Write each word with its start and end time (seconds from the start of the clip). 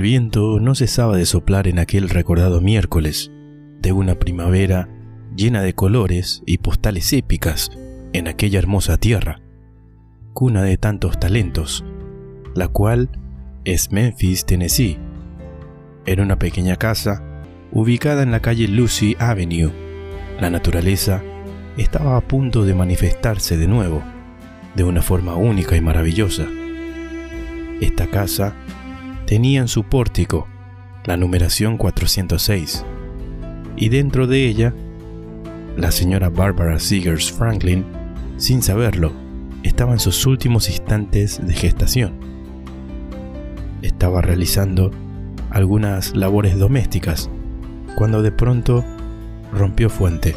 El 0.00 0.04
viento 0.04 0.60
no 0.60 0.74
cesaba 0.74 1.14
de 1.14 1.26
soplar 1.26 1.68
en 1.68 1.78
aquel 1.78 2.08
recordado 2.08 2.62
miércoles 2.62 3.30
de 3.82 3.92
una 3.92 4.14
primavera 4.14 4.88
llena 5.36 5.60
de 5.60 5.74
colores 5.74 6.42
y 6.46 6.56
postales 6.56 7.12
épicas 7.12 7.70
en 8.14 8.26
aquella 8.26 8.60
hermosa 8.60 8.96
tierra, 8.96 9.42
cuna 10.32 10.62
de 10.62 10.78
tantos 10.78 11.20
talentos, 11.20 11.84
la 12.54 12.68
cual 12.68 13.10
es 13.66 13.92
Memphis, 13.92 14.46
Tennessee. 14.46 14.96
Era 16.06 16.22
una 16.22 16.38
pequeña 16.38 16.76
casa 16.76 17.22
ubicada 17.70 18.22
en 18.22 18.30
la 18.30 18.40
calle 18.40 18.68
Lucy 18.68 19.16
Avenue. 19.18 19.70
La 20.40 20.48
naturaleza 20.48 21.22
estaba 21.76 22.16
a 22.16 22.22
punto 22.22 22.64
de 22.64 22.72
manifestarse 22.72 23.58
de 23.58 23.68
nuevo, 23.68 24.02
de 24.74 24.82
una 24.82 25.02
forma 25.02 25.34
única 25.34 25.76
y 25.76 25.82
maravillosa. 25.82 26.46
Esta 27.82 28.06
casa 28.06 28.54
tenía 29.30 29.60
en 29.60 29.68
su 29.68 29.84
pórtico 29.84 30.48
la 31.04 31.16
numeración 31.16 31.76
406, 31.76 32.84
y 33.76 33.88
dentro 33.88 34.26
de 34.26 34.48
ella, 34.48 34.74
la 35.76 35.92
señora 35.92 36.30
Barbara 36.30 36.80
Seegers 36.80 37.30
Franklin, 37.30 37.84
sin 38.38 38.60
saberlo, 38.60 39.12
estaba 39.62 39.92
en 39.92 40.00
sus 40.00 40.26
últimos 40.26 40.68
instantes 40.68 41.46
de 41.46 41.54
gestación. 41.54 42.14
Estaba 43.82 44.20
realizando 44.20 44.90
algunas 45.50 46.16
labores 46.16 46.58
domésticas 46.58 47.30
cuando 47.94 48.22
de 48.22 48.32
pronto 48.32 48.84
rompió 49.52 49.90
fuente. 49.90 50.34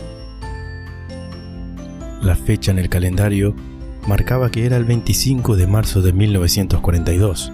La 2.22 2.36
fecha 2.36 2.70
en 2.70 2.78
el 2.78 2.90
calendario 2.90 3.56
marcaba 4.08 4.52
que 4.52 4.68
era 4.68 4.78
el 4.78 4.86
25 4.86 5.56
de 5.56 5.66
marzo 5.66 6.04
de 6.04 6.14
1942, 6.14 7.52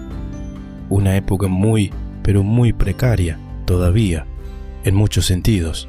una 0.90 1.16
época 1.16 1.48
muy, 1.48 1.90
pero 2.22 2.42
muy 2.42 2.74
precaria 2.74 3.38
todavía, 3.64 4.26
en 4.84 4.94
muchos 4.94 5.24
sentidos. 5.24 5.88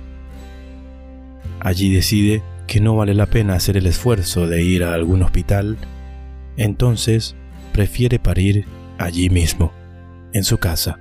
Allí 1.60 1.94
decide 1.94 2.42
que 2.68 2.80
no 2.80 2.96
vale 2.96 3.14
la 3.14 3.26
pena 3.26 3.56
hacer 3.56 3.76
el 3.76 3.88
esfuerzo 3.88 4.48
de 4.48 4.64
ir 4.64 4.86
a 4.86 4.94
algún 4.94 5.24
hospital, 5.24 5.78
entonces 6.56 7.36
prefiere 7.74 8.20
parir 8.20 8.66
allí 8.98 9.30
mismo, 9.30 9.74
en 10.32 10.44
su 10.44 10.58
casa. 10.58 11.00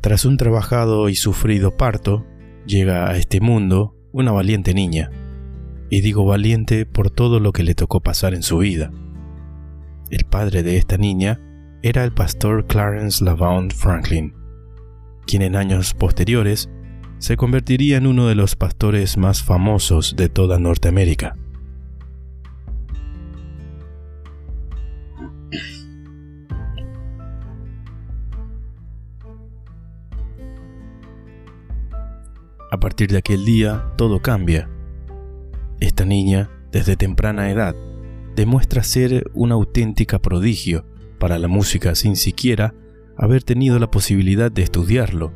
Tras 0.00 0.24
un 0.24 0.36
trabajado 0.36 1.08
y 1.08 1.16
sufrido 1.16 1.76
parto, 1.76 2.24
llega 2.66 3.10
a 3.10 3.16
este 3.16 3.40
mundo 3.40 3.94
una 4.12 4.32
valiente 4.32 4.72
niña, 4.72 5.10
y 5.90 6.00
digo 6.00 6.24
valiente 6.24 6.86
por 6.86 7.10
todo 7.10 7.40
lo 7.40 7.52
que 7.52 7.64
le 7.64 7.74
tocó 7.74 8.00
pasar 8.00 8.34
en 8.34 8.42
su 8.42 8.58
vida. 8.58 8.90
El 10.10 10.24
padre 10.24 10.62
de 10.62 10.78
esta 10.78 10.96
niña 10.96 11.38
era 11.82 12.02
el 12.02 12.12
pastor 12.12 12.66
Clarence 12.66 13.22
Lavaughn 13.22 13.70
Franklin, 13.70 14.32
quien 15.26 15.42
en 15.42 15.54
años 15.54 15.92
posteriores 15.92 16.70
se 17.18 17.36
convertiría 17.36 17.98
en 17.98 18.06
uno 18.06 18.26
de 18.26 18.34
los 18.34 18.56
pastores 18.56 19.18
más 19.18 19.42
famosos 19.42 20.16
de 20.16 20.30
toda 20.30 20.58
Norteamérica. 20.58 21.36
A 32.70 32.80
partir 32.80 33.10
de 33.10 33.18
aquel 33.18 33.44
día, 33.44 33.92
todo 33.96 34.20
cambia. 34.20 34.70
Esta 35.80 36.04
niña, 36.04 36.50
desde 36.70 36.96
temprana 36.96 37.50
edad, 37.50 37.74
demuestra 38.38 38.84
ser 38.84 39.28
una 39.34 39.56
auténtica 39.56 40.20
prodigio 40.20 40.84
para 41.18 41.40
la 41.40 41.48
música 41.48 41.96
sin 41.96 42.14
siquiera 42.14 42.72
haber 43.16 43.42
tenido 43.42 43.80
la 43.80 43.90
posibilidad 43.90 44.52
de 44.52 44.62
estudiarlo 44.62 45.32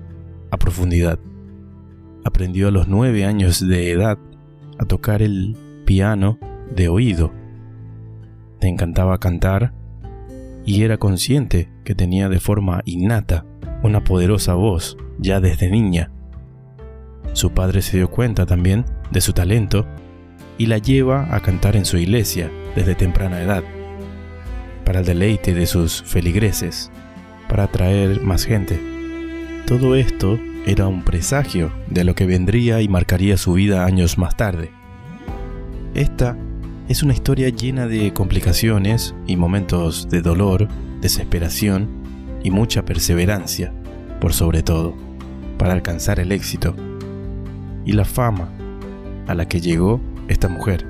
a 0.52 0.56
profundidad. 0.56 1.18
Aprendió 2.24 2.68
a 2.68 2.70
los 2.70 2.86
nueve 2.86 3.24
años 3.24 3.66
de 3.66 3.90
edad 3.90 4.18
a 4.78 4.84
tocar 4.84 5.20
el 5.20 5.56
piano 5.84 6.38
de 6.76 6.88
oído. 6.88 7.32
Le 8.60 8.68
encantaba 8.68 9.18
cantar 9.18 9.74
y 10.64 10.84
era 10.84 10.96
consciente 10.98 11.72
que 11.82 11.96
tenía 11.96 12.28
de 12.28 12.38
forma 12.38 12.82
innata 12.84 13.44
una 13.82 14.04
poderosa 14.04 14.54
voz 14.54 14.96
ya 15.18 15.40
desde 15.40 15.72
niña. 15.72 16.12
Su 17.32 17.50
padre 17.50 17.82
se 17.82 17.96
dio 17.96 18.08
cuenta 18.08 18.46
también 18.46 18.84
de 19.10 19.20
su 19.20 19.32
talento 19.32 19.88
y 20.58 20.66
la 20.66 20.78
lleva 20.78 21.34
a 21.34 21.40
cantar 21.40 21.76
en 21.76 21.84
su 21.84 21.96
iglesia 21.96 22.50
desde 22.76 22.94
temprana 22.94 23.42
edad, 23.42 23.64
para 24.84 25.00
el 25.00 25.06
deleite 25.06 25.54
de 25.54 25.66
sus 25.66 26.02
feligreses, 26.02 26.90
para 27.48 27.64
atraer 27.64 28.22
más 28.22 28.44
gente. 28.44 28.80
Todo 29.66 29.94
esto 29.94 30.38
era 30.66 30.86
un 30.86 31.02
presagio 31.02 31.72
de 31.88 32.04
lo 32.04 32.14
que 32.14 32.26
vendría 32.26 32.80
y 32.80 32.88
marcaría 32.88 33.36
su 33.36 33.54
vida 33.54 33.84
años 33.84 34.18
más 34.18 34.36
tarde. 34.36 34.70
Esta 35.94 36.36
es 36.88 37.02
una 37.02 37.14
historia 37.14 37.48
llena 37.48 37.86
de 37.86 38.12
complicaciones 38.12 39.14
y 39.26 39.36
momentos 39.36 40.08
de 40.08 40.22
dolor, 40.22 40.68
desesperación 41.00 41.88
y 42.42 42.50
mucha 42.50 42.84
perseverancia, 42.84 43.72
por 44.20 44.32
sobre 44.32 44.62
todo, 44.62 44.94
para 45.58 45.72
alcanzar 45.72 46.20
el 46.20 46.32
éxito 46.32 46.74
y 47.84 47.92
la 47.92 48.04
fama 48.04 48.48
a 49.26 49.34
la 49.34 49.46
que 49.46 49.60
llegó 49.60 50.00
esta 50.28 50.48
mujer. 50.48 50.86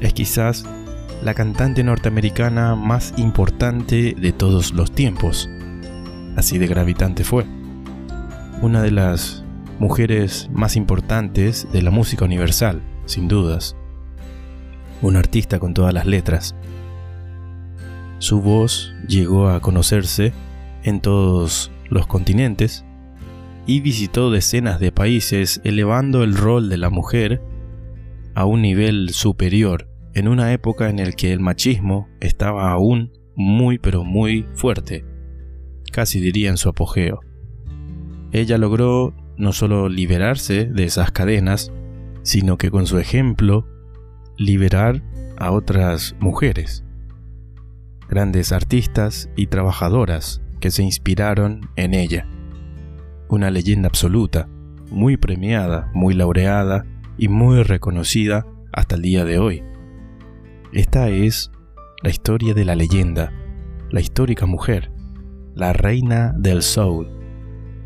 Es 0.00 0.12
quizás 0.12 0.64
la 1.22 1.34
cantante 1.34 1.82
norteamericana 1.82 2.74
más 2.74 3.14
importante 3.16 4.14
de 4.18 4.32
todos 4.32 4.72
los 4.72 4.92
tiempos. 4.92 5.48
Así 6.36 6.58
de 6.58 6.66
gravitante 6.66 7.24
fue 7.24 7.46
una 8.60 8.82
de 8.82 8.90
las 8.90 9.44
mujeres 9.78 10.48
más 10.52 10.76
importantes 10.76 11.66
de 11.72 11.82
la 11.82 11.90
música 11.90 12.24
universal, 12.24 12.82
sin 13.06 13.28
dudas. 13.28 13.76
Un 15.02 15.16
artista 15.16 15.58
con 15.58 15.74
todas 15.74 15.92
las 15.92 16.06
letras. 16.06 16.54
Su 18.18 18.40
voz 18.40 18.94
llegó 19.06 19.48
a 19.48 19.60
conocerse 19.60 20.32
en 20.82 21.00
todos 21.00 21.70
los 21.88 22.06
continentes 22.06 22.84
y 23.66 23.80
visitó 23.80 24.30
decenas 24.30 24.80
de 24.80 24.92
países 24.92 25.60
elevando 25.64 26.22
el 26.22 26.36
rol 26.36 26.68
de 26.68 26.76
la 26.76 26.90
mujer 26.90 27.42
a 28.34 28.44
un 28.44 28.62
nivel 28.62 29.10
superior 29.10 29.88
en 30.14 30.28
una 30.28 30.52
época 30.52 30.88
en 30.88 30.96
la 30.96 31.12
que 31.12 31.32
el 31.32 31.40
machismo 31.40 32.08
estaba 32.20 32.70
aún 32.70 33.12
muy 33.36 33.78
pero 33.78 34.04
muy 34.04 34.46
fuerte, 34.54 35.04
casi 35.92 36.20
diría 36.20 36.50
en 36.50 36.56
su 36.56 36.68
apogeo 36.68 37.20
ella 38.34 38.58
logró 38.58 39.14
no 39.36 39.52
solo 39.52 39.88
liberarse 39.88 40.64
de 40.64 40.82
esas 40.82 41.12
cadenas, 41.12 41.72
sino 42.22 42.58
que 42.58 42.68
con 42.68 42.88
su 42.88 42.98
ejemplo 42.98 43.64
liberar 44.36 45.04
a 45.38 45.52
otras 45.52 46.16
mujeres, 46.18 46.84
grandes 48.08 48.50
artistas 48.50 49.30
y 49.36 49.46
trabajadoras 49.46 50.42
que 50.58 50.72
se 50.72 50.82
inspiraron 50.82 51.70
en 51.76 51.94
ella. 51.94 52.26
Una 53.28 53.52
leyenda 53.52 53.86
absoluta, 53.86 54.48
muy 54.90 55.16
premiada, 55.16 55.88
muy 55.94 56.12
laureada 56.14 56.84
y 57.16 57.28
muy 57.28 57.62
reconocida 57.62 58.46
hasta 58.72 58.96
el 58.96 59.02
día 59.02 59.24
de 59.24 59.38
hoy. 59.38 59.62
Esta 60.72 61.08
es 61.08 61.50
la 62.02 62.10
historia 62.10 62.54
de 62.54 62.64
la 62.64 62.74
leyenda, 62.74 63.32
la 63.90 64.00
histórica 64.00 64.46
mujer, 64.46 64.90
la 65.54 65.72
reina 65.72 66.34
del 66.36 66.62
soul, 66.62 67.08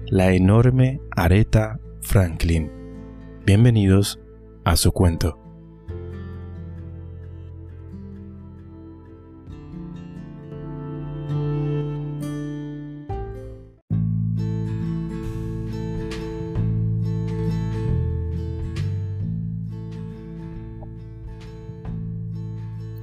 la 0.07 0.33
enorme 0.33 1.01
Aretha 1.11 1.79
Franklin. 2.01 2.71
Bienvenidos 3.45 4.19
a 4.65 4.77
su 4.77 4.93
cuento. 4.93 5.48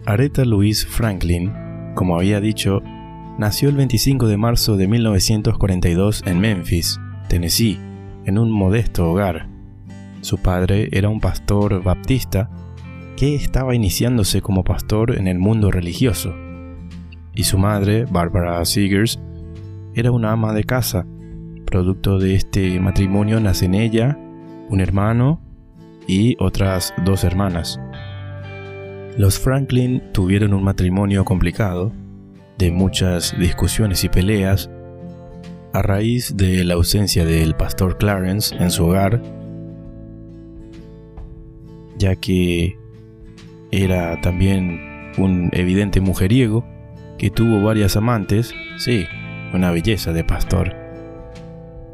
Aretha 0.08 0.46
Louise 0.46 0.86
Franklin, 0.86 1.52
como 1.96 2.16
había 2.16 2.40
dicho, 2.40 2.84
nació 3.40 3.70
el 3.70 3.76
25 3.76 4.28
de 4.28 4.38
marzo 4.38 4.78
de 4.78 4.88
1942 4.88 6.22
en 6.28 6.40
Memphis, 6.40 7.00
Tennessee, 7.28 7.80
en 8.26 8.38
un 8.38 8.52
modesto 8.52 9.10
hogar. 9.10 9.50
Su 10.22 10.38
padre 10.38 10.90
era 10.92 11.10
un 11.10 11.20
pastor 11.20 11.82
baptista 11.82 12.52
que 13.18 13.34
estaba 13.34 13.74
iniciándose 13.74 14.42
como 14.42 14.64
pastor 14.64 15.18
en 15.18 15.28
el 15.28 15.40
mundo 15.40 15.72
religioso. 15.72 16.36
Y 17.34 17.46
su 17.46 17.58
madre, 17.58 18.06
Barbara 18.06 18.64
Seegers, 18.64 19.20
era 19.96 20.12
una 20.12 20.34
ama 20.34 20.54
de 20.54 20.66
casa. 20.66 21.08
Producto 21.66 22.20
de 22.20 22.36
este 22.36 22.80
matrimonio 22.80 23.40
nacen 23.40 23.74
ella, 23.74 24.20
un 24.70 24.82
hermano 24.82 25.42
y 26.08 26.36
otras 26.40 26.94
dos 27.04 27.24
hermanas. 27.24 27.80
Los 29.18 29.40
Franklin 29.40 30.04
tuvieron 30.12 30.54
un 30.54 30.64
matrimonio 30.64 31.24
complicado 31.24 31.94
de 32.58 32.72
muchas 32.72 33.38
discusiones 33.40 34.04
y 34.04 34.10
peleas 34.10 34.70
a 35.72 35.82
raíz 35.82 36.36
de 36.36 36.66
la 36.66 36.74
ausencia 36.74 37.24
del 37.26 37.56
pastor 37.56 37.98
Clarence 37.98 38.54
en 38.56 38.72
su 38.72 38.86
hogar, 38.86 39.22
ya 41.98 42.16
que 42.18 42.78
era 43.72 44.20
también 44.20 45.14
un 45.18 45.50
evidente 45.54 46.02
mujeriego 46.02 46.66
que 47.18 47.30
tuvo 47.30 47.62
varias 47.62 47.96
amantes, 47.96 48.54
sí, 48.78 49.06
una 49.54 49.72
belleza 49.72 50.12
de 50.12 50.26
pastor. 50.26 50.76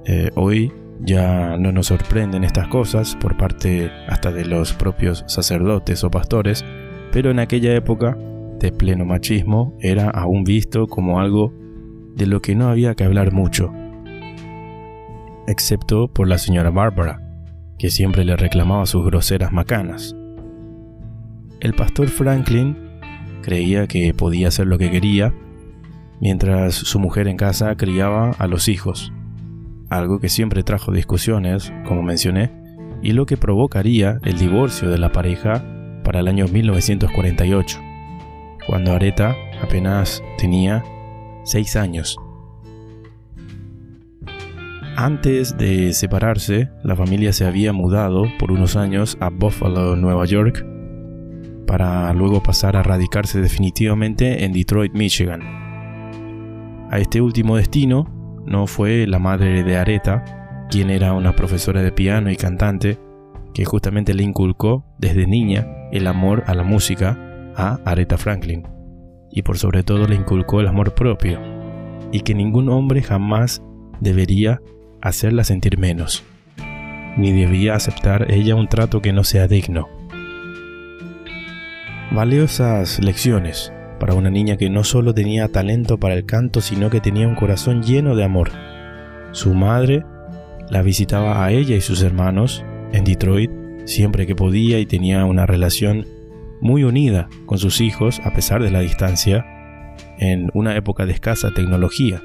Eh, 0.06 0.31
hoy 0.33 0.71
ya 1.00 1.57
no 1.57 1.71
nos 1.71 1.88
sorprenden 1.88 2.44
estas 2.44 2.67
cosas 2.67 3.15
por 3.15 3.38
parte 3.38 3.91
hasta 4.07 4.31
de 4.31 4.45
los 4.45 4.74
propios 4.74 5.24
sacerdotes 5.27 6.03
o 6.03 6.09
pastores, 6.09 6.65
pero 7.12 7.31
en 7.31 7.40
aquella 7.40 7.75
época 7.75 8.18
de 8.60 8.72
pleno 8.72 9.06
machismo 9.06 9.75
era 9.80 10.10
aún 10.10 10.44
visto 10.44 10.88
como 10.88 11.19
algo 11.19 11.54
de 12.16 12.25
lo 12.25 12.42
que 12.42 12.56
no 12.56 12.69
había 12.69 12.96
que 12.96 13.04
hablar 13.04 13.31
mucho, 13.31 13.74
excepto 15.48 16.08
por 16.08 16.28
la 16.28 16.38
señora 16.38 16.69
Barbara, 16.69 17.22
que 17.78 17.90
siempre 17.90 18.24
le 18.24 18.36
reclamaba 18.36 18.86
sus 18.86 19.06
groseras 19.06 19.52
macanas. 19.52 20.16
El 21.60 21.74
pastor 21.74 22.10
Franklin 22.10 22.78
creía 23.42 23.88
que 23.88 24.13
podía 24.13 24.50
hacer 24.50 24.68
lo 24.68 24.78
que 24.78 24.92
quería, 24.92 25.34
mientras 26.19 26.75
su 26.75 27.00
mujer 27.00 27.28
en 27.28 27.38
casa 27.38 27.75
criaba 27.75 28.31
a 28.31 28.48
los 28.48 28.68
hijos 28.68 29.12
algo 29.92 30.19
que 30.19 30.30
siempre 30.30 30.63
trajo 30.63 30.94
discusiones, 30.94 31.72
como 31.86 32.02
mencioné, 32.02 32.50
y 33.04 33.12
lo 33.12 33.25
que 33.25 33.36
provocaría 33.36 34.19
el 34.24 34.40
divorcio 34.40 34.90
de 34.90 34.98
la 34.98 35.12
pareja 35.12 35.63
para 36.12 36.19
el 36.19 36.28
año 36.28 36.46
1948, 36.46 37.80
cuando 38.68 38.92
Areta 38.92 39.34
apenas 39.63 40.22
tenía 40.38 40.84
6 41.46 41.78
años. 41.78 42.18
Antes 44.98 45.58
de 45.58 45.94
separarse, 45.94 46.68
la 46.84 46.98
familia 46.98 47.31
se 47.31 47.46
había 47.46 47.72
mudado 47.72 48.25
por 48.40 48.52
unos 48.52 48.75
años 48.75 49.18
a 49.22 49.30
Buffalo, 49.30 49.96
Nueva 49.96 50.25
York, 50.25 50.66
para 51.66 52.12
luego 52.12 52.44
pasar 52.44 52.75
a 52.75 52.84
radicarse 52.84 53.40
definitivamente 53.40 54.44
en 54.44 54.52
Detroit, 54.52 54.92
Michigan. 54.92 55.40
A 56.92 57.00
este 57.00 57.22
último 57.22 57.56
destino 57.56 58.44
no 58.46 58.68
fue 58.68 59.08
la 59.08 59.19
madre 59.19 59.63
de 59.63 59.78
Areta, 59.78 60.68
quien 60.69 60.90
era 60.90 61.13
una 61.13 61.38
profesora 61.38 61.81
de 61.81 61.94
piano 61.94 62.30
y 62.30 62.36
cantante, 62.36 63.00
que 63.54 63.63
justamente 63.63 64.13
le 64.13 64.24
inculcó 64.24 64.84
desde 65.00 65.25
niña 65.25 65.78
el 65.91 66.07
amor 66.07 66.43
a 66.47 66.53
la 66.53 66.63
música 66.63 67.17
a 67.55 67.79
Aretha 67.85 68.17
Franklin, 68.17 68.67
y 69.29 69.41
por 69.41 69.57
sobre 69.57 69.83
todo 69.83 70.07
le 70.07 70.15
inculcó 70.15 70.61
el 70.61 70.67
amor 70.67 70.93
propio, 70.93 71.39
y 72.11 72.21
que 72.21 72.33
ningún 72.33 72.69
hombre 72.69 73.01
jamás 73.01 73.61
debería 73.99 74.61
hacerla 75.01 75.43
sentir 75.43 75.77
menos, 75.77 76.23
ni 77.17 77.31
debía 77.31 77.75
aceptar 77.75 78.31
ella 78.31 78.55
un 78.55 78.67
trato 78.67 79.01
que 79.01 79.13
no 79.13 79.23
sea 79.23 79.47
digno. 79.47 79.88
Valiosas 82.11 82.99
lecciones 82.99 83.71
para 83.99 84.15
una 84.15 84.29
niña 84.29 84.57
que 84.57 84.69
no 84.69 84.83
solo 84.83 85.13
tenía 85.13 85.47
talento 85.47 85.99
para 85.99 86.15
el 86.15 86.25
canto, 86.25 86.59
sino 86.59 86.89
que 86.89 86.99
tenía 86.99 87.27
un 87.27 87.35
corazón 87.35 87.83
lleno 87.83 88.15
de 88.15 88.23
amor. 88.23 88.49
Su 89.31 89.53
madre 89.53 90.03
la 90.69 90.81
visitaba 90.81 91.45
a 91.45 91.51
ella 91.51 91.75
y 91.75 91.81
sus 91.81 92.01
hermanos 92.01 92.65
en 92.91 93.03
Detroit 93.03 93.61
siempre 93.91 94.25
que 94.25 94.35
podía 94.35 94.79
y 94.79 94.85
tenía 94.85 95.25
una 95.25 95.45
relación 95.45 96.07
muy 96.61 96.83
unida 96.83 97.29
con 97.45 97.57
sus 97.57 97.81
hijos 97.81 98.21
a 98.23 98.33
pesar 98.33 98.63
de 98.63 98.71
la 98.71 98.79
distancia 98.79 99.45
en 100.17 100.49
una 100.53 100.75
época 100.75 101.05
de 101.05 101.13
escasa 101.13 101.51
tecnología. 101.51 102.21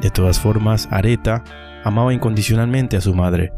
De 0.00 0.10
todas 0.10 0.40
formas, 0.40 0.88
Areta 0.90 1.44
amaba 1.84 2.14
incondicionalmente 2.14 2.96
a 2.96 3.00
su 3.00 3.14
madre 3.14 3.52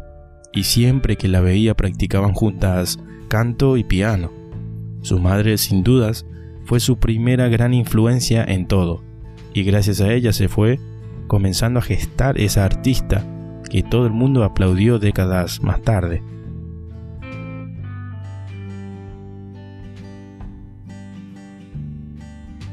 y 0.51 0.63
siempre 0.63 1.15
que 1.15 1.29
la 1.29 1.41
veía 1.41 1.73
practicaban 1.73 2.33
juntas 2.33 2.99
canto 3.29 3.77
y 3.77 3.83
piano. 3.83 4.31
Su 5.01 5.19
madre, 5.19 5.57
sin 5.57 5.83
dudas, 5.83 6.25
fue 6.65 6.79
su 6.79 6.97
primera 6.97 7.47
gran 7.47 7.73
influencia 7.73 8.43
en 8.43 8.67
todo, 8.67 9.03
y 9.53 9.63
gracias 9.63 9.99
a 10.01 10.13
ella 10.13 10.31
se 10.31 10.47
fue 10.47 10.79
comenzando 11.27 11.79
a 11.79 11.83
gestar 11.83 12.39
esa 12.39 12.65
artista 12.65 13.25
que 13.69 13.83
todo 13.83 14.05
el 14.05 14.13
mundo 14.13 14.43
aplaudió 14.43 14.99
décadas 14.99 15.61
más 15.61 15.81
tarde. 15.81 16.21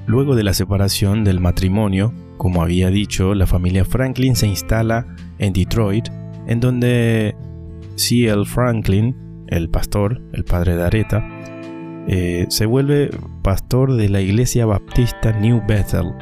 Luego 0.07 0.35
de 0.35 0.43
la 0.43 0.55
separación 0.55 1.23
del 1.23 1.39
matrimonio, 1.41 2.13
como 2.37 2.63
había 2.63 2.91
dicho, 2.91 3.35
la 3.35 3.47
familia 3.47 3.85
Franklin 3.85 4.35
se 4.35 4.49
instala 4.49 5.07
en 5.39 5.53
Detroit, 5.53 6.09
en 6.47 6.59
donde 6.59 7.37
C.L. 7.95 8.45
Franklin, 8.45 9.45
el 9.47 9.71
pastor, 9.71 10.21
el 10.33 10.45
padre 10.45 10.77
de 10.77 10.83
Areta, 10.83 11.29
eh, 12.09 12.47
se 12.49 12.67
vuelve 12.67 13.11
pastor 13.43 13.95
de 13.95 14.09
la 14.09 14.21
iglesia 14.21 14.67
baptista 14.67 15.33
New 15.33 15.63
Bethel, 15.69 16.13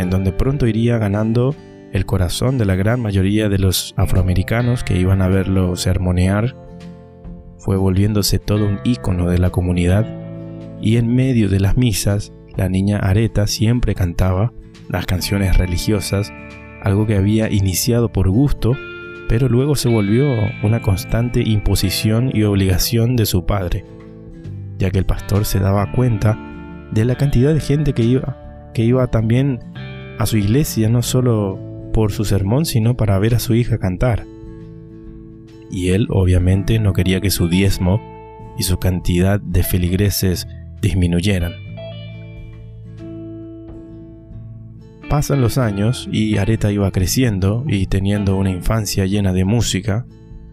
en 0.00 0.10
donde 0.10 0.32
pronto 0.32 0.66
iría 0.66 0.98
ganando 0.98 1.54
el 1.92 2.06
corazón 2.06 2.58
de 2.58 2.64
la 2.64 2.76
gran 2.76 3.00
mayoría 3.00 3.48
de 3.48 3.58
los 3.58 3.94
afroamericanos 3.96 4.84
que 4.84 4.98
iban 4.98 5.22
a 5.22 5.28
verlo 5.28 5.76
sermonear. 5.76 6.56
Fue 7.58 7.76
volviéndose 7.76 8.38
todo 8.38 8.66
un 8.66 8.80
ícono 8.84 9.28
de 9.28 9.38
la 9.38 9.50
comunidad 9.50 10.06
y 10.80 10.96
en 10.96 11.14
medio 11.14 11.48
de 11.48 11.60
las 11.60 11.76
misas 11.76 12.32
la 12.56 12.68
niña 12.68 12.98
Areta 12.98 13.46
siempre 13.46 13.94
cantaba 13.94 14.52
las 14.88 15.06
canciones 15.06 15.56
religiosas, 15.56 16.32
algo 16.82 17.06
que 17.06 17.16
había 17.16 17.50
iniciado 17.50 18.10
por 18.10 18.28
gusto 18.30 18.74
pero 19.30 19.48
luego 19.48 19.76
se 19.76 19.88
volvió 19.88 20.26
una 20.64 20.82
constante 20.82 21.40
imposición 21.40 22.32
y 22.34 22.42
obligación 22.42 23.14
de 23.14 23.26
su 23.26 23.46
padre, 23.46 23.84
ya 24.76 24.90
que 24.90 24.98
el 24.98 25.06
pastor 25.06 25.44
se 25.44 25.60
daba 25.60 25.92
cuenta 25.92 26.36
de 26.90 27.04
la 27.04 27.14
cantidad 27.14 27.54
de 27.54 27.60
gente 27.60 27.92
que 27.92 28.02
iba, 28.02 28.70
que 28.74 28.82
iba 28.82 29.06
también 29.06 29.60
a 30.20 30.26
su 30.26 30.36
iglesia, 30.36 30.90
no 30.90 31.00
solo 31.00 31.58
por 31.94 32.12
su 32.12 32.26
sermón, 32.26 32.66
sino 32.66 32.94
para 32.94 33.18
ver 33.18 33.34
a 33.34 33.38
su 33.38 33.54
hija 33.54 33.78
cantar. 33.78 34.26
Y 35.70 35.88
él 35.88 36.08
obviamente 36.10 36.78
no 36.78 36.92
quería 36.92 37.22
que 37.22 37.30
su 37.30 37.48
diezmo 37.48 38.02
y 38.58 38.64
su 38.64 38.78
cantidad 38.78 39.40
de 39.40 39.62
feligreses 39.62 40.46
disminuyeran. 40.82 41.54
Pasan 45.08 45.40
los 45.40 45.56
años 45.56 46.06
y 46.12 46.36
Areta 46.36 46.70
iba 46.70 46.90
creciendo 46.90 47.64
y 47.66 47.86
teniendo 47.86 48.36
una 48.36 48.50
infancia 48.50 49.06
llena 49.06 49.32
de 49.32 49.46
música, 49.46 50.04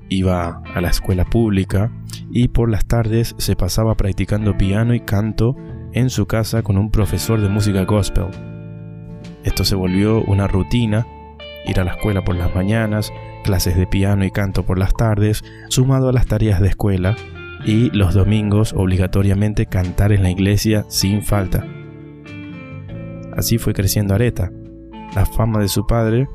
iba 0.07 0.61
a 0.73 0.79
la 0.79 0.91
escuela 0.91 1.25
pública 1.25 1.91
y 2.31 2.47
por 2.47 2.71
las 2.71 2.85
tardes 2.85 3.35
se 3.37 3.57
pasaba 3.57 3.97
practicando 3.97 4.57
piano 4.57 4.93
y 4.93 5.01
canto 5.01 5.57
en 5.91 6.09
su 6.09 6.25
casa 6.25 6.63
con 6.63 6.77
un 6.77 6.89
profesor 6.89 7.41
de 7.41 7.49
música 7.49 7.83
gospel. 7.83 8.27
Esto 9.47 9.63
se 9.63 9.75
volvió 9.75 10.23
una 10.23 10.45
rutina, 10.45 11.07
ir 11.65 11.79
a 11.79 11.85
la 11.85 11.91
escuela 11.91 12.21
por 12.21 12.35
las 12.35 12.53
mañanas, 12.53 13.13
clases 13.45 13.77
de 13.77 13.87
piano 13.87 14.25
y 14.25 14.29
canto 14.29 14.63
por 14.63 14.77
las 14.77 14.93
tardes, 14.93 15.41
sumado 15.69 16.09
a 16.09 16.11
las 16.11 16.25
tareas 16.25 16.59
de 16.59 16.67
escuela, 16.67 17.15
y 17.65 17.89
los 17.91 18.13
domingos 18.13 18.73
obligatoriamente 18.73 19.65
cantar 19.65 20.11
en 20.11 20.23
la 20.23 20.31
iglesia 20.31 20.83
sin 20.89 21.23
falta. 21.23 21.65
Así 23.37 23.57
fue 23.57 23.73
creciendo 23.73 24.15
Areta. 24.15 24.51
La 25.15 25.25
fama 25.25 25.59
de 25.61 25.69
su 25.69 25.87
padre 25.87 26.27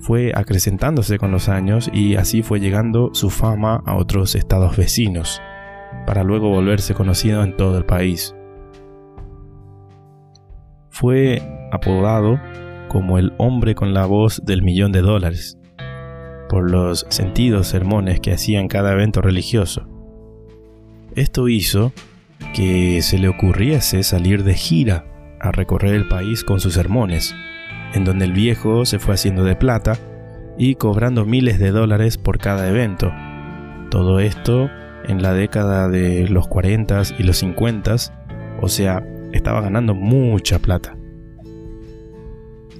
fue 0.00 0.32
acrecentándose 0.34 1.16
con 1.16 1.30
los 1.30 1.48
años 1.48 1.88
y 1.90 2.16
así 2.16 2.42
fue 2.42 2.60
llegando 2.60 3.14
su 3.14 3.30
fama 3.30 3.82
a 3.86 3.94
otros 3.94 4.34
estados 4.34 4.76
vecinos, 4.76 5.40
para 6.06 6.22
luego 6.22 6.50
volverse 6.50 6.92
conocido 6.92 7.44
en 7.44 7.56
todo 7.56 7.78
el 7.78 7.86
país. 7.86 8.34
Fue 10.92 11.42
apodado 11.72 12.38
como 12.88 13.16
el 13.16 13.32
hombre 13.38 13.74
con 13.74 13.94
la 13.94 14.04
voz 14.04 14.42
del 14.44 14.60
millón 14.62 14.92
de 14.92 15.00
dólares, 15.00 15.58
por 16.50 16.70
los 16.70 17.06
sentidos 17.08 17.66
sermones 17.68 18.20
que 18.20 18.34
hacía 18.34 18.60
en 18.60 18.68
cada 18.68 18.92
evento 18.92 19.22
religioso. 19.22 19.88
Esto 21.16 21.48
hizo 21.48 21.94
que 22.54 23.00
se 23.00 23.18
le 23.18 23.28
ocurriese 23.28 24.02
salir 24.02 24.44
de 24.44 24.52
gira 24.52 25.06
a 25.40 25.50
recorrer 25.50 25.94
el 25.94 26.08
país 26.08 26.44
con 26.44 26.60
sus 26.60 26.74
sermones, 26.74 27.34
en 27.94 28.04
donde 28.04 28.26
el 28.26 28.34
viejo 28.34 28.84
se 28.84 28.98
fue 28.98 29.14
haciendo 29.14 29.44
de 29.44 29.56
plata 29.56 29.96
y 30.58 30.74
cobrando 30.74 31.24
miles 31.24 31.58
de 31.58 31.70
dólares 31.70 32.18
por 32.18 32.36
cada 32.36 32.68
evento. 32.68 33.10
Todo 33.90 34.20
esto 34.20 34.68
en 35.08 35.22
la 35.22 35.32
década 35.32 35.88
de 35.88 36.28
los 36.28 36.48
40 36.48 37.02
y 37.18 37.22
los 37.22 37.38
50, 37.38 37.96
o 38.60 38.68
sea, 38.68 39.02
estaba 39.32 39.60
ganando 39.60 39.94
mucha 39.94 40.58
plata. 40.58 40.96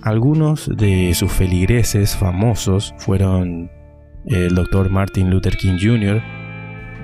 Algunos 0.02 0.68
de 0.76 1.14
sus 1.14 1.30
feligreses 1.32 2.16
famosos 2.16 2.94
fueron 2.98 3.70
el 4.26 4.54
Dr. 4.54 4.90
Martin 4.90 5.30
Luther 5.30 5.56
King 5.56 5.78
Jr., 5.80 6.22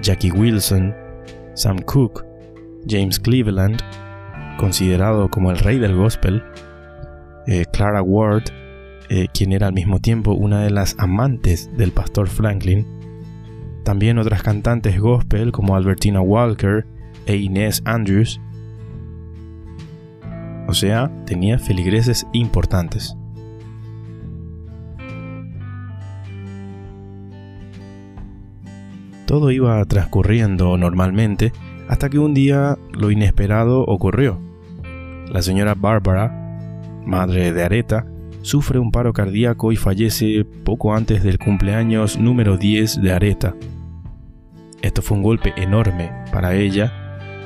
Jackie 0.03 0.31
Wilson, 0.31 0.95
Sam 1.55 1.79
Cooke, 1.79 2.25
James 2.89 3.19
Cleveland, 3.19 3.81
considerado 4.59 5.29
como 5.29 5.51
el 5.51 5.59
rey 5.59 5.79
del 5.79 5.95
gospel, 5.95 6.43
eh, 7.47 7.65
Clara 7.73 8.03
Ward, 8.03 8.45
eh, 9.09 9.27
quien 9.33 9.53
era 9.53 9.69
al 9.69 9.73
mismo 9.73 10.01
tiempo 10.01 10.33
una 10.33 10.63
de 10.63 10.71
las 10.71 10.95
amantes 10.99 11.71
del 11.77 11.93
pastor 11.93 12.29
Franklin, 12.29 12.87
también 13.85 14.19
otras 14.19 14.43
cantantes 14.43 15.01
gospel 15.01 15.51
como 15.51 15.75
Albertina 15.75 16.21
Walker 16.21 16.85
e 17.25 17.37
Inés 17.37 17.81
Andrews. 17.87 18.39
O 20.69 20.75
sea, 20.75 21.11
tenía 21.25 21.59
feligreses 21.59 22.27
importantes. 22.35 23.17
Todo 29.25 29.51
iba 29.51 29.83
transcurriendo 29.87 30.77
normalmente 30.77 31.53
hasta 31.89 32.11
que 32.11 32.19
un 32.19 32.35
día 32.35 32.77
lo 32.93 33.11
inesperado 33.11 33.81
ocurrió. 33.81 34.39
La 35.33 35.41
señora 35.41 35.75
Barbara, 35.75 36.61
madre 37.03 37.55
de 37.55 37.65
Areta, 37.65 38.07
sufre 38.43 38.79
un 38.79 38.91
paro 38.91 39.15
cardíaco 39.15 39.73
y 39.73 39.77
fallece 39.77 40.45
poco 40.65 40.95
antes 40.95 41.23
del 41.23 41.39
cumpleaños 41.39 42.19
número 42.19 42.59
10 42.59 43.01
de 43.01 43.13
Areta. 43.13 43.55
Esto 44.83 45.01
fue 45.01 45.17
un 45.17 45.23
golpe 45.23 45.55
enorme 45.57 46.13
para 46.31 46.55
ella, 46.55 46.93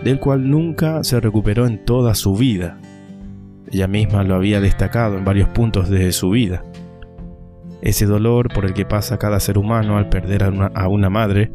del 0.03 0.19
cual 0.19 0.51
nunca 0.51 1.05
se 1.05 1.21
recuperó 1.21 1.69
en 1.69 1.85
toda 1.85 2.17
su 2.17 2.35
vida. 2.35 2.82
Ella 3.73 3.89
misma 3.89 4.23
lo 4.23 4.35
había 4.35 4.61
destacado 4.61 5.17
en 5.17 5.25
varios 5.25 5.49
puntos 5.49 5.89
de 5.89 6.13
su 6.13 6.29
vida. 6.29 6.63
Ese 7.81 8.05
dolor 8.05 8.53
por 8.53 8.67
el 8.67 8.75
que 8.75 8.85
pasa 8.85 9.19
cada 9.19 9.41
ser 9.41 9.57
humano 9.57 9.97
al 9.97 10.11
perder 10.11 10.45
a 10.45 10.89
una, 10.89 11.11
madre 11.11 11.51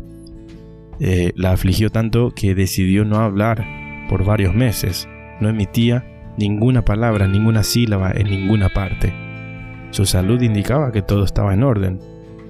eh, 0.99 1.31
la 1.35 1.51
afligió 1.51 1.91
tanto 1.91 2.31
que 2.31 2.55
decidió 2.55 3.05
no 3.05 3.17
hablar 3.17 3.63
por 4.09 4.25
varios 4.25 4.55
meses. 4.55 5.07
No 5.39 5.47
emitía 5.47 6.33
ninguna 6.37 6.83
palabra, 6.83 7.27
ninguna 7.27 7.61
sílaba 7.61 8.11
en 8.11 8.31
ninguna 8.31 8.69
parte. 8.69 9.13
Su 9.91 10.05
salud 10.05 10.41
indicaba 10.41 10.91
que 10.91 11.03
todo 11.03 11.23
estaba 11.23 11.53
en 11.53 11.63
orden 11.63 11.99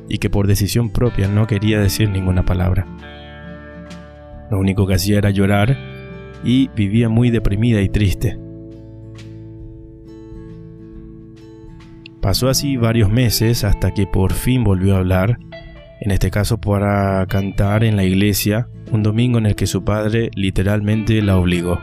y 0.07 0.17
que 0.19 0.29
por 0.29 0.47
decisión 0.47 0.91
propia 0.91 1.27
no 1.27 1.45
quería 1.45 1.79
decir 1.79 2.09
ninguna 2.09 2.45
palabra. 2.45 2.88
Lo 4.50 4.59
único 4.59 4.88
que 4.88 4.93
hacía 4.93 5.17
era 5.17 5.29
llorar 5.29 5.77
y 6.41 6.69
vivía 6.69 7.09
muy 7.09 7.31
deprimida 7.31 7.81
y 7.81 7.89
triste. 7.89 8.47
Pasó 12.27 12.50
así 12.50 12.75
varios 12.75 13.10
meses 13.10 13.63
hasta 13.63 13.93
que 13.93 14.05
por 14.05 14.34
fin 14.34 14.65
volvió 14.65 14.96
a 14.96 14.98
hablar, 14.98 15.39
en 16.01 16.12
este 16.12 16.29
caso 16.29 16.60
para 16.60 17.25
cantar 17.25 17.86
en 17.86 17.96
la 17.96 18.03
iglesia 18.03 18.67
un 18.91 19.01
domingo 19.01 19.38
en 19.38 19.46
el 19.46 19.55
que 19.55 19.65
su 19.65 19.86
padre 19.86 20.29
literalmente 20.36 21.22
la 21.22 21.38
obligó. 21.38 21.79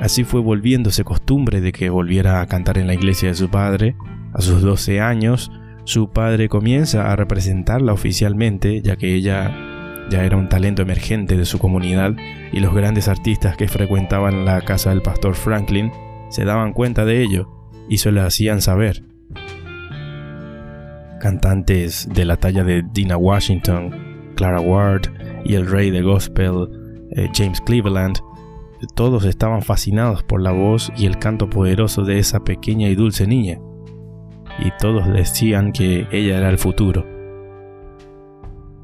Así 0.00 0.24
fue 0.24 0.40
volviéndose 0.40 1.04
costumbre 1.04 1.60
de 1.60 1.72
que 1.72 1.90
volviera 1.90 2.40
a 2.40 2.46
cantar 2.46 2.78
en 2.78 2.86
la 2.86 2.94
iglesia 2.94 3.28
de 3.28 3.34
su 3.34 3.50
padre. 3.50 3.96
A 4.32 4.40
sus 4.40 4.62
12 4.62 5.02
años, 5.02 5.52
su 5.84 6.08
padre 6.10 6.48
comienza 6.48 7.12
a 7.12 7.16
representarla 7.16 7.92
oficialmente, 7.92 8.80
ya 8.80 8.96
que 8.96 9.14
ella 9.14 9.54
ya 10.08 10.24
era 10.24 10.38
un 10.38 10.48
talento 10.48 10.80
emergente 10.80 11.36
de 11.36 11.44
su 11.44 11.58
comunidad 11.58 12.16
y 12.50 12.60
los 12.60 12.74
grandes 12.74 13.08
artistas 13.08 13.58
que 13.58 13.68
frecuentaban 13.68 14.46
la 14.46 14.62
casa 14.62 14.88
del 14.88 15.02
pastor 15.02 15.34
Franklin 15.34 15.92
se 16.30 16.46
daban 16.46 16.72
cuenta 16.72 17.04
de 17.04 17.22
ello 17.22 17.55
y 17.88 17.98
se 17.98 18.12
lo 18.12 18.22
hacían 18.22 18.60
saber. 18.60 19.02
Cantantes 21.20 22.08
de 22.12 22.24
la 22.24 22.36
talla 22.36 22.64
de 22.64 22.84
Dina 22.92 23.16
Washington, 23.16 24.32
Clara 24.36 24.60
Ward 24.60 25.08
y 25.44 25.54
el 25.54 25.66
rey 25.66 25.90
de 25.90 26.02
gospel 26.02 26.68
eh, 27.12 27.28
James 27.34 27.60
Cleveland, 27.60 28.18
todos 28.94 29.24
estaban 29.24 29.62
fascinados 29.62 30.22
por 30.22 30.42
la 30.42 30.52
voz 30.52 30.92
y 30.96 31.06
el 31.06 31.18
canto 31.18 31.48
poderoso 31.48 32.02
de 32.02 32.18
esa 32.18 32.40
pequeña 32.40 32.88
y 32.88 32.94
dulce 32.94 33.26
niña, 33.26 33.58
y 34.58 34.70
todos 34.78 35.06
decían 35.12 35.72
que 35.72 36.06
ella 36.10 36.38
era 36.38 36.50
el 36.50 36.58
futuro. 36.58 37.06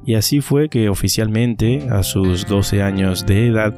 Y 0.05 0.15
así 0.15 0.41
fue 0.41 0.69
que 0.69 0.89
oficialmente, 0.89 1.89
a 1.91 2.03
sus 2.03 2.47
12 2.47 2.83
años 2.83 3.25
de 3.27 3.49
edad, 3.49 3.75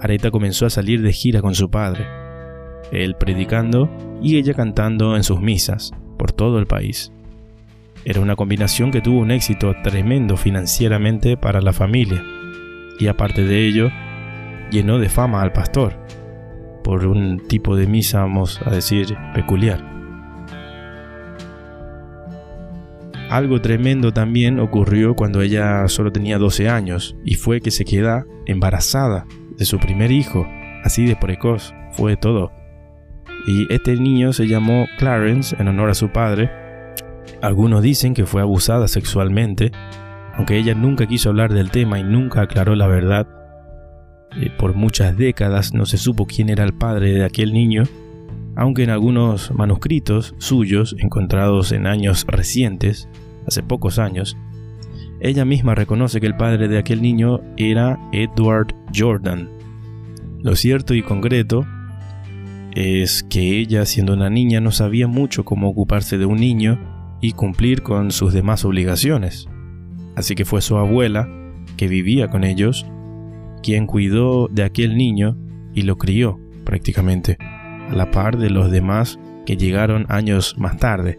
Areta 0.00 0.30
comenzó 0.30 0.66
a 0.66 0.70
salir 0.70 1.02
de 1.02 1.12
gira 1.12 1.42
con 1.42 1.54
su 1.54 1.70
padre, 1.70 2.06
él 2.92 3.16
predicando 3.16 3.90
y 4.22 4.36
ella 4.36 4.54
cantando 4.54 5.16
en 5.16 5.22
sus 5.22 5.40
misas 5.40 5.92
por 6.18 6.32
todo 6.32 6.58
el 6.58 6.66
país. 6.66 7.12
Era 8.04 8.20
una 8.20 8.36
combinación 8.36 8.90
que 8.90 9.00
tuvo 9.00 9.20
un 9.20 9.30
éxito 9.30 9.74
tremendo 9.82 10.36
financieramente 10.36 11.36
para 11.36 11.60
la 11.60 11.72
familia, 11.72 12.22
y 12.98 13.08
aparte 13.08 13.44
de 13.44 13.66
ello, 13.66 13.90
llenó 14.70 14.98
de 14.98 15.08
fama 15.08 15.42
al 15.42 15.52
pastor, 15.52 15.94
por 16.84 17.06
un 17.06 17.42
tipo 17.48 17.74
de 17.74 17.86
misa, 17.86 18.20
vamos 18.20 18.60
a 18.64 18.70
decir, 18.70 19.16
peculiar. 19.34 19.96
Algo 23.28 23.60
tremendo 23.60 24.12
también 24.12 24.60
ocurrió 24.60 25.16
cuando 25.16 25.42
ella 25.42 25.88
solo 25.88 26.12
tenía 26.12 26.38
12 26.38 26.68
años 26.68 27.16
y 27.24 27.34
fue 27.34 27.60
que 27.60 27.72
se 27.72 27.84
queda 27.84 28.24
embarazada 28.46 29.26
de 29.58 29.64
su 29.64 29.80
primer 29.80 30.12
hijo, 30.12 30.46
así 30.84 31.06
de 31.06 31.16
precoz, 31.16 31.74
fue 31.90 32.16
todo. 32.16 32.52
Y 33.46 33.72
este 33.72 33.94
niño 33.96 34.32
se 34.32 34.48
llamó 34.48 34.88
Clarence 34.98 35.54
en 35.58 35.68
honor 35.68 35.90
a 35.90 35.94
su 35.94 36.08
padre. 36.10 36.50
Algunos 37.40 37.82
dicen 37.82 38.12
que 38.12 38.26
fue 38.26 38.42
abusada 38.42 38.88
sexualmente, 38.88 39.70
aunque 40.34 40.58
ella 40.58 40.74
nunca 40.74 41.06
quiso 41.06 41.28
hablar 41.28 41.52
del 41.52 41.70
tema 41.70 42.00
y 42.00 42.02
nunca 42.02 42.42
aclaró 42.42 42.74
la 42.74 42.88
verdad. 42.88 43.28
Eh, 44.36 44.50
por 44.58 44.74
muchas 44.74 45.16
décadas 45.16 45.72
no 45.74 45.86
se 45.86 45.96
supo 45.96 46.26
quién 46.26 46.48
era 46.48 46.64
el 46.64 46.74
padre 46.74 47.12
de 47.12 47.24
aquel 47.24 47.52
niño, 47.52 47.84
aunque 48.56 48.82
en 48.82 48.90
algunos 48.90 49.52
manuscritos 49.52 50.34
suyos 50.38 50.96
encontrados 50.98 51.70
en 51.70 51.86
años 51.86 52.24
recientes, 52.26 53.08
hace 53.46 53.62
pocos 53.62 54.00
años, 54.00 54.36
ella 55.20 55.44
misma 55.44 55.74
reconoce 55.74 56.20
que 56.20 56.26
el 56.26 56.36
padre 56.36 56.66
de 56.66 56.78
aquel 56.78 57.00
niño 57.00 57.40
era 57.56 57.98
Edward 58.12 58.74
Jordan. 58.94 59.48
Lo 60.42 60.56
cierto 60.56 60.94
y 60.94 61.02
concreto 61.02 61.64
es 62.76 63.22
que 63.22 63.58
ella, 63.58 63.86
siendo 63.86 64.12
una 64.12 64.28
niña, 64.28 64.60
no 64.60 64.70
sabía 64.70 65.08
mucho 65.08 65.46
cómo 65.46 65.70
ocuparse 65.70 66.18
de 66.18 66.26
un 66.26 66.36
niño 66.36 67.16
y 67.22 67.32
cumplir 67.32 67.82
con 67.82 68.10
sus 68.10 68.34
demás 68.34 68.66
obligaciones. 68.66 69.48
Así 70.14 70.34
que 70.34 70.44
fue 70.44 70.60
su 70.60 70.76
abuela, 70.76 71.26
que 71.78 71.88
vivía 71.88 72.28
con 72.28 72.44
ellos, 72.44 72.84
quien 73.62 73.86
cuidó 73.86 74.48
de 74.48 74.62
aquel 74.62 74.98
niño 74.98 75.38
y 75.72 75.82
lo 75.82 75.96
crió 75.96 76.38
prácticamente 76.66 77.38
a 77.40 77.94
la 77.94 78.10
par 78.10 78.36
de 78.36 78.50
los 78.50 78.70
demás 78.70 79.18
que 79.46 79.56
llegaron 79.56 80.04
años 80.10 80.54
más 80.58 80.76
tarde. 80.76 81.18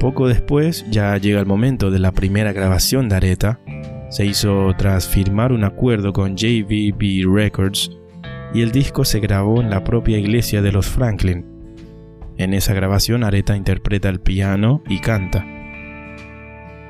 Poco 0.00 0.28
después 0.28 0.86
ya 0.90 1.14
llega 1.18 1.40
el 1.40 1.46
momento 1.46 1.90
de 1.90 1.98
la 1.98 2.12
primera 2.12 2.54
grabación 2.54 3.10
de 3.10 3.16
Areta. 3.16 3.60
Se 4.08 4.24
hizo 4.24 4.72
tras 4.78 5.06
firmar 5.06 5.52
un 5.52 5.64
acuerdo 5.64 6.14
con 6.14 6.36
JVB 6.38 7.30
Records 7.30 7.90
y 8.54 8.62
el 8.62 8.70
disco 8.70 9.04
se 9.04 9.18
grabó 9.18 9.60
en 9.60 9.68
la 9.68 9.82
propia 9.82 10.16
iglesia 10.16 10.62
de 10.62 10.70
los 10.70 10.86
Franklin. 10.86 11.44
En 12.38 12.54
esa 12.54 12.72
grabación 12.72 13.24
Areta 13.24 13.56
interpreta 13.56 14.08
el 14.08 14.20
piano 14.20 14.82
y 14.88 15.00
canta. 15.00 15.44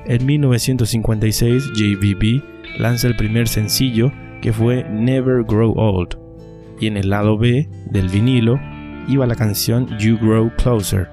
En 0.06 0.26
1956 0.26 1.72
JVB 1.74 2.78
lanza 2.78 3.08
el 3.08 3.16
primer 3.16 3.48
sencillo 3.48 4.12
que 4.42 4.52
fue 4.52 4.84
Never 4.84 5.42
Grow 5.44 5.72
Old, 5.72 6.18
y 6.78 6.86
en 6.86 6.98
el 6.98 7.08
lado 7.08 7.38
B 7.38 7.68
del 7.90 8.08
vinilo 8.08 8.60
iba 9.08 9.26
la 9.26 9.34
canción 9.34 9.88
You 9.98 10.18
Grow 10.18 10.52
Closer. 10.56 11.08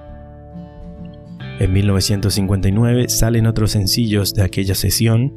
En 1.60 1.72
1959 1.72 3.08
salen 3.08 3.46
otros 3.46 3.72
sencillos 3.72 4.34
de 4.34 4.44
aquella 4.44 4.76
sesión, 4.76 5.34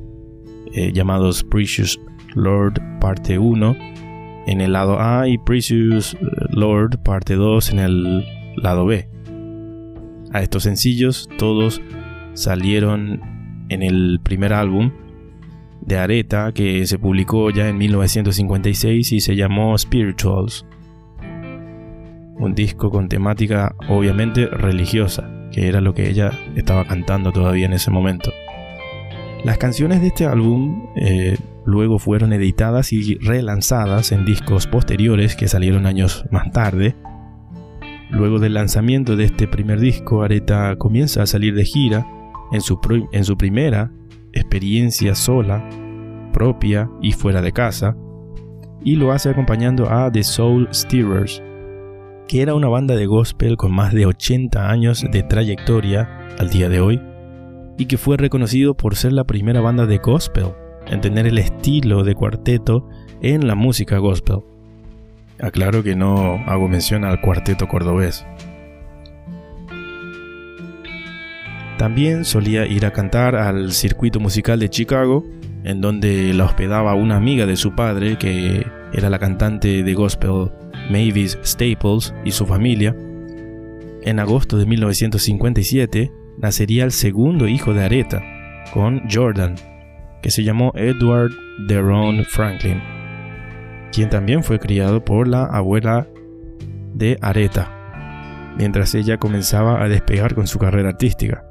eh, 0.73 0.91
llamados 0.93 1.45
Precious 1.45 2.01
Lord 2.35 2.81
Parte 2.99 3.39
1 3.39 3.94
en 4.47 4.61
el 4.61 4.73
lado 4.73 5.01
A 5.01 5.29
y 5.29 5.39
Precious 5.39 6.17
Lord 6.51 6.99
Parte 7.03 7.35
2 7.35 7.71
en 7.71 7.79
el 7.79 8.25
lado 8.57 8.87
B. 8.87 9.09
A 10.33 10.43
estos 10.43 10.65
sencillos 10.65 11.29
todos 11.39 11.81
salieron 12.35 13.21
en 13.69 13.83
el 13.83 14.21
primer 14.23 14.53
álbum 14.53 14.91
de 15.81 15.99
Areta 15.99 16.53
que 16.53 16.87
se 16.87 16.99
publicó 16.99 17.51
ya 17.51 17.69
en 17.69 17.79
1956 17.79 19.13
y 19.13 19.21
se 19.21 19.37
llamó 19.37 19.77
Spirituals. 19.77 20.67
Un 22.37 22.55
disco 22.55 22.91
con 22.91 23.09
temática 23.09 23.75
obviamente 23.89 24.47
religiosa, 24.47 25.31
que 25.53 25.69
era 25.69 25.81
lo 25.81 25.95
que 25.95 26.09
ella 26.09 26.33
estaba 26.57 26.85
cantando 26.85 27.33
todavía 27.33 27.67
en 27.67 27.75
ese 27.75 27.91
momento. 27.91 28.33
Las 29.45 29.59
canciones 29.59 30.01
de 30.01 30.09
este 30.09 30.27
álbum 30.27 30.87
eh, 30.97 31.37
luego 31.67 31.99
fueron 31.99 32.33
editadas 32.33 32.93
y 32.93 33.17
relanzadas 33.17 34.13
en 34.13 34.25
discos 34.25 34.67
posteriores 34.67 35.37
que 35.37 35.49
salieron 35.49 35.87
años 35.87 36.25
más 36.31 36.51
tarde. 36.51 36.97
Luego 38.11 38.39
del 38.39 38.55
lanzamiento 38.55 39.17
de 39.17 39.25
este 39.25 39.49
primer 39.49 39.81
disco, 39.81 40.23
Areta 40.23 40.77
comienza 40.77 41.23
a 41.23 41.27
salir 41.27 41.55
de 41.55 41.65
gira 41.65 42.07
en 42.53 42.61
su, 42.61 42.79
en 43.13 43.25
su 43.25 43.37
primera 43.37 43.91
experiencia 44.33 45.15
sola, 45.15 45.69
propia 46.33 46.91
y 47.01 47.13
fuera 47.13 47.41
de 47.41 47.53
casa, 47.53 47.97
y 48.83 48.97
lo 48.97 49.13
hace 49.13 49.31
acompañando 49.31 49.91
a 49.91 50.11
The 50.13 50.23
Soul 50.23 50.69
Steerers, 50.73 51.43
que 52.29 52.43
era 52.43 52.55
una 52.55 52.69
banda 52.69 52.95
de 52.95 53.07
gospel 53.07 53.57
con 53.57 53.73
más 53.73 53.93
de 53.93 54.07
80 54.07 54.71
años 54.71 55.07
de 55.11 55.23
trayectoria 55.23 56.09
al 56.39 56.51
día 56.51 56.69
de 56.69 56.81
hoy, 56.81 57.01
y 57.79 57.87
que 57.87 57.97
fue 57.97 58.17
reconocido 58.17 58.77
por 58.77 58.95
ser 58.97 59.13
la 59.13 59.25
primera 59.25 59.61
banda 59.61 59.87
de 59.87 59.99
gospel 59.99 60.53
en 60.87 61.01
tener 61.01 61.27
el 61.27 61.39
estilo 61.39 62.05
de 62.05 62.15
cuarteto 62.15 62.89
en 63.21 63.47
la 63.47 63.55
música 63.55 63.99
gospel. 63.99 64.39
Aclaro 65.41 65.83
que 65.83 65.97
no 65.97 66.35
hago 66.47 66.69
mención 66.69 67.05
al 67.05 67.21
cuarteto 67.21 67.67
cordobés. 67.67 68.25
También 71.79 72.25
solía 72.25 72.67
ir 72.67 72.87
a 72.87 72.93
cantar 72.93 73.35
al 73.35 73.73
circuito 73.73 74.21
musical 74.21 74.61
de 74.61 74.71
Chicago, 74.71 75.25
en 75.65 75.81
donde 75.81 76.33
la 76.33 76.45
hospedaba 76.45 76.95
una 76.95 77.17
amiga 77.17 77.47
de 77.47 77.57
su 77.57 77.75
padre, 77.75 78.17
que 78.17 78.65
era 78.93 79.11
la 79.11 79.19
cantante 79.19 79.83
de 79.83 79.95
gospel 79.95 80.53
Mavis 80.91 81.39
Staples 81.45 82.15
y 82.25 82.31
su 82.31 82.47
familia. 82.47 82.95
En 84.03 84.21
agosto 84.21 84.57
de 84.57 84.67
1957 84.67 86.13
nacería 86.39 86.85
el 86.85 86.93
segundo 86.93 87.49
hijo 87.49 87.75
de 87.75 87.85
Aretha, 87.85 88.23
con 88.73 89.03
Jordan, 89.11 89.57
que 90.25 90.31
se 90.31 90.43
llamó 90.43 90.73
Edward 90.75 91.33
Deron 91.69 92.25
Franklin, 92.25 92.81
quien 93.93 94.09
también 94.09 94.43
fue 94.43 94.59
criado 94.59 95.05
por 95.05 95.29
la 95.29 95.45
abuela 95.45 96.09
de 96.95 97.19
Aretha, 97.21 97.71
mientras 98.57 98.95
ella 98.95 99.19
comenzaba 99.19 99.85
a 99.85 99.89
despegar 99.91 100.35
con 100.35 100.47
su 100.47 100.59
carrera 100.59 100.89
artística. 100.89 101.45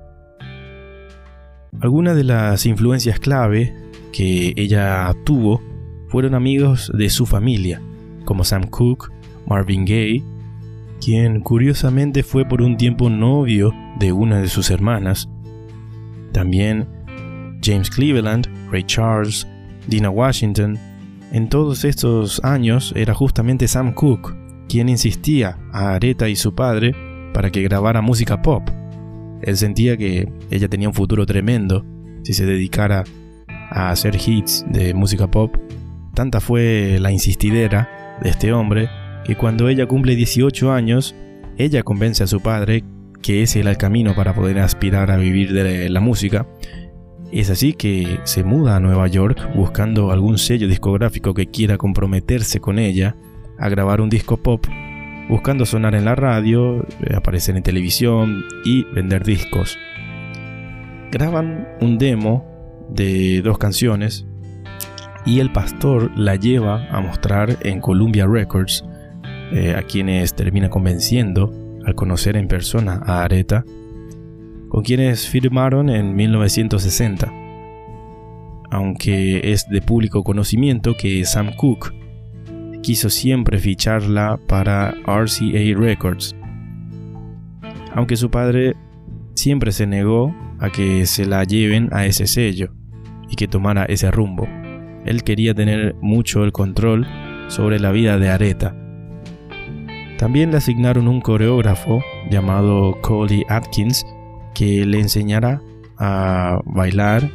Algunas 1.81 2.15
de 2.15 2.23
las 2.23 2.65
influencias 2.65 3.19
clave 3.19 3.75
que 4.11 4.53
ella 4.55 5.13
tuvo 5.23 5.61
fueron 6.07 6.33
amigos 6.33 6.91
de 6.97 7.11
su 7.11 7.27
familia, 7.27 7.79
como 8.25 8.43
Sam 8.43 8.63
Cooke, 8.63 9.13
Marvin 9.45 9.85
Gaye, 9.85 10.23
quien 10.99 11.41
curiosamente 11.41 12.23
fue 12.23 12.43
por 12.43 12.63
un 12.63 12.77
tiempo 12.77 13.11
novio 13.11 13.71
de 13.99 14.13
una 14.13 14.39
de 14.39 14.47
sus 14.47 14.71
hermanas, 14.71 15.29
también 16.31 16.87
James 17.63 17.89
Cleveland, 17.89 18.47
Ray 18.71 18.83
Charles, 18.83 19.47
Dina 19.87 20.09
Washington. 20.09 20.77
En 21.31 21.49
todos 21.49 21.85
estos 21.85 22.43
años 22.43 22.93
era 22.95 23.13
justamente 23.13 23.67
Sam 23.67 23.93
Cooke 23.93 24.35
quien 24.69 24.89
insistía 24.89 25.57
a 25.71 25.95
Aretha 25.95 26.29
y 26.29 26.35
su 26.35 26.53
padre 26.55 26.95
para 27.33 27.51
que 27.51 27.61
grabara 27.61 28.01
música 28.01 28.41
pop 28.41 28.69
él 29.43 29.57
sentía 29.57 29.97
que 29.97 30.29
ella 30.49 30.69
tenía 30.69 30.87
un 30.87 30.93
futuro 30.93 31.25
tremendo 31.25 31.85
si 32.23 32.33
se 32.33 32.45
dedicara 32.45 33.03
a 33.69 33.89
hacer 33.89 34.15
hits 34.15 34.65
de 34.69 34.93
música 34.93 35.29
pop. 35.29 35.55
Tanta 36.13 36.39
fue 36.39 36.97
la 36.99 37.11
insistidera 37.11 38.17
de 38.21 38.29
este 38.29 38.53
hombre 38.53 38.89
que 39.25 39.35
cuando 39.35 39.67
ella 39.67 39.85
cumple 39.85 40.15
18 40.15 40.71
años, 40.71 41.13
ella 41.57 41.83
convence 41.83 42.23
a 42.23 42.27
su 42.27 42.39
padre 42.39 42.83
que 43.21 43.41
ese 43.41 43.59
era 43.59 43.69
el 43.69 43.77
camino 43.77 44.15
para 44.15 44.33
poder 44.33 44.59
aspirar 44.59 45.11
a 45.11 45.17
vivir 45.17 45.53
de 45.53 45.89
la 45.89 45.99
música. 45.99 46.47
Es 47.33 47.49
así 47.49 47.73
que 47.73 48.19
se 48.25 48.43
muda 48.43 48.75
a 48.75 48.79
Nueva 48.79 49.07
York 49.07 49.39
buscando 49.55 50.11
algún 50.11 50.37
sello 50.37 50.67
discográfico 50.67 51.33
que 51.33 51.47
quiera 51.47 51.79
comprometerse 51.79 52.59
con 52.59 52.77
ella 52.77 53.15
a 53.57 53.69
grabar 53.69 54.01
un 54.01 54.09
disco 54.09 54.37
pop 54.37 54.63
buscando 55.29 55.65
sonar 55.65 55.95
en 55.95 56.05
la 56.05 56.13
radio, 56.13 56.85
eh, 57.01 57.15
aparecer 57.15 57.57
en 57.57 57.63
televisión 57.63 58.43
y 58.63 58.83
vender 58.83 59.23
discos. 59.23 59.79
Graban 61.11 61.67
un 61.81 61.97
demo 61.97 62.45
de 62.89 63.41
dos 63.41 63.57
canciones 63.57 64.27
y 65.25 65.39
el 65.39 65.51
pastor 65.51 66.11
la 66.15 66.35
lleva 66.35 66.87
a 66.91 67.01
mostrar 67.01 67.57
en 67.61 67.81
Columbia 67.81 68.27
Records, 68.27 68.85
eh, 69.51 69.73
a 69.75 69.81
quienes 69.81 70.35
termina 70.35 70.69
convenciendo 70.69 71.51
al 71.83 71.95
conocer 71.95 72.37
en 72.37 72.47
persona 72.47 73.01
a 73.03 73.23
Aretha, 73.23 73.65
con 74.73 74.81
quienes 74.81 75.29
firmaron 75.29 75.87
en 75.87 76.15
1960. 76.15 77.31
Aunque 78.71 79.51
es 79.53 79.69
de 79.69 79.83
público 79.83 80.23
conocimiento 80.23 80.95
que 80.97 81.23
Sam 81.25 81.51
Cooke 81.55 81.93
quiso 82.81 83.11
siempre 83.11 83.59
ficharla 83.59 84.39
para 84.47 84.95
RCA 85.05 85.79
Records, 85.79 86.35
aunque 87.93 88.15
su 88.15 88.31
padre 88.31 88.73
siempre 89.35 89.71
se 89.71 89.85
negó 89.85 90.35
a 90.57 90.71
que 90.71 91.05
se 91.05 91.27
la 91.27 91.43
lleven 91.43 91.89
a 91.91 92.07
ese 92.07 92.25
sello 92.25 92.73
y 93.29 93.35
que 93.35 93.47
tomara 93.47 93.85
ese 93.85 94.09
rumbo. 94.09 94.47
Él 95.05 95.23
quería 95.23 95.53
tener 95.53 95.93
mucho 96.01 96.43
el 96.43 96.51
control 96.51 97.05
sobre 97.47 97.79
la 97.79 97.91
vida 97.91 98.17
de 98.17 98.29
Aretha. 98.31 98.75
También 100.17 100.49
le 100.49 100.57
asignaron 100.57 101.07
un 101.07 101.21
coreógrafo 101.21 102.01
llamado 102.31 102.99
Coley 103.01 103.43
Atkins 103.49 104.03
que 104.53 104.85
le 104.85 104.99
enseñara 104.99 105.61
a 105.97 106.59
bailar 106.65 107.29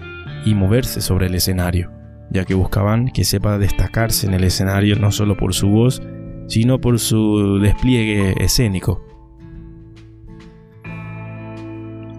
y 0.44 0.54
moverse 0.54 1.00
sobre 1.00 1.26
el 1.26 1.35
escenario 1.35 1.98
ya 2.31 2.44
que 2.44 2.54
buscaban 2.54 3.09
que 3.09 3.24
sepa 3.24 3.59
destacarse 3.59 4.26
en 4.26 4.35
el 4.35 4.44
escenario 4.44 4.96
no 4.96 5.11
solo 5.11 5.37
por 5.37 5.54
su 5.54 5.68
voz, 5.68 6.02
sino 6.46 6.81
por 6.81 6.98
su 6.98 7.59
despliegue 7.61 8.35
escénico. 8.42 9.04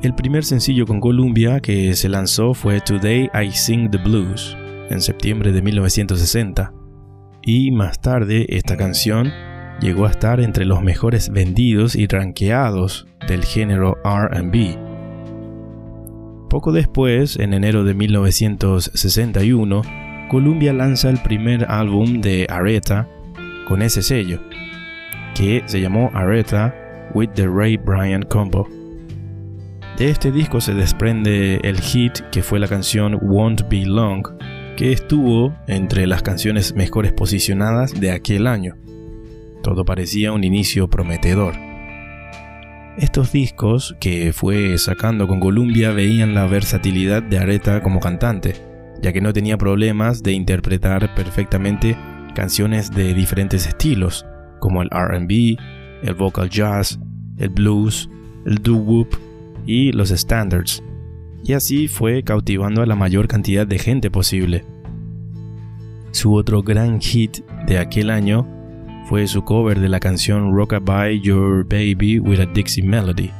El 0.01 0.15
primer 0.15 0.45
sencillo 0.45 0.85
con 0.85 1.01
Columbia 1.01 1.59
que 1.59 1.93
se 1.93 2.07
lanzó 2.07 2.53
fue 2.53 2.79
Today 2.79 3.29
I 3.33 3.51
Sing 3.51 3.91
the 3.91 3.97
Blues, 3.97 4.57
en 4.89 5.01
septiembre 5.01 5.51
de 5.51 5.61
1960, 5.61 6.73
y 7.43 7.71
más 7.71 7.99
tarde 7.99 8.45
esta 8.49 8.77
canción 8.77 9.31
llegó 9.81 10.05
a 10.05 10.11
estar 10.11 10.39
entre 10.39 10.65
los 10.65 10.81
mejores 10.81 11.29
vendidos 11.29 11.95
y 11.95 12.07
ranqueados 12.07 13.07
del 13.27 13.43
género 13.43 13.97
RB. 14.03 14.88
Poco 16.49 16.71
después, 16.71 17.37
en 17.37 17.53
enero 17.53 17.83
de 17.83 17.93
1961, 17.93 19.83
Columbia 20.29 20.73
lanza 20.73 21.11
el 21.11 21.21
primer 21.21 21.65
álbum 21.69 22.21
de 22.21 22.47
Aretha 22.49 23.07
con 23.67 23.83
ese 23.83 24.01
sello, 24.01 24.41
que 25.35 25.61
se 25.67 25.79
llamó 25.79 26.09
Aretha 26.15 26.73
with 27.13 27.29
the 27.35 27.47
Ray 27.47 27.77
Bryant 27.77 28.27
Combo. 28.27 28.67
De 29.99 30.09
este 30.09 30.31
disco 30.31 30.59
se 30.59 30.73
desprende 30.73 31.59
el 31.63 31.79
hit 31.79 32.19
que 32.31 32.41
fue 32.41 32.59
la 32.59 32.67
canción 32.67 33.19
Won't 33.21 33.69
Be 33.69 33.85
Long, 33.85 34.25
que 34.75 34.91
estuvo 34.91 35.55
entre 35.67 36.07
las 36.07 36.23
canciones 36.23 36.73
mejores 36.73 37.13
posicionadas 37.13 37.99
de 37.99 38.11
aquel 38.11 38.47
año. 38.47 38.75
Todo 39.61 39.85
parecía 39.85 40.31
un 40.31 40.43
inicio 40.43 40.89
prometedor. 40.89 41.68
Estos 42.99 43.31
discos 43.31 43.95
que 43.99 44.33
fue 44.33 44.77
sacando 44.77 45.27
con 45.27 45.39
Columbia 45.39 45.91
veían 45.91 46.33
la 46.35 46.45
versatilidad 46.45 47.23
de 47.23 47.39
Aretha 47.39 47.81
como 47.81 47.99
cantante 47.99 48.69
ya 49.01 49.13
que 49.13 49.21
no 49.21 49.33
tenía 49.33 49.57
problemas 49.57 50.23
de 50.23 50.33
interpretar 50.33 51.13
perfectamente 51.15 51.97
canciones 52.35 52.91
de 52.91 53.13
diferentes 53.13 53.65
estilos, 53.67 54.25
como 54.59 54.81
el 54.81 54.89
RB, 54.89 55.57
el 56.03 56.13
vocal 56.15 56.49
jazz, 56.49 56.99
el 57.37 57.49
blues, 57.49 58.09
el 58.45 58.57
doo-wop 58.61 59.07
y 59.65 59.91
los 59.91 60.09
standards. 60.09 60.83
Y 61.43 61.53
así 61.53 61.87
fue 61.87 62.23
cautivando 62.23 62.81
a 62.81 62.85
la 62.85 62.95
mayor 62.95 63.27
cantidad 63.27 63.65
de 63.65 63.79
gente 63.79 64.11
posible. 64.11 64.65
Su 66.11 66.33
otro 66.33 66.61
gran 66.61 66.99
hit 66.99 67.39
de 67.65 67.77
aquel 67.77 68.09
año 68.09 68.47
fue 69.09 69.25
su 69.25 69.43
cover 69.43 69.79
de 69.79 69.89
la 69.89 69.99
canción 69.99 70.53
Rockabye 70.53 71.19
Your 71.19 71.63
Baby 71.63 72.19
with 72.19 72.39
a 72.41 72.45
Dixie 72.45 72.83
Melody. 72.83 73.31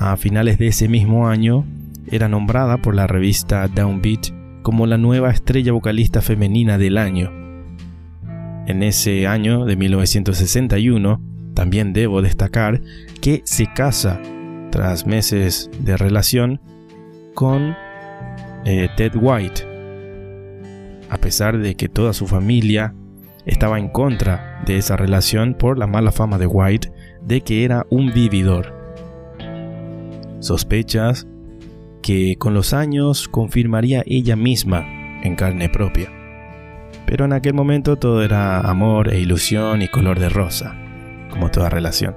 A 0.00 0.16
finales 0.16 0.58
de 0.58 0.66
ese 0.66 0.88
mismo 0.88 1.28
año, 1.28 1.64
era 2.10 2.28
nombrada 2.28 2.78
por 2.78 2.96
la 2.96 3.06
revista 3.06 3.68
Downbeat 3.68 4.62
como 4.62 4.88
la 4.88 4.98
nueva 4.98 5.30
estrella 5.30 5.70
vocalista 5.70 6.22
femenina 6.22 6.76
del 6.76 6.98
año. 6.98 7.30
En 8.66 8.82
ese 8.82 9.28
año 9.28 9.64
de 9.64 9.76
1961, 9.76 11.20
también 11.54 11.92
debo 11.92 12.20
destacar 12.20 12.82
que 13.20 13.42
se 13.44 13.72
casa 13.74 14.20
tras 14.72 15.06
meses 15.06 15.70
de 15.78 15.96
relación 15.96 16.60
con 17.32 17.76
eh, 18.64 18.88
Ted 18.96 19.12
White, 19.14 19.62
a 21.10 21.16
pesar 21.18 21.58
de 21.58 21.76
que 21.76 21.88
toda 21.88 22.12
su 22.12 22.26
familia 22.26 22.92
estaba 23.46 23.78
en 23.78 23.88
contra 23.88 24.62
de 24.66 24.78
esa 24.78 24.96
relación 24.96 25.54
por 25.54 25.78
la 25.78 25.86
mala 25.86 26.12
fama 26.12 26.38
de 26.38 26.46
White 26.46 26.92
de 27.22 27.40
que 27.40 27.64
era 27.64 27.86
un 27.90 28.12
vividor. 28.12 28.72
Sospechas 30.40 31.26
que 32.02 32.36
con 32.36 32.52
los 32.52 32.74
años 32.74 33.28
confirmaría 33.28 34.02
ella 34.06 34.36
misma 34.36 34.84
en 35.22 35.36
carne 35.36 35.68
propia. 35.68 36.10
Pero 37.06 37.24
en 37.24 37.32
aquel 37.32 37.54
momento 37.54 37.96
todo 37.96 38.22
era 38.22 38.60
amor 38.60 39.12
e 39.12 39.18
ilusión 39.18 39.82
y 39.82 39.88
color 39.88 40.18
de 40.18 40.28
rosa, 40.28 40.76
como 41.30 41.50
toda 41.50 41.70
relación. 41.70 42.16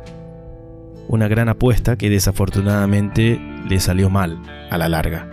Una 1.08 1.28
gran 1.30 1.48
apuesta 1.48 1.98
que 1.98 2.10
desafortunadamente 2.10 3.40
le 3.70 3.80
salió 3.80 4.10
mal 4.10 4.42
a 4.70 4.78
la 4.78 4.90
larga. 4.90 5.30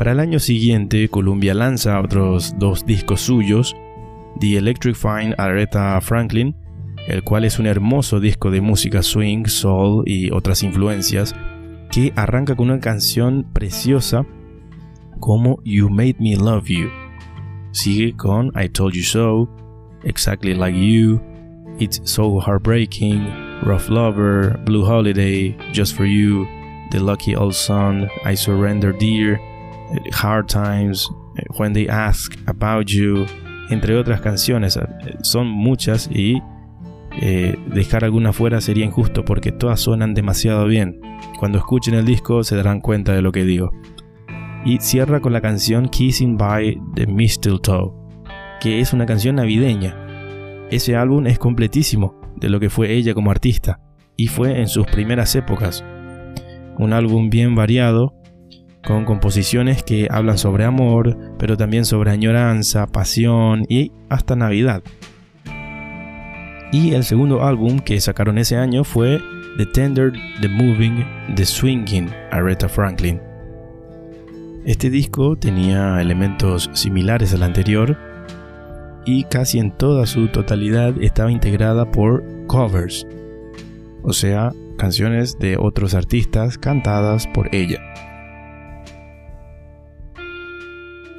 Para 0.00 0.12
el 0.12 0.20
año 0.20 0.38
siguiente, 0.38 1.10
Columbia 1.10 1.52
lanza 1.52 2.00
otros 2.00 2.54
dos 2.58 2.86
discos 2.86 3.20
suyos, 3.20 3.76
The 4.40 4.56
Electric 4.56 4.96
Fine 4.96 5.34
Aretha 5.36 6.00
Franklin, 6.00 6.56
el 7.06 7.22
cual 7.22 7.44
es 7.44 7.58
un 7.58 7.66
hermoso 7.66 8.18
disco 8.18 8.50
de 8.50 8.62
música 8.62 9.02
swing, 9.02 9.44
soul 9.44 10.04
y 10.06 10.30
otras 10.30 10.62
influencias, 10.62 11.36
que 11.92 12.14
arranca 12.16 12.56
con 12.56 12.70
una 12.70 12.80
canción 12.80 13.46
preciosa 13.52 14.24
como 15.18 15.60
You 15.66 15.90
Made 15.90 16.16
Me 16.18 16.34
Love 16.34 16.68
You. 16.68 16.88
Sigue 17.72 18.16
con 18.16 18.52
I 18.58 18.70
Told 18.70 18.94
You 18.94 19.02
So, 19.02 19.50
Exactly 20.04 20.54
Like 20.54 20.78
You, 20.78 21.20
It's 21.78 22.00
So 22.04 22.40
Heartbreaking, 22.40 23.28
Rough 23.64 23.90
Lover, 23.90 24.58
Blue 24.64 24.82
Holiday, 24.82 25.54
Just 25.74 25.94
For 25.94 26.06
You, 26.06 26.46
The 26.90 27.00
Lucky 27.00 27.34
Old 27.34 27.52
Son, 27.52 28.08
I 28.24 28.34
Surrender 28.34 28.96
Dear, 28.96 29.38
Hard 30.20 30.46
Times, 30.46 31.08
When 31.58 31.72
They 31.72 31.88
Ask 31.88 32.36
About 32.46 32.86
You, 32.86 33.26
entre 33.70 33.96
otras 33.96 34.20
canciones. 34.20 34.78
Son 35.22 35.46
muchas 35.46 36.08
y 36.12 36.40
eh, 37.20 37.56
dejar 37.66 38.04
alguna 38.04 38.32
fuera 38.32 38.60
sería 38.60 38.84
injusto 38.84 39.24
porque 39.24 39.52
todas 39.52 39.80
suenan 39.80 40.14
demasiado 40.14 40.66
bien. 40.66 41.00
Cuando 41.38 41.58
escuchen 41.58 41.94
el 41.94 42.06
disco 42.06 42.44
se 42.44 42.56
darán 42.56 42.80
cuenta 42.80 43.12
de 43.12 43.22
lo 43.22 43.32
que 43.32 43.44
digo. 43.44 43.72
Y 44.64 44.78
cierra 44.78 45.20
con 45.20 45.32
la 45.32 45.40
canción 45.40 45.88
Kissing 45.88 46.36
by 46.36 46.78
the 46.94 47.06
Mistletoe, 47.06 47.92
que 48.60 48.80
es 48.80 48.92
una 48.92 49.06
canción 49.06 49.36
navideña. 49.36 49.96
Ese 50.70 50.96
álbum 50.96 51.26
es 51.26 51.38
completísimo 51.38 52.20
de 52.36 52.50
lo 52.50 52.60
que 52.60 52.70
fue 52.70 52.92
ella 52.92 53.14
como 53.14 53.30
artista, 53.30 53.80
y 54.16 54.26
fue 54.26 54.60
en 54.60 54.68
sus 54.68 54.86
primeras 54.86 55.34
épocas. 55.34 55.84
Un 56.78 56.92
álbum 56.92 57.30
bien 57.30 57.54
variado, 57.54 58.14
con 58.84 59.04
composiciones 59.04 59.82
que 59.82 60.08
hablan 60.10 60.38
sobre 60.38 60.64
amor, 60.64 61.16
pero 61.38 61.56
también 61.56 61.84
sobre 61.84 62.10
añoranza, 62.10 62.86
pasión 62.86 63.64
y 63.68 63.92
hasta 64.08 64.36
Navidad. 64.36 64.82
Y 66.72 66.94
el 66.94 67.04
segundo 67.04 67.44
álbum 67.44 67.80
que 67.80 68.00
sacaron 68.00 68.38
ese 68.38 68.56
año 68.56 68.84
fue 68.84 69.20
The 69.56 69.66
Tender, 69.66 70.12
The 70.40 70.48
Moving, 70.48 71.04
The 71.34 71.44
Swinging, 71.44 72.08
Aretha 72.30 72.68
Franklin. 72.68 73.20
Este 74.64 74.88
disco 74.88 75.36
tenía 75.36 76.00
elementos 76.00 76.70
similares 76.74 77.34
al 77.34 77.42
anterior 77.42 77.96
y 79.04 79.24
casi 79.24 79.58
en 79.58 79.72
toda 79.72 80.06
su 80.06 80.28
totalidad 80.28 80.94
estaba 81.02 81.32
integrada 81.32 81.90
por 81.90 82.22
covers, 82.46 83.06
o 84.02 84.12
sea, 84.12 84.52
canciones 84.76 85.38
de 85.38 85.56
otros 85.56 85.94
artistas 85.94 86.58
cantadas 86.58 87.26
por 87.26 87.54
ella. 87.54 87.80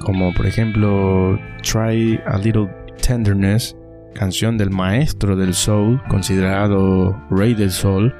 Como 0.04 0.32
por 0.34 0.46
ejemplo 0.46 1.38
Try 1.62 2.20
a 2.26 2.38
Little 2.38 2.68
Tenderness 3.00 3.76
canción 4.12 4.58
del 4.58 4.70
maestro 4.70 5.36
del 5.36 5.54
soul, 5.54 6.00
considerado 6.08 7.18
rey 7.30 7.54
del 7.54 7.70
soul, 7.70 8.14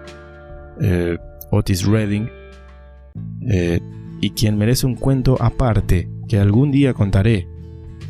eh, 0.81 1.18
Otis 1.51 1.87
Redding, 1.87 2.29
eh, 3.49 3.81
y 4.21 4.31
quien 4.31 4.57
merece 4.57 4.87
un 4.87 4.95
cuento 4.95 5.37
aparte 5.40 6.09
que 6.29 6.38
algún 6.38 6.71
día 6.71 6.95
contaré, 6.95 7.47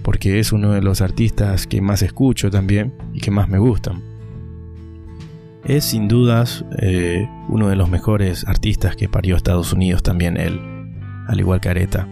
porque 0.02 0.38
es 0.38 0.52
uno 0.52 0.72
de 0.72 0.82
los 0.82 1.00
artistas 1.00 1.66
que 1.66 1.80
más 1.80 2.02
escucho 2.02 2.50
también 2.50 2.94
y 3.12 3.20
que 3.20 3.30
más 3.30 3.48
me 3.48 3.58
gustan. 3.58 4.02
Es 5.64 5.84
sin 5.84 6.08
dudas 6.08 6.64
eh, 6.78 7.28
uno 7.48 7.68
de 7.68 7.76
los 7.76 7.88
mejores 7.88 8.46
artistas 8.48 8.96
que 8.96 9.08
parió 9.08 9.36
Estados 9.36 9.72
Unidos 9.72 10.02
también 10.02 10.36
él, 10.36 10.60
al 11.28 11.38
igual 11.38 11.60
que 11.60 11.68
Areta. 11.68 12.08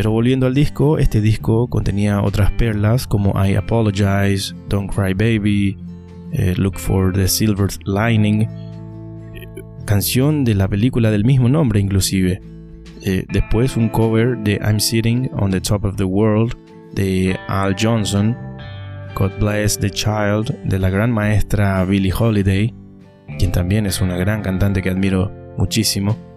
Pero 0.00 0.12
volviendo 0.12 0.46
al 0.46 0.54
disco, 0.54 0.96
este 0.96 1.20
disco 1.20 1.68
contenía 1.68 2.22
otras 2.22 2.52
perlas 2.52 3.06
como 3.06 3.34
I 3.36 3.54
Apologize, 3.56 4.54
Don't 4.70 4.90
Cry 4.90 5.12
Baby, 5.12 5.76
eh, 6.32 6.54
Look 6.56 6.78
for 6.78 7.12
the 7.12 7.28
Silver 7.28 7.68
Lining, 7.84 8.48
canción 9.84 10.42
de 10.42 10.54
la 10.54 10.68
película 10.68 11.10
del 11.10 11.26
mismo 11.26 11.50
nombre 11.50 11.80
inclusive. 11.80 12.40
Eh, 13.02 13.26
después 13.30 13.76
un 13.76 13.90
cover 13.90 14.38
de 14.38 14.58
I'm 14.62 14.80
Sitting 14.80 15.28
on 15.34 15.50
the 15.50 15.60
Top 15.60 15.84
of 15.84 15.96
the 15.96 16.04
World 16.04 16.56
de 16.94 17.36
Al 17.48 17.76
Johnson, 17.78 18.34
God 19.14 19.32
Bless 19.38 19.78
the 19.78 19.90
Child 19.90 20.64
de 20.64 20.78
la 20.78 20.88
gran 20.88 21.12
maestra 21.12 21.84
Billie 21.84 22.14
Holiday, 22.18 22.74
quien 23.38 23.52
también 23.52 23.84
es 23.84 24.00
una 24.00 24.16
gran 24.16 24.40
cantante 24.40 24.80
que 24.80 24.88
admiro 24.88 25.30
muchísimo 25.58 26.29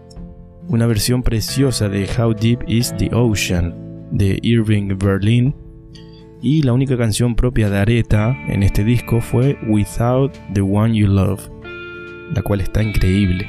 una 0.67 0.85
versión 0.85 1.23
preciosa 1.23 1.89
de 1.89 2.07
How 2.17 2.33
Deep 2.33 2.59
is 2.67 2.95
the 2.97 3.09
Ocean 3.13 3.73
de 4.11 4.39
Irving 4.41 4.97
Berlin 4.97 5.55
y 6.41 6.61
la 6.61 6.73
única 6.73 6.97
canción 6.97 7.35
propia 7.35 7.69
de 7.69 7.77
Aretha 7.77 8.35
en 8.47 8.63
este 8.63 8.83
disco 8.83 9.21
fue 9.21 9.57
Without 9.67 10.33
the 10.53 10.61
One 10.61 10.95
You 10.97 11.07
Love, 11.07 11.49
la 12.33 12.41
cual 12.41 12.61
está 12.61 12.83
increíble. 12.83 13.47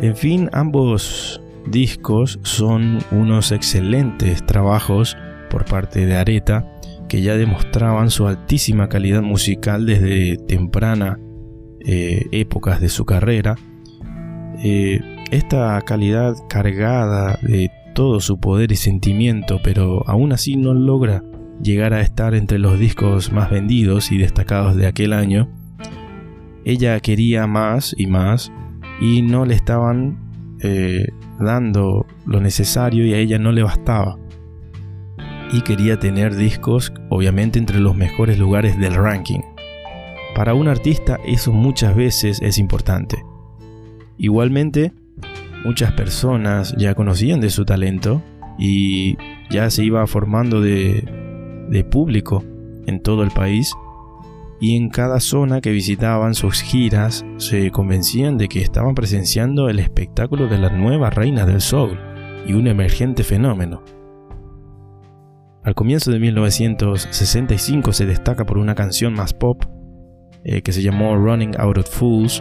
En 0.00 0.14
fin, 0.14 0.50
ambos 0.52 1.40
discos 1.66 2.38
son 2.42 2.98
unos 3.10 3.50
excelentes 3.50 4.44
trabajos 4.44 5.16
por 5.50 5.64
parte 5.64 6.04
de 6.04 6.16
Aretha 6.16 6.70
que 7.08 7.22
ya 7.22 7.36
demostraban 7.36 8.10
su 8.10 8.26
altísima 8.26 8.88
calidad 8.88 9.22
musical 9.22 9.86
desde 9.86 10.36
temprana 10.36 11.18
eh, 11.80 12.26
épocas 12.32 12.80
de 12.80 12.88
su 12.88 13.04
carrera. 13.04 13.56
Eh, 14.62 15.00
esta 15.30 15.80
calidad 15.82 16.36
cargada 16.48 17.38
de 17.42 17.70
todo 17.94 18.20
su 18.20 18.38
poder 18.38 18.72
y 18.72 18.76
sentimiento, 18.76 19.60
pero 19.62 20.02
aún 20.08 20.32
así 20.32 20.56
no 20.56 20.74
logra 20.74 21.22
llegar 21.62 21.94
a 21.94 22.00
estar 22.00 22.34
entre 22.34 22.58
los 22.58 22.78
discos 22.78 23.32
más 23.32 23.50
vendidos 23.50 24.12
y 24.12 24.18
destacados 24.18 24.76
de 24.76 24.86
aquel 24.86 25.12
año, 25.12 25.48
ella 26.64 26.98
quería 27.00 27.46
más 27.46 27.94
y 27.96 28.06
más 28.06 28.52
y 29.00 29.22
no 29.22 29.44
le 29.44 29.54
estaban 29.54 30.18
eh, 30.60 31.06
dando 31.38 32.06
lo 32.26 32.40
necesario 32.40 33.06
y 33.06 33.14
a 33.14 33.18
ella 33.18 33.38
no 33.38 33.52
le 33.52 33.62
bastaba. 33.62 34.18
Y 35.52 35.60
quería 35.62 35.98
tener 35.98 36.34
discos 36.34 36.92
obviamente 37.08 37.58
entre 37.58 37.78
los 37.78 37.94
mejores 37.96 38.38
lugares 38.38 38.78
del 38.78 38.94
ranking. 38.94 39.40
Para 40.34 40.54
un 40.54 40.68
artista 40.68 41.18
eso 41.24 41.52
muchas 41.52 41.94
veces 41.94 42.42
es 42.42 42.58
importante. 42.58 43.22
Igualmente, 44.18 44.92
muchas 45.66 45.92
personas 45.92 46.76
ya 46.78 46.94
conocían 46.94 47.40
de 47.40 47.50
su 47.50 47.64
talento 47.64 48.22
y 48.56 49.16
ya 49.50 49.68
se 49.68 49.84
iba 49.84 50.06
formando 50.06 50.60
de, 50.60 51.02
público 51.90 52.44
en 52.86 53.02
todo 53.02 53.24
el 53.24 53.32
país 53.32 53.72
y 54.60 54.76
en 54.76 54.88
cada 54.88 55.18
zona 55.18 55.60
que 55.60 55.72
visitaban 55.72 56.34
sus 56.34 56.62
giras 56.62 57.26
se 57.38 57.72
convencían 57.72 58.38
de 58.38 58.46
que 58.48 58.62
estaban 58.62 58.94
presenciando 58.94 59.68
el 59.68 59.80
espectáculo 59.80 60.46
de 60.46 60.58
la 60.58 60.70
nueva 60.70 61.10
reina 61.10 61.44
del 61.44 61.60
soul 61.60 61.98
y 62.46 62.52
un 62.52 62.68
emergente 62.68 63.24
fenómeno. 63.24 63.82
Al 65.64 65.74
comienzo 65.74 66.12
de 66.12 66.20
1965 66.20 67.92
se 67.92 68.06
destaca 68.06 68.46
por 68.46 68.58
una 68.58 68.76
canción 68.76 69.14
más 69.14 69.34
pop 69.34 69.64
eh, 70.44 70.62
que 70.62 70.72
se 70.72 70.82
llamó 70.82 71.16
Running 71.16 71.56
Out 71.58 71.78
of 71.78 71.90
Fools. 71.90 72.40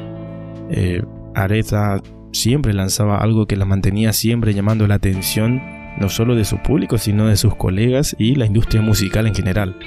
Eh, 0.69 1.01
Aretha 1.33 1.99
siempre 2.35 2.73
lanzaba 2.73 3.17
algo 3.17 3.47
que 3.47 3.55
la 3.55 3.65
mantenía 3.65 4.13
siempre 4.13 4.53
llamando 4.53 4.87
la 4.87 4.95
atención 4.95 5.61
no 5.97 6.09
solo 6.09 6.35
de 6.35 6.43
su 6.43 6.57
público, 6.57 6.97
sino 6.97 7.27
de 7.27 7.37
sus 7.37 7.55
colegas 7.55 8.15
y 8.19 8.35
la 8.35 8.45
industria 8.45 8.81
musical 8.81 9.27
en 9.27 9.33
general. 9.33 9.77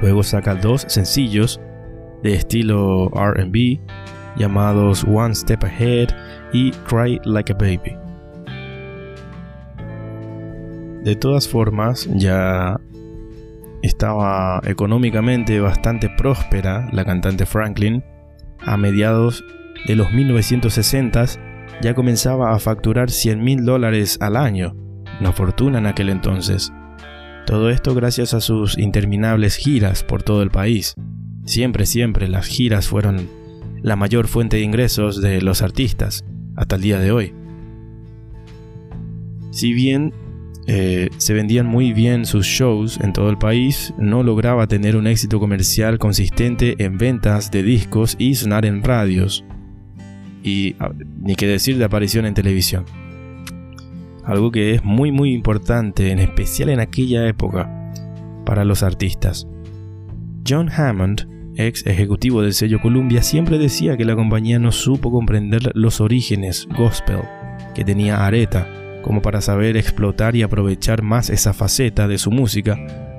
Luego 0.00 0.22
saca 0.22 0.54
dos 0.54 0.84
sencillos 0.88 1.60
de 2.22 2.34
estilo 2.34 3.08
RB 3.10 3.80
llamados 4.36 5.04
One 5.04 5.34
Step 5.34 5.62
Ahead 5.64 6.08
y 6.52 6.70
Cry 6.70 7.20
Like 7.24 7.52
a 7.52 7.56
Baby. 7.56 7.96
De 11.04 11.16
todas 11.16 11.48
formas, 11.48 12.08
ya 12.14 12.80
estaba 13.82 14.60
económicamente 14.64 15.60
bastante 15.60 16.08
próspera 16.16 16.88
la 16.92 17.04
cantante 17.04 17.44
Franklin 17.44 18.02
a 18.60 18.76
mediados 18.76 19.44
de 19.86 19.96
los 19.96 20.08
1960s 20.08 21.38
ya 21.82 21.94
comenzaba 21.94 22.54
a 22.54 22.58
facturar 22.58 23.10
100 23.10 23.42
mil 23.42 23.64
dólares 23.64 24.18
al 24.20 24.36
año, 24.36 24.76
una 25.20 25.32
fortuna 25.32 25.78
en 25.78 25.86
aquel 25.86 26.08
entonces. 26.08 26.72
Todo 27.46 27.70
esto 27.70 27.94
gracias 27.94 28.34
a 28.34 28.40
sus 28.40 28.78
interminables 28.78 29.56
giras 29.56 30.04
por 30.04 30.22
todo 30.22 30.42
el 30.42 30.50
país. 30.50 30.94
Siempre, 31.44 31.86
siempre 31.86 32.28
las 32.28 32.46
giras 32.46 32.86
fueron 32.86 33.28
la 33.82 33.96
mayor 33.96 34.28
fuente 34.28 34.58
de 34.58 34.62
ingresos 34.62 35.20
de 35.20 35.42
los 35.42 35.60
artistas, 35.60 36.24
hasta 36.56 36.76
el 36.76 36.82
día 36.82 37.00
de 37.00 37.10
hoy. 37.10 37.34
Si 39.50 39.72
bien 39.72 40.14
eh, 40.68 41.08
se 41.16 41.34
vendían 41.34 41.66
muy 41.66 41.92
bien 41.92 42.24
sus 42.24 42.46
shows 42.46 43.00
en 43.00 43.12
todo 43.12 43.28
el 43.28 43.38
país, 43.38 43.92
no 43.98 44.22
lograba 44.22 44.68
tener 44.68 44.96
un 44.96 45.08
éxito 45.08 45.40
comercial 45.40 45.98
consistente 45.98 46.76
en 46.78 46.96
ventas 46.96 47.50
de 47.50 47.64
discos 47.64 48.14
y 48.18 48.36
sonar 48.36 48.64
en 48.64 48.84
radios 48.84 49.44
y 50.42 50.76
ah, 50.78 50.90
ni 51.20 51.34
que 51.36 51.46
decir 51.46 51.78
de 51.78 51.84
aparición 51.84 52.26
en 52.26 52.34
televisión. 52.34 52.84
algo 54.24 54.52
que 54.52 54.74
es 54.74 54.84
muy 54.84 55.10
muy 55.10 55.32
importante, 55.32 56.10
en 56.10 56.20
especial 56.20 56.68
en 56.68 56.80
aquella 56.80 57.26
época, 57.26 57.92
para 58.44 58.64
los 58.64 58.82
artistas. 58.82 59.48
John 60.46 60.70
Hammond, 60.70 61.28
ex 61.56 61.86
ejecutivo 61.86 62.42
del 62.42 62.54
sello 62.54 62.80
Columbia, 62.80 63.22
siempre 63.22 63.58
decía 63.58 63.96
que 63.96 64.04
la 64.04 64.16
compañía 64.16 64.58
no 64.58 64.72
supo 64.72 65.10
comprender 65.10 65.70
los 65.74 66.00
orígenes 66.00 66.68
gospel 66.76 67.20
que 67.74 67.84
tenía 67.84 68.26
Aretha, 68.26 68.66
como 69.02 69.22
para 69.22 69.40
saber 69.40 69.76
explotar 69.76 70.36
y 70.36 70.42
aprovechar 70.42 71.02
más 71.02 71.30
esa 71.30 71.52
faceta 71.52 72.06
de 72.08 72.18
su 72.18 72.30
música 72.30 72.78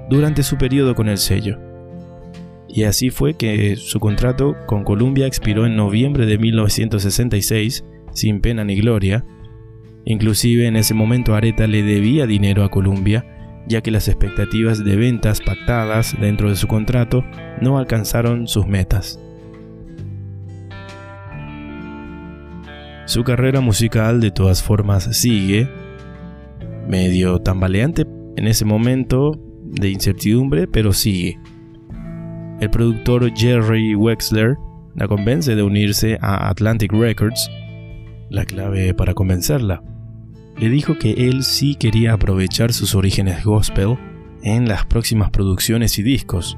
durante 0.10 0.44
su 0.44 0.58
periodo 0.58 0.96
con 0.96 1.10
el 1.10 1.18
sello. 1.18 1.60
Y 2.74 2.86
así 2.86 3.12
fue 3.12 3.36
que 3.36 3.76
su 3.76 4.00
contrato 4.00 4.56
con 4.66 4.84
Columbia 4.84 5.28
expiró 5.28 5.68
en 5.68 5.76
noviembre 5.76 6.26
de 6.26 6.40
1966, 6.40 7.86
sin 8.14 8.42
pena 8.42 8.64
ni 8.64 8.76
gloria. 8.78 9.24
Inclusive 10.06 10.66
en 10.66 10.76
ese 10.76 10.96
momento 10.96 11.36
Aretha 11.36 11.68
le 11.68 11.84
debía 11.84 12.26
dinero 12.26 12.64
a 12.64 12.72
Columbia, 12.72 13.64
ya 13.68 13.82
que 13.82 13.92
las 13.92 14.08
expectativas 14.08 14.84
de 14.84 14.96
ventas 14.96 15.40
pactadas 15.40 16.20
dentro 16.20 16.50
de 16.50 16.56
su 16.56 16.68
contrato 16.68 17.24
no 17.62 17.78
alcanzaron 17.78 18.48
sus 18.48 18.66
metas. 18.66 19.20
Su 23.06 23.24
carrera 23.24 23.62
musical 23.62 24.20
de 24.20 24.32
todas 24.32 24.64
formas 24.64 25.16
sigue, 25.16 25.70
medio 26.88 27.38
tambaleante 27.38 28.08
en 28.36 28.48
ese 28.48 28.66
momento 28.66 29.40
de 29.64 29.92
incertidumbre, 29.92 30.68
pero 30.68 30.92
sigue. 30.92 31.38
El 32.64 32.70
productor 32.70 33.30
Jerry 33.36 33.94
Wexler 33.94 34.56
la 34.96 35.10
convence 35.10 35.54
de 35.54 35.64
unirse 35.64 36.18
a 36.22 36.48
Atlantic 36.48 36.94
Records, 36.94 37.52
la 38.30 38.46
clave 38.46 38.94
para 38.94 39.14
convencerla. 39.14 39.84
Le 40.58 40.70
dijo 40.70 40.98
que 40.98 41.12
él 41.28 41.44
sí 41.44 41.76
quería 41.76 42.14
aprovechar 42.14 42.72
sus 42.72 42.96
orígenes 42.96 43.44
gospel 43.44 43.98
en 44.44 44.70
las 44.70 44.86
próximas 44.86 45.30
producciones 45.30 46.00
y 46.00 46.04
discos. 46.04 46.58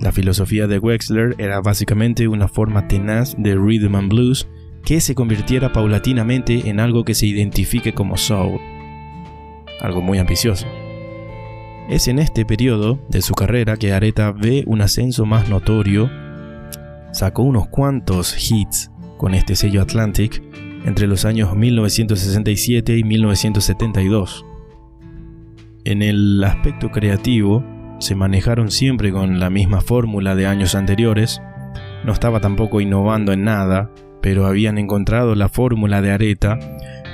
La 0.00 0.12
filosofía 0.12 0.66
de 0.66 0.78
Wexler 0.78 1.34
era 1.38 1.62
básicamente 1.62 2.28
una 2.28 2.46
forma 2.46 2.86
tenaz 2.86 3.34
de 3.38 3.54
rhythm 3.54 3.94
and 3.94 4.10
blues 4.10 4.46
que 4.84 5.00
se 5.00 5.14
convirtiera 5.14 5.72
paulatinamente 5.72 6.68
en 6.68 6.78
algo 6.78 7.06
que 7.06 7.14
se 7.14 7.24
identifique 7.24 7.94
como 7.94 8.18
soul. 8.18 8.60
Algo 9.80 10.02
muy 10.02 10.18
ambicioso. 10.18 10.66
Es 11.88 12.08
en 12.08 12.18
este 12.18 12.46
periodo 12.46 12.98
de 13.10 13.20
su 13.20 13.34
carrera 13.34 13.76
que 13.76 13.92
Aretha 13.92 14.32
ve 14.32 14.64
un 14.66 14.80
ascenso 14.80 15.26
más 15.26 15.50
notorio. 15.50 16.10
Sacó 17.12 17.42
unos 17.42 17.68
cuantos 17.68 18.50
hits 18.50 18.90
con 19.18 19.34
este 19.34 19.54
sello 19.54 19.82
Atlantic 19.82 20.42
entre 20.86 21.06
los 21.06 21.26
años 21.26 21.54
1967 21.54 22.96
y 22.96 23.04
1972. 23.04 24.46
En 25.84 26.00
el 26.02 26.42
aspecto 26.42 26.90
creativo, 26.90 27.62
se 27.98 28.14
manejaron 28.14 28.70
siempre 28.70 29.12
con 29.12 29.38
la 29.38 29.50
misma 29.50 29.82
fórmula 29.82 30.34
de 30.34 30.46
años 30.46 30.74
anteriores, 30.74 31.42
no 32.04 32.12
estaba 32.12 32.40
tampoco 32.40 32.80
innovando 32.80 33.32
en 33.32 33.44
nada, 33.44 33.90
pero 34.22 34.46
habían 34.46 34.78
encontrado 34.78 35.34
la 35.34 35.48
fórmula 35.48 36.00
de 36.00 36.12
Areta 36.12 36.58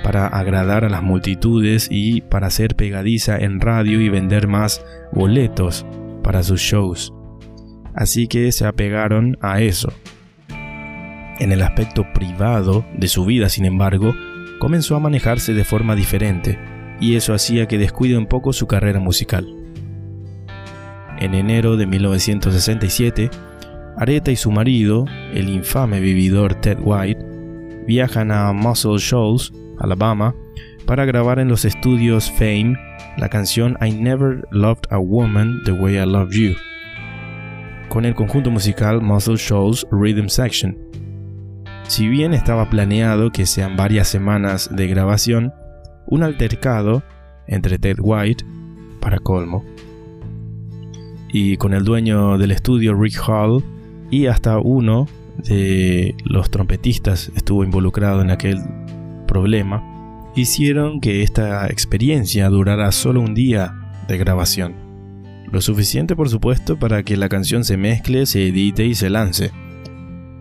para 0.02 0.26
agradar 0.26 0.84
a 0.84 0.88
las 0.88 1.02
multitudes 1.02 1.88
y 1.90 2.20
para 2.20 2.50
ser 2.50 2.76
pegadiza 2.76 3.36
en 3.38 3.60
radio 3.60 4.00
y 4.00 4.08
vender 4.08 4.48
más 4.48 4.84
boletos 5.12 5.86
para 6.22 6.42
sus 6.42 6.60
shows. 6.60 7.12
Así 7.94 8.28
que 8.28 8.52
se 8.52 8.66
apegaron 8.66 9.36
a 9.40 9.60
eso. 9.60 9.92
En 11.38 11.52
el 11.52 11.62
aspecto 11.62 12.04
privado 12.12 12.84
de 12.96 13.08
su 13.08 13.24
vida, 13.24 13.48
sin 13.48 13.64
embargo, 13.64 14.14
comenzó 14.58 14.94
a 14.96 15.00
manejarse 15.00 15.54
de 15.54 15.64
forma 15.64 15.96
diferente, 15.96 16.58
y 17.00 17.16
eso 17.16 17.32
hacía 17.32 17.66
que 17.66 17.78
descuide 17.78 18.18
un 18.18 18.26
poco 18.26 18.52
su 18.52 18.66
carrera 18.66 19.00
musical. 19.00 19.48
En 21.18 21.34
enero 21.34 21.76
de 21.76 21.86
1967, 21.86 23.30
Aretha 23.96 24.30
y 24.30 24.36
su 24.36 24.50
marido, 24.50 25.06
el 25.34 25.48
infame 25.48 26.00
vividor 26.00 26.54
Ted 26.54 26.78
White, 26.80 27.24
viajan 27.86 28.30
a 28.30 28.52
Muscle 28.52 28.98
Shoals, 28.98 29.52
Alabama, 29.80 30.34
para 30.86 31.04
grabar 31.04 31.38
en 31.38 31.48
los 31.48 31.64
estudios 31.64 32.30
Fame 32.30 32.76
la 33.16 33.28
canción 33.28 33.76
I 33.80 33.92
Never 33.92 34.46
Loved 34.50 34.84
a 34.90 34.98
Woman 34.98 35.60
the 35.64 35.72
Way 35.72 35.96
I 35.96 36.06
Love 36.06 36.30
You, 36.32 36.54
con 37.88 38.04
el 38.04 38.14
conjunto 38.14 38.50
musical 38.50 39.00
Muscle 39.02 39.36
Shoals 39.36 39.86
Rhythm 39.90 40.28
Section. 40.28 40.76
Si 41.88 42.08
bien 42.08 42.34
estaba 42.34 42.70
planeado 42.70 43.30
que 43.30 43.46
sean 43.46 43.76
varias 43.76 44.08
semanas 44.08 44.70
de 44.74 44.86
grabación, 44.86 45.52
un 46.06 46.22
altercado 46.22 47.02
entre 47.46 47.78
Ted 47.78 47.96
White, 48.00 48.44
para 49.00 49.18
colmo, 49.18 49.64
y 51.32 51.56
con 51.56 51.74
el 51.74 51.84
dueño 51.84 52.38
del 52.38 52.50
estudio 52.50 52.94
Rick 52.94 53.20
Hall 53.28 53.62
y 54.10 54.26
hasta 54.26 54.58
uno 54.58 55.06
de 55.38 56.14
los 56.24 56.50
trompetistas 56.50 57.30
estuvo 57.34 57.64
involucrado 57.64 58.20
en 58.20 58.30
aquel 58.30 58.58
problema, 59.30 60.30
hicieron 60.34 61.00
que 61.00 61.22
esta 61.22 61.66
experiencia 61.68 62.50
durara 62.50 62.92
solo 62.92 63.20
un 63.20 63.32
día 63.32 63.74
de 64.08 64.18
grabación. 64.18 64.74
Lo 65.50 65.60
suficiente 65.60 66.16
por 66.16 66.28
supuesto 66.28 66.78
para 66.78 67.02
que 67.04 67.16
la 67.16 67.28
canción 67.28 67.64
se 67.64 67.76
mezcle, 67.76 68.26
se 68.26 68.48
edite 68.48 68.84
y 68.84 68.94
se 68.94 69.08
lance. 69.08 69.52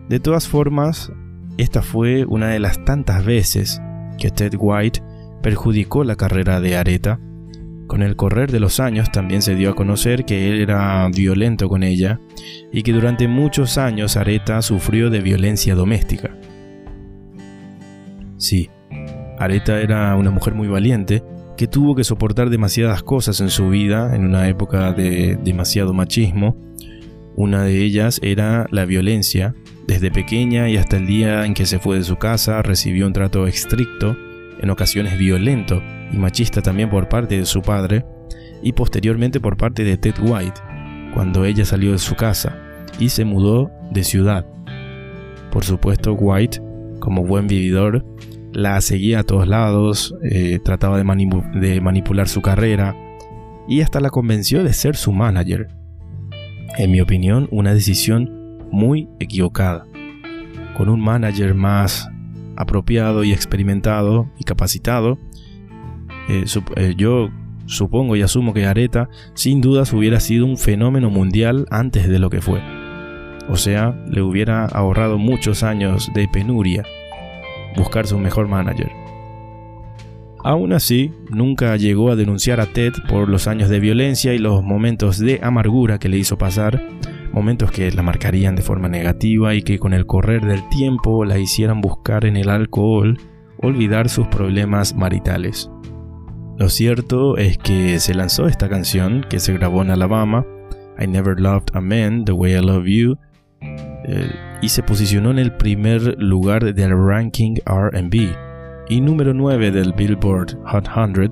De 0.09 0.19
todas 0.19 0.47
formas, 0.47 1.11
esta 1.57 1.81
fue 1.81 2.25
una 2.25 2.49
de 2.49 2.59
las 2.59 2.83
tantas 2.83 3.23
veces 3.23 3.81
que 4.17 4.31
Ted 4.31 4.55
White 4.57 5.03
perjudicó 5.41 6.03
la 6.03 6.15
carrera 6.15 6.59
de 6.59 6.75
Aretha 6.75 7.19
con 7.89 8.03
el 8.03 8.15
correr 8.15 8.51
de 8.51 8.59
los 8.59 8.79
años 8.79 9.11
también 9.11 9.41
se 9.41 9.55
dio 9.55 9.71
a 9.71 9.75
conocer 9.75 10.23
que 10.23 10.51
él 10.51 10.61
era 10.61 11.09
violento 11.09 11.67
con 11.67 11.81
ella 11.81 12.21
y 12.71 12.83
que 12.83 12.93
durante 12.93 13.27
muchos 13.27 13.79
años 13.79 14.15
Areta 14.15 14.61
sufrió 14.61 15.09
de 15.09 15.21
violencia 15.21 15.73
doméstica. 15.73 16.29
Sí, 18.37 18.69
Areta 19.39 19.81
era 19.81 20.15
una 20.15 20.31
mujer 20.31 20.53
muy 20.53 20.67
valiente 20.67 21.23
que 21.57 21.67
tuvo 21.67 21.95
que 21.95 22.03
soportar 22.03 22.49
demasiadas 22.49 23.03
cosas 23.03 23.39
en 23.41 23.49
su 23.49 23.69
vida 23.69 24.15
en 24.15 24.25
una 24.25 24.47
época 24.47 24.93
de 24.93 25.37
demasiado 25.43 25.93
machismo. 25.93 26.55
Una 27.35 27.63
de 27.63 27.83
ellas 27.83 28.19
era 28.21 28.67
la 28.69 28.85
violencia. 28.85 29.55
Desde 29.87 30.11
pequeña 30.11 30.69
y 30.69 30.77
hasta 30.77 30.97
el 30.97 31.07
día 31.07 31.45
en 31.45 31.53
que 31.53 31.65
se 31.65 31.79
fue 31.79 31.97
de 31.97 32.03
su 32.03 32.17
casa 32.17 32.61
recibió 32.61 33.07
un 33.07 33.13
trato 33.13 33.47
estricto, 33.47 34.15
en 34.61 34.69
ocasiones 34.69 35.17
violento, 35.17 35.81
y 36.11 36.17
machista 36.17 36.61
también 36.61 36.89
por 36.89 37.07
parte 37.09 37.37
de 37.37 37.45
su 37.45 37.61
padre 37.61 38.05
y 38.61 38.73
posteriormente 38.73 39.39
por 39.39 39.57
parte 39.57 39.83
de 39.83 39.97
Ted 39.97 40.15
White, 40.21 40.61
cuando 41.13 41.45
ella 41.45 41.65
salió 41.65 41.91
de 41.91 41.97
su 41.97 42.15
casa 42.15 42.57
y 42.99 43.09
se 43.09 43.25
mudó 43.25 43.71
de 43.91 44.03
ciudad. 44.03 44.45
Por 45.51 45.63
supuesto, 45.63 46.13
White, 46.13 46.61
como 46.99 47.25
buen 47.25 47.47
vividor, 47.47 48.05
la 48.53 48.79
seguía 48.81 49.19
a 49.19 49.23
todos 49.23 49.47
lados, 49.47 50.15
eh, 50.23 50.59
trataba 50.63 50.97
de, 50.97 51.03
manipular 51.81 52.27
su 52.27 52.41
carrera 52.41 52.95
y 53.67 53.81
hasta 53.81 53.99
la 53.99 54.09
convenció 54.09 54.63
de 54.63 54.73
ser 54.73 54.95
su 54.95 55.11
manager. 55.11 55.67
En 56.77 56.91
mi 56.91 57.01
opinión, 57.01 57.47
una 57.51 57.73
decisión 57.73 58.57
muy 58.71 59.09
equivocada. 59.19 59.85
Con 60.77 60.89
un 60.89 61.01
manager 61.01 61.53
más 61.53 62.09
apropiado 62.55 63.23
y 63.23 63.33
experimentado 63.33 64.29
y 64.37 64.43
capacitado, 64.43 65.17
eh, 66.29 66.45
eh, 66.75 66.93
yo 66.97 67.29
supongo 67.65 68.15
y 68.15 68.21
asumo 68.21 68.53
que 68.53 68.65
Areta 68.65 69.09
sin 69.33 69.61
dudas 69.61 69.93
hubiera 69.93 70.19
sido 70.19 70.45
un 70.45 70.57
fenómeno 70.57 71.09
mundial 71.09 71.65
antes 71.69 72.07
de 72.07 72.19
lo 72.19 72.29
que 72.29 72.41
fue. 72.41 72.61
O 73.47 73.57
sea, 73.57 73.95
le 74.07 74.21
hubiera 74.21 74.65
ahorrado 74.65 75.17
muchos 75.17 75.63
años 75.63 76.11
de 76.13 76.27
penuria 76.27 76.83
buscarse 77.75 78.15
un 78.15 78.23
mejor 78.23 78.47
manager. 78.47 78.91
Aún 80.43 80.71
así, 80.71 81.11
nunca 81.29 81.75
llegó 81.75 82.11
a 82.11 82.15
denunciar 82.15 82.61
a 82.61 82.65
Ted 82.65 82.93
por 83.09 83.27
los 83.27 83.47
años 83.47 83.69
de 83.69 83.79
violencia 83.79 84.33
y 84.33 84.37
los 84.37 84.63
momentos 84.63 85.19
de 85.19 85.39
amargura 85.43 85.99
que 85.99 86.07
le 86.07 86.17
hizo 86.17 86.37
pasar, 86.37 86.81
momentos 87.33 87.71
que 87.71 87.91
la 87.91 88.03
marcarían 88.03 88.55
de 88.55 88.61
forma 88.61 88.87
negativa 88.87 89.53
y 89.53 89.63
que 89.63 89.79
con 89.79 89.93
el 89.93 90.05
correr 90.05 90.45
del 90.45 90.67
tiempo 90.69 91.25
la 91.25 91.37
hicieran 91.37 91.81
buscar 91.81 92.25
en 92.25 92.37
el 92.37 92.49
alcohol 92.49 93.17
olvidar 93.61 94.07
sus 94.07 94.27
problemas 94.27 94.95
maritales. 94.95 95.69
Lo 96.57 96.69
cierto 96.69 97.37
es 97.37 97.57
que 97.57 97.99
se 97.99 98.13
lanzó 98.13 98.47
esta 98.47 98.69
canción 98.69 99.25
que 99.29 99.39
se 99.39 99.53
grabó 99.53 99.81
en 99.81 99.91
Alabama, 99.91 100.45
I 100.99 101.07
Never 101.07 101.39
Loved 101.39 101.69
a 101.73 101.81
Man 101.81 102.25
the 102.25 102.31
Way 102.31 102.55
I 102.55 102.61
Love 102.61 102.85
You, 102.85 103.17
eh, 104.05 104.31
y 104.61 104.69
se 104.69 104.83
posicionó 104.83 105.31
en 105.31 105.39
el 105.39 105.53
primer 105.53 106.15
lugar 106.17 106.73
del 106.73 106.91
ranking 106.91 107.55
RB 107.65 108.35
y 108.89 109.01
número 109.01 109.33
9 109.33 109.71
del 109.71 109.93
Billboard 109.93 110.57
Hot 110.65 110.87
100, 110.87 111.31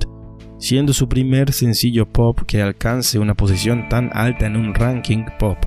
siendo 0.59 0.93
su 0.93 1.09
primer 1.09 1.51
sencillo 1.51 2.05
pop 2.05 2.39
que 2.45 2.61
alcance 2.61 3.19
una 3.19 3.33
posición 3.33 3.89
tan 3.89 4.09
alta 4.13 4.45
en 4.45 4.55
un 4.55 4.73
ranking 4.75 5.25
pop. 5.39 5.57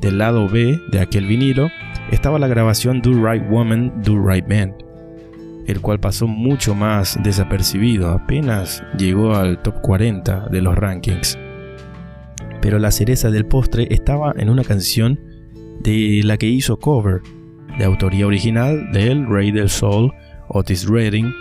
Del 0.00 0.18
lado 0.18 0.48
B 0.48 0.78
de 0.90 1.00
aquel 1.00 1.26
vinilo 1.26 1.68
estaba 2.10 2.38
la 2.38 2.48
grabación 2.48 3.00
Do 3.02 3.12
Right 3.12 3.48
Woman, 3.48 4.02
Do 4.02 4.18
Right 4.18 4.46
Man, 4.48 4.74
el 5.66 5.80
cual 5.80 6.00
pasó 6.00 6.26
mucho 6.26 6.74
más 6.74 7.18
desapercibido, 7.22 8.10
apenas 8.10 8.82
llegó 8.98 9.34
al 9.34 9.62
top 9.62 9.80
40 9.82 10.48
de 10.50 10.62
los 10.62 10.74
rankings. 10.74 11.38
Pero 12.60 12.78
la 12.78 12.90
cereza 12.90 13.30
del 13.30 13.46
postre 13.46 13.86
estaba 13.90 14.34
en 14.36 14.50
una 14.50 14.64
canción 14.64 15.29
de 15.80 16.20
la 16.24 16.36
que 16.36 16.46
hizo 16.46 16.78
cover, 16.78 17.22
de 17.78 17.84
autoría 17.84 18.26
original 18.26 18.90
del 18.92 19.26
Rey 19.26 19.50
del 19.50 19.68
Soul, 19.68 20.12
Otis 20.48 20.88
Redding, 20.88 21.32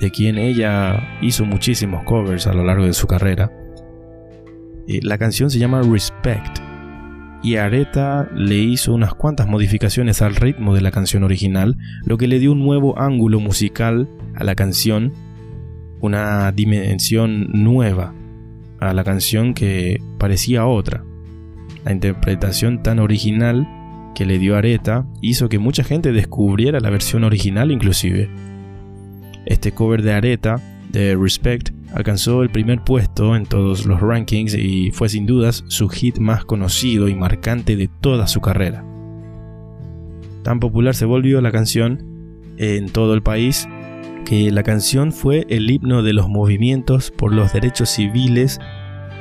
de 0.00 0.10
quien 0.10 0.38
ella 0.38 1.18
hizo 1.22 1.44
muchísimos 1.44 2.04
covers 2.04 2.46
a 2.46 2.52
lo 2.52 2.64
largo 2.64 2.84
de 2.84 2.92
su 2.92 3.06
carrera. 3.06 3.50
Eh, 4.88 5.00
la 5.02 5.18
canción 5.18 5.50
se 5.50 5.58
llama 5.58 5.82
Respect 5.82 6.58
y 7.42 7.56
Aretha 7.56 8.28
le 8.34 8.56
hizo 8.56 8.94
unas 8.94 9.14
cuantas 9.14 9.46
modificaciones 9.46 10.22
al 10.22 10.36
ritmo 10.36 10.74
de 10.74 10.80
la 10.80 10.90
canción 10.90 11.22
original, 11.22 11.76
lo 12.04 12.18
que 12.18 12.28
le 12.28 12.38
dio 12.38 12.52
un 12.52 12.60
nuevo 12.60 12.98
ángulo 12.98 13.40
musical 13.40 14.08
a 14.34 14.44
la 14.44 14.54
canción, 14.54 15.12
una 16.00 16.50
dimensión 16.52 17.48
nueva 17.52 18.14
a 18.80 18.92
la 18.92 19.04
canción 19.04 19.54
que 19.54 20.00
parecía 20.18 20.66
otra. 20.66 21.04
La 21.86 21.92
interpretación 21.92 22.82
tan 22.82 22.98
original 22.98 23.64
que 24.16 24.26
le 24.26 24.40
dio 24.40 24.56
Aretha 24.56 25.06
hizo 25.20 25.48
que 25.48 25.60
mucha 25.60 25.84
gente 25.84 26.10
descubriera 26.10 26.80
la 26.80 26.90
versión 26.90 27.22
original 27.22 27.70
inclusive. 27.70 28.28
Este 29.44 29.70
cover 29.70 30.02
de 30.02 30.12
Aretha, 30.12 30.56
de 30.90 31.14
Respect, 31.14 31.70
alcanzó 31.94 32.42
el 32.42 32.50
primer 32.50 32.82
puesto 32.82 33.36
en 33.36 33.46
todos 33.46 33.86
los 33.86 34.00
rankings 34.00 34.54
y 34.54 34.90
fue 34.90 35.08
sin 35.08 35.26
dudas 35.26 35.62
su 35.68 35.88
hit 35.88 36.18
más 36.18 36.44
conocido 36.44 37.06
y 37.06 37.14
marcante 37.14 37.76
de 37.76 37.86
toda 37.86 38.26
su 38.26 38.40
carrera. 38.40 38.84
Tan 40.42 40.58
popular 40.58 40.96
se 40.96 41.04
volvió 41.04 41.40
la 41.40 41.52
canción 41.52 42.02
en 42.58 42.88
todo 42.88 43.14
el 43.14 43.22
país 43.22 43.68
que 44.24 44.50
la 44.50 44.64
canción 44.64 45.12
fue 45.12 45.46
el 45.50 45.70
himno 45.70 46.02
de 46.02 46.14
los 46.14 46.28
movimientos 46.28 47.12
por 47.12 47.32
los 47.32 47.52
derechos 47.52 47.90
civiles 47.90 48.58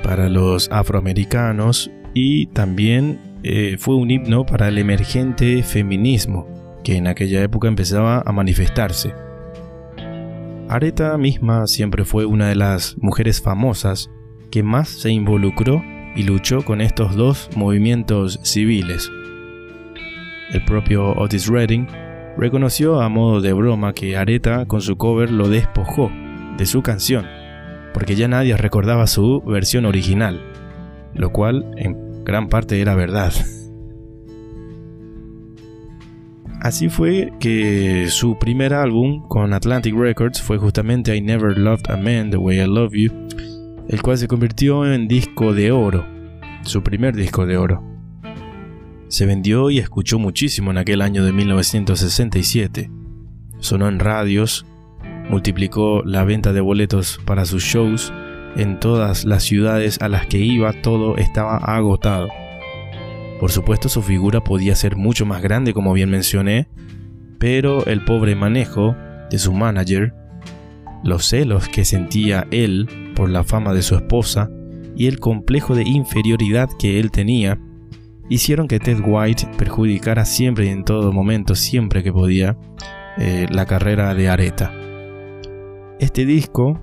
para 0.02 0.30
los 0.30 0.68
afroamericanos 0.72 1.92
y 2.16 2.48
también 2.48 3.20
eh, 3.44 3.76
fue 3.78 3.96
un 3.96 4.10
himno 4.10 4.46
para 4.46 4.70
el 4.70 4.80
emergente 4.80 5.62
feminismo 5.62 6.48
que 6.84 6.96
en 6.96 7.06
aquella 7.06 7.44
época 7.44 7.68
empezaba 7.68 8.24
a 8.26 8.32
manifestarse. 8.32 9.14
Aretha 10.68 11.16
misma 11.18 11.68
siempre 11.68 12.06
fue 12.06 12.26
una 12.26 12.48
de 12.48 12.56
las 12.56 12.96
mujeres 12.98 13.42
famosas 13.42 14.10
que 14.50 14.64
más 14.64 14.90
se 14.90 15.12
involucró 15.12 15.84
y 16.16 16.24
luchó 16.24 16.64
con 16.64 16.82
estos 16.82 17.16
dos 17.16 17.50
movimientos 17.56 18.40
civiles. 18.44 19.12
El 20.52 20.64
propio 20.64 21.12
Otis 21.18 21.48
Redding 21.48 21.88
reconoció 22.38 23.02
a 23.02 23.10
modo 23.10 23.42
de 23.42 23.52
broma 23.54 23.94
que 23.94 24.16
Aretha 24.16 24.66
con 24.66 24.82
su 24.82 24.96
cover 24.96 25.32
lo 25.32 25.50
despojó 25.50 26.10
de 26.58 26.66
su 26.66 26.82
canción, 26.82 27.26
porque 27.94 28.16
ya 28.16 28.28
nadie 28.28 28.56
recordaba 28.56 29.06
su 29.06 29.42
versión 29.42 29.86
original, 29.86 30.42
lo 31.14 31.32
cual 31.32 31.72
en 31.78 32.05
gran 32.26 32.50
parte 32.50 32.82
era 32.82 32.96
verdad. 32.96 33.32
Así 36.62 36.90
fue 36.90 37.32
que 37.40 38.08
su 38.10 38.40
primer 38.40 38.74
álbum 38.74 39.28
con 39.28 39.54
Atlantic 39.54 39.94
Records 39.96 40.42
fue 40.42 40.58
justamente 40.58 41.16
I 41.16 41.22
Never 41.22 41.56
Loved 41.56 41.92
a 41.92 41.96
Man 41.96 42.32
the 42.32 42.38
Way 42.38 42.62
I 42.62 42.66
Love 42.66 42.94
You, 42.94 43.12
el 43.88 44.02
cual 44.02 44.18
se 44.18 44.28
convirtió 44.28 44.92
en 44.92 45.08
disco 45.08 45.54
de 45.54 45.72
oro, 45.72 46.08
su 46.64 46.82
primer 46.82 47.16
disco 47.16 47.46
de 47.46 47.58
oro. 47.58 47.84
Se 49.10 49.28
vendió 49.28 49.70
y 49.70 49.78
escuchó 49.78 50.18
muchísimo 50.18 50.72
en 50.72 50.80
aquel 50.80 51.04
año 51.04 51.24
de 51.24 51.34
1967. 51.34 52.90
Sonó 53.60 53.88
en 53.88 54.00
radios, 54.00 54.66
multiplicó 55.30 56.02
la 56.04 56.24
venta 56.24 56.52
de 56.52 56.62
boletos 56.62 57.20
para 57.26 57.46
sus 57.46 57.64
shows, 57.64 58.12
en 58.56 58.80
todas 58.80 59.26
las 59.26 59.44
ciudades 59.44 60.02
a 60.02 60.10
las 60.10 60.26
que 60.28 60.38
iba 60.38 60.74
todo 60.82 61.18
estaba 61.18 61.58
agotado. 61.58 62.30
Por 63.40 63.52
supuesto 63.52 63.90
su 63.90 64.02
figura 64.02 64.44
podía 64.44 64.76
ser 64.76 64.96
mucho 64.96 65.26
más 65.26 65.42
grande 65.42 65.74
como 65.74 65.94
bien 65.94 66.10
mencioné, 66.10 66.68
pero 67.38 67.86
el 67.86 68.04
pobre 68.04 68.36
manejo 68.36 68.96
de 69.30 69.38
su 69.38 69.54
manager, 69.54 70.14
los 71.04 71.26
celos 71.26 71.68
que 71.68 71.86
sentía 71.86 72.48
él 72.52 72.88
por 73.16 73.30
la 73.30 73.44
fama 73.44 73.74
de 73.74 73.82
su 73.82 73.96
esposa 73.96 74.50
y 74.96 75.08
el 75.08 75.20
complejo 75.20 75.76
de 75.76 75.84
inferioridad 75.84 76.70
que 76.80 77.00
él 77.00 77.12
tenía, 77.12 77.60
hicieron 78.30 78.68
que 78.68 78.80
Ted 78.80 79.00
White 79.06 79.50
perjudicara 79.58 80.26
siempre 80.26 80.66
y 80.66 80.70
en 80.70 80.84
todo 80.84 81.12
momento, 81.12 81.56
siempre 81.56 82.02
que 82.02 82.14
podía, 82.14 82.58
eh, 83.18 83.48
la 83.50 83.66
carrera 83.66 84.14
de 84.16 84.30
Aretha. 84.30 84.72
Este 86.00 86.26
disco 86.26 86.80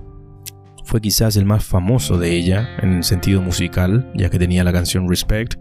fue 0.83 1.01
quizás 1.01 1.35
el 1.37 1.45
más 1.45 1.63
famoso 1.63 2.17
de 2.17 2.31
ella 2.31 2.69
en 2.81 2.93
el 2.93 3.03
sentido 3.03 3.41
musical, 3.41 4.11
ya 4.15 4.29
que 4.29 4.39
tenía 4.39 4.63
la 4.63 4.73
canción 4.73 5.09
Respect, 5.09 5.55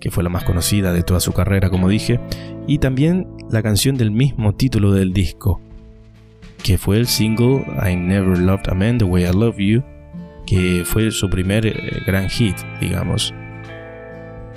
que 0.00 0.10
fue 0.10 0.24
la 0.24 0.30
más 0.30 0.44
conocida 0.44 0.92
de 0.92 1.02
toda 1.02 1.20
su 1.20 1.32
carrera, 1.32 1.70
como 1.70 1.88
dije, 1.88 2.20
y 2.66 2.78
también 2.78 3.26
la 3.50 3.62
canción 3.62 3.96
del 3.96 4.10
mismo 4.10 4.54
título 4.54 4.92
del 4.92 5.12
disco, 5.12 5.60
que 6.62 6.78
fue 6.78 6.96
el 6.96 7.06
single 7.06 7.64
I 7.86 7.96
Never 7.96 8.38
Loved 8.38 8.68
a 8.68 8.74
Man 8.74 8.98
the 8.98 9.04
Way 9.04 9.24
I 9.24 9.32
Love 9.32 9.58
You, 9.58 9.82
que 10.46 10.82
fue 10.84 11.10
su 11.10 11.28
primer 11.28 11.66
eh, 11.66 11.74
gran 12.06 12.28
hit, 12.28 12.56
digamos. 12.80 13.34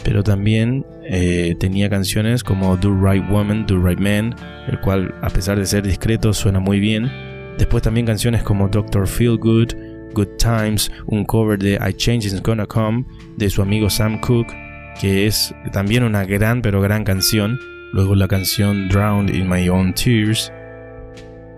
Pero 0.04 0.24
también 0.24 0.86
eh, 1.06 1.56
tenía 1.60 1.90
canciones 1.90 2.44
como 2.44 2.76
Do 2.78 2.94
Right 2.94 3.24
Woman, 3.30 3.66
Do 3.66 3.82
Right 3.82 4.00
Man, 4.00 4.36
el 4.68 4.80
cual, 4.80 5.14
a 5.22 5.30
pesar 5.30 5.58
de 5.60 5.66
ser 5.66 5.84
discreto, 5.84 6.34
suena 6.34 6.60
muy 6.60 6.80
bien. 6.80 7.10
Después 7.58 7.84
también 7.84 8.06
canciones 8.06 8.44
como 8.44 8.68
Doctor 8.68 9.08
Feel 9.08 9.38
Good, 9.38 9.74
Good 10.14 10.38
Times, 10.38 10.92
un 11.08 11.26
cover 11.26 11.58
de 11.58 11.74
I 11.76 11.94
Change 11.94 12.28
Is 12.28 12.42
Gonna 12.42 12.66
Come 12.66 13.06
de 13.38 13.50
su 13.50 13.62
amigo 13.62 13.90
Sam 13.90 14.20
Cooke, 14.22 14.54
que 15.00 15.28
es 15.28 15.54
también 15.72 16.04
una 16.04 16.26
gran 16.26 16.62
pero 16.62 16.82
gran 16.82 17.04
canción. 17.04 17.60
Luego 17.94 18.16
la 18.16 18.28
canción 18.28 18.90
Drowned 18.90 19.34
in 19.34 19.48
My 19.48 19.70
Own 19.70 19.94
Tears, 19.94 20.52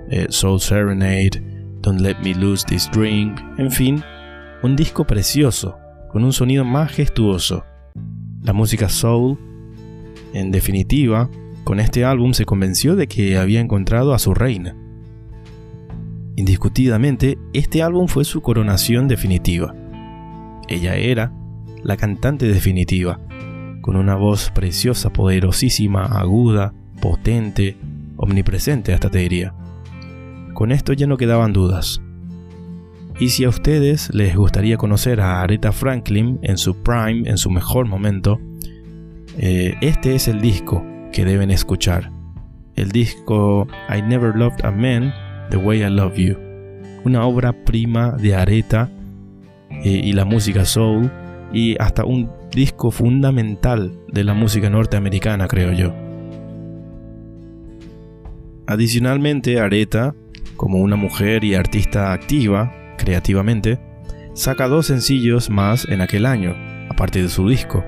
eh, 0.09 0.27
Soul 0.29 0.59
Serenade, 0.59 1.41
Don't 1.81 2.01
Let 2.01 2.17
Me 2.23 2.35
Lose 2.35 2.65
This 2.67 2.89
Drink, 2.91 3.39
en 3.57 3.71
fin, 3.71 4.03
un 4.63 4.75
disco 4.75 5.05
precioso, 5.05 5.77
con 6.09 6.23
un 6.23 6.33
sonido 6.33 6.65
majestuoso. 6.65 7.63
La 8.43 8.53
música 8.53 8.89
soul, 8.89 9.37
en 10.33 10.51
definitiva, 10.51 11.29
con 11.63 11.79
este 11.79 12.03
álbum 12.03 12.33
se 12.33 12.45
convenció 12.45 12.95
de 12.95 13.07
que 13.07 13.37
había 13.37 13.59
encontrado 13.59 14.13
a 14.13 14.19
su 14.19 14.33
reina. 14.33 14.75
Indiscutidamente, 16.37 17.37
este 17.53 17.81
álbum 17.81 18.07
fue 18.07 18.25
su 18.25 18.41
coronación 18.41 19.07
definitiva. 19.07 19.73
Ella 20.67 20.95
era 20.95 21.31
la 21.83 21.95
cantante 21.95 22.47
definitiva, 22.47 23.19
con 23.81 23.95
una 23.95 24.15
voz 24.15 24.51
preciosa, 24.51 25.11
poderosísima, 25.11 26.05
aguda, 26.05 26.73
potente, 27.01 27.77
omnipresente 28.17 28.93
hasta 28.93 29.09
te 29.09 29.19
diría. 29.19 29.53
Con 30.53 30.71
esto 30.71 30.91
ya 30.93 31.07
no 31.07 31.17
quedaban 31.17 31.53
dudas. 31.53 32.01
Y 33.17 33.29
si 33.29 33.45
a 33.45 33.49
ustedes 33.49 34.13
les 34.13 34.35
gustaría 34.35 34.75
conocer 34.75 35.21
a 35.21 35.41
Aretha 35.41 35.71
Franklin 35.71 36.39
en 36.41 36.57
su 36.57 36.75
prime, 36.83 37.29
en 37.29 37.37
su 37.37 37.49
mejor 37.49 37.87
momento, 37.87 38.41
eh, 39.37 39.75
este 39.81 40.15
es 40.15 40.27
el 40.27 40.41
disco 40.41 40.85
que 41.13 41.23
deben 41.23 41.49
escuchar. 41.49 42.11
El 42.75 42.91
disco 42.91 43.67
I 43.89 44.01
Never 44.01 44.35
Loved 44.35 44.65
a 44.65 44.71
Man 44.71 45.13
The 45.49 45.57
Way 45.57 45.83
I 45.83 45.89
Love 45.89 46.15
You. 46.17 46.37
Una 47.03 47.25
obra 47.25 47.53
prima 47.53 48.11
de 48.11 48.35
Aretha 48.35 48.89
eh, 49.69 50.01
y 50.03 50.13
la 50.13 50.25
música 50.25 50.65
soul 50.65 51.11
y 51.53 51.75
hasta 51.79 52.03
un 52.05 52.29
disco 52.51 52.91
fundamental 52.91 53.93
de 54.11 54.23
la 54.23 54.33
música 54.33 54.69
norteamericana, 54.69 55.47
creo 55.47 55.71
yo. 55.73 55.93
Adicionalmente, 58.67 59.59
Aretha, 59.59 60.15
como 60.55 60.79
una 60.79 60.95
mujer 60.95 61.43
y 61.43 61.53
artista 61.53 62.13
activa 62.13 62.73
creativamente, 62.97 63.79
saca 64.33 64.67
dos 64.67 64.87
sencillos 64.87 65.49
más 65.49 65.87
en 65.87 66.01
aquel 66.01 66.25
año, 66.25 66.55
aparte 66.89 67.21
de 67.21 67.29
su 67.29 67.47
disco, 67.47 67.83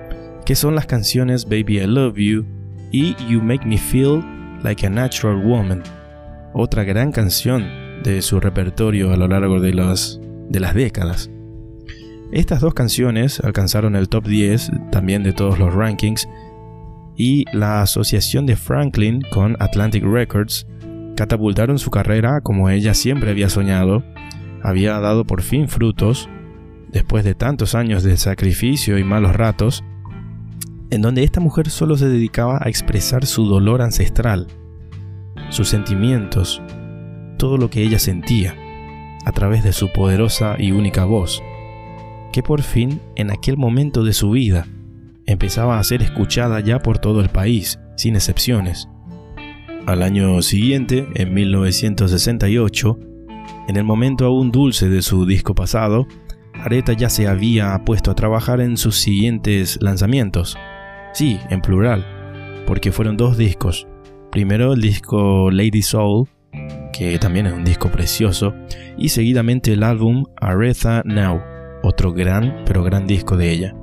que 0.46 0.56
son 0.56 0.76
las 0.76 0.86
canciones 0.86 1.46
Baby 1.46 1.80
I 1.80 1.88
Love 1.88 2.18
You 2.18 2.46
y 2.92 3.16
You 3.28 3.42
Make 3.42 3.66
Me 3.66 3.78
Feel 3.78 4.24
Like 4.64 4.86
a 4.86 4.90
Natural 4.90 5.36
Woman, 5.38 5.82
otra 6.58 6.84
gran 6.84 7.12
canción 7.12 7.68
de 8.04 8.22
su 8.22 8.40
repertorio 8.40 9.12
a 9.12 9.16
lo 9.16 9.28
largo 9.28 9.60
de, 9.60 9.72
de 9.72 10.60
las 10.60 10.74
décadas. 10.74 11.30
Estas 12.32 12.62
dos 12.62 12.74
canciones 12.74 13.40
alcanzaron 13.40 13.96
el 13.96 14.10
top 14.10 14.26
10 14.26 14.72
también 14.92 15.24
de 15.24 15.34
todos 15.34 15.60
los 15.60 15.74
rankings 15.74 16.28
y 17.16 17.46
la 17.54 17.82
asociación 17.82 18.46
de 18.46 18.56
Franklin 18.56 19.22
con 19.32 19.56
Atlantic 19.60 20.04
Records 20.04 20.68
catapultaron 21.16 21.80
su 21.80 21.92
carrera 21.92 22.42
como 22.42 22.70
ella 22.70 22.94
siempre 22.94 23.32
había 23.32 23.50
soñado, 23.50 24.04
había 24.62 25.00
dado 25.00 25.26
por 25.26 25.42
fin 25.42 25.68
frutos, 25.68 26.28
después 26.92 27.24
de 27.24 27.36
tantos 27.36 27.76
años 27.76 28.04
de 28.04 28.18
sacrificio 28.18 28.98
y 28.98 29.04
malos 29.04 29.36
ratos, 29.36 29.84
en 30.90 31.02
donde 31.02 31.24
esta 31.24 31.40
mujer 31.40 31.70
solo 31.70 31.98
se 31.98 32.08
dedicaba 32.08 32.60
a 32.62 32.70
expresar 32.70 33.26
su 33.26 33.46
dolor 33.46 33.82
ancestral, 33.82 34.48
sus 35.50 35.70
sentimientos, 35.70 36.62
todo 37.38 37.58
lo 37.58 37.70
que 37.70 37.84
ella 37.84 38.00
sentía, 38.00 38.56
a 39.26 39.32
través 39.32 39.64
de 39.64 39.74
su 39.74 39.92
poderosa 39.92 40.56
y 40.58 40.72
única 40.72 41.06
voz, 41.06 41.44
que 42.32 42.44
por 42.44 42.62
fin, 42.62 43.02
en 43.16 43.32
aquel 43.32 43.58
momento 43.58 44.04
de 44.04 44.14
su 44.14 44.32
vida, 44.32 44.68
empezaba 45.26 45.80
a 45.80 45.84
ser 45.84 46.02
escuchada 46.02 46.60
ya 46.60 46.80
por 46.80 47.00
todo 47.00 47.22
el 47.22 47.30
país, 47.30 47.80
sin 47.96 48.16
excepciones. 48.16 48.88
Al 49.86 50.04
año 50.04 50.42
siguiente, 50.42 51.08
en 51.16 51.34
1968, 51.34 53.00
en 53.68 53.76
el 53.76 53.84
momento 53.84 54.26
aún 54.26 54.52
dulce 54.52 54.90
de 54.90 55.02
su 55.02 55.26
disco 55.26 55.56
pasado, 55.56 56.08
Aretha 56.54 56.94
ya 56.94 57.10
se 57.10 57.28
había 57.28 57.78
puesto 57.86 58.12
a 58.12 58.16
trabajar 58.16 58.62
en 58.62 58.78
sus 58.78 58.98
siguientes 58.98 59.78
lanzamientos. 59.82 60.58
Sí, 61.14 61.40
en 61.50 61.62
plural, 61.62 62.06
porque 62.66 62.92
fueron 62.92 63.18
dos 63.18 63.38
discos. 63.38 63.88
Primero 64.38 64.74
el 64.74 64.82
disco 64.82 65.50
Lady 65.50 65.82
Soul, 65.82 66.28
que 66.94 67.18
también 67.18 67.48
es 67.48 67.54
un 67.54 67.64
disco 67.64 67.90
precioso, 67.90 68.54
y 68.96 69.10
seguidamente 69.10 69.74
el 69.74 69.82
álbum 69.82 70.26
Aretha 70.40 71.02
Now, 71.06 71.42
otro 71.82 72.14
gran 72.14 72.64
pero 72.64 72.84
gran 72.84 73.08
disco 73.08 73.36
de 73.36 73.52
ella. 73.52 73.76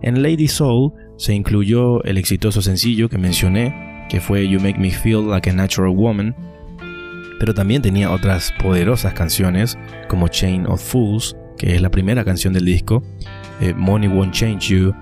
En 0.00 0.22
Lady 0.22 0.48
Soul 0.48 0.94
se 1.18 1.34
incluyó 1.34 2.02
el 2.04 2.16
exitoso 2.16 2.62
sencillo 2.62 3.10
que 3.10 3.18
mencioné, 3.18 4.06
que 4.08 4.18
fue 4.18 4.48
You 4.48 4.60
Make 4.60 4.78
Me 4.78 4.92
Feel 4.92 5.28
Like 5.28 5.50
a 5.50 5.52
Natural 5.52 5.94
Woman, 5.94 6.34
pero 7.38 7.52
también 7.52 7.82
tenía 7.82 8.10
otras 8.10 8.50
poderosas 8.62 9.12
canciones 9.12 9.76
como 10.08 10.28
Chain 10.28 10.64
of 10.68 10.82
Fools, 10.82 11.36
que 11.58 11.74
es 11.74 11.82
la 11.82 11.90
primera 11.90 12.24
canción 12.24 12.54
del 12.54 12.64
disco, 12.64 13.02
eh, 13.60 13.74
Money 13.76 14.08
Won't 14.08 14.32
Change 14.32 14.68
You, 14.68 14.94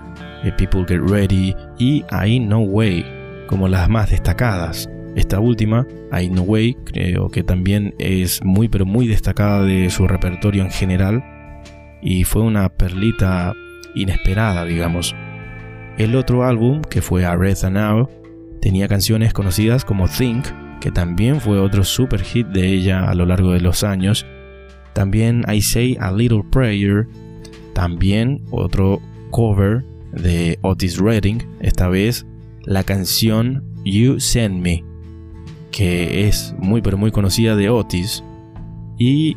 eh, 0.43 0.51
People 0.59 0.85
Get 0.85 1.09
Ready 1.09 1.55
y 1.79 2.03
I 2.11 2.41
No 2.41 2.63
Way, 2.63 3.20
como 3.51 3.67
las 3.67 3.89
más 3.89 4.11
destacadas. 4.11 4.89
Esta 5.17 5.41
última, 5.41 5.85
I 6.17 6.31
No 6.31 6.43
Way, 6.43 6.77
creo 6.85 7.31
que 7.31 7.43
también 7.43 7.97
es 7.99 8.41
muy 8.45 8.69
pero 8.69 8.87
muy 8.87 9.09
destacada 9.09 9.65
de 9.65 9.91
su 9.91 10.07
repertorio 10.07 10.63
en 10.63 10.71
general 10.71 11.25
y 12.01 12.23
fue 12.23 12.43
una 12.43 12.69
perlita 12.69 13.53
inesperada, 13.97 14.65
digamos. 14.65 15.17
El 15.99 16.15
otro 16.15 16.45
álbum, 16.45 16.81
que 16.83 17.03
fue 17.03 17.25
Aretha 17.25 17.71
Now, 17.71 18.09
tenía 18.63 18.87
canciones 18.87 19.33
conocidas 19.33 19.85
como 19.85 20.07
Think, 20.07 20.47
que 20.81 20.93
también 20.93 21.41
fue 21.41 21.59
otro 21.59 21.83
super 21.83 22.23
hit 22.23 22.47
de 22.47 22.69
ella 22.69 23.11
a 23.11 23.15
lo 23.15 23.27
largo 23.27 23.51
de 23.51 23.61
los 23.61 23.83
años, 23.83 24.25
también 24.93 25.45
I 25.53 25.61
Say 25.61 25.97
a 25.99 26.13
Little 26.13 26.45
Prayer, 26.53 27.09
también 27.75 28.45
otro 28.53 29.01
cover 29.33 29.83
de 30.13 30.57
Otis 30.63 30.99
Redding, 30.99 31.43
esta 31.61 31.89
vez 31.89 32.25
la 32.71 32.85
canción 32.85 33.65
You 33.85 34.21
Send 34.21 34.63
Me, 34.63 34.85
que 35.73 36.29
es 36.29 36.55
muy 36.57 36.81
pero 36.81 36.97
muy 36.97 37.11
conocida 37.11 37.57
de 37.57 37.69
Otis 37.69 38.23
y 38.97 39.37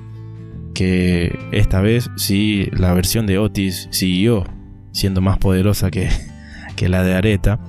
que 0.75 1.35
esta 1.51 1.81
vez 1.81 2.11
sí 2.15 2.67
la 2.73 2.93
versión 2.93 3.25
de 3.25 3.39
Otis 3.39 3.87
siguió 3.89 4.43
siendo 4.91 5.19
más 5.19 5.39
poderosa 5.39 5.89
que, 5.89 6.09
que 6.75 6.89
la 6.89 7.01
de 7.01 7.15
Areta, 7.15 7.59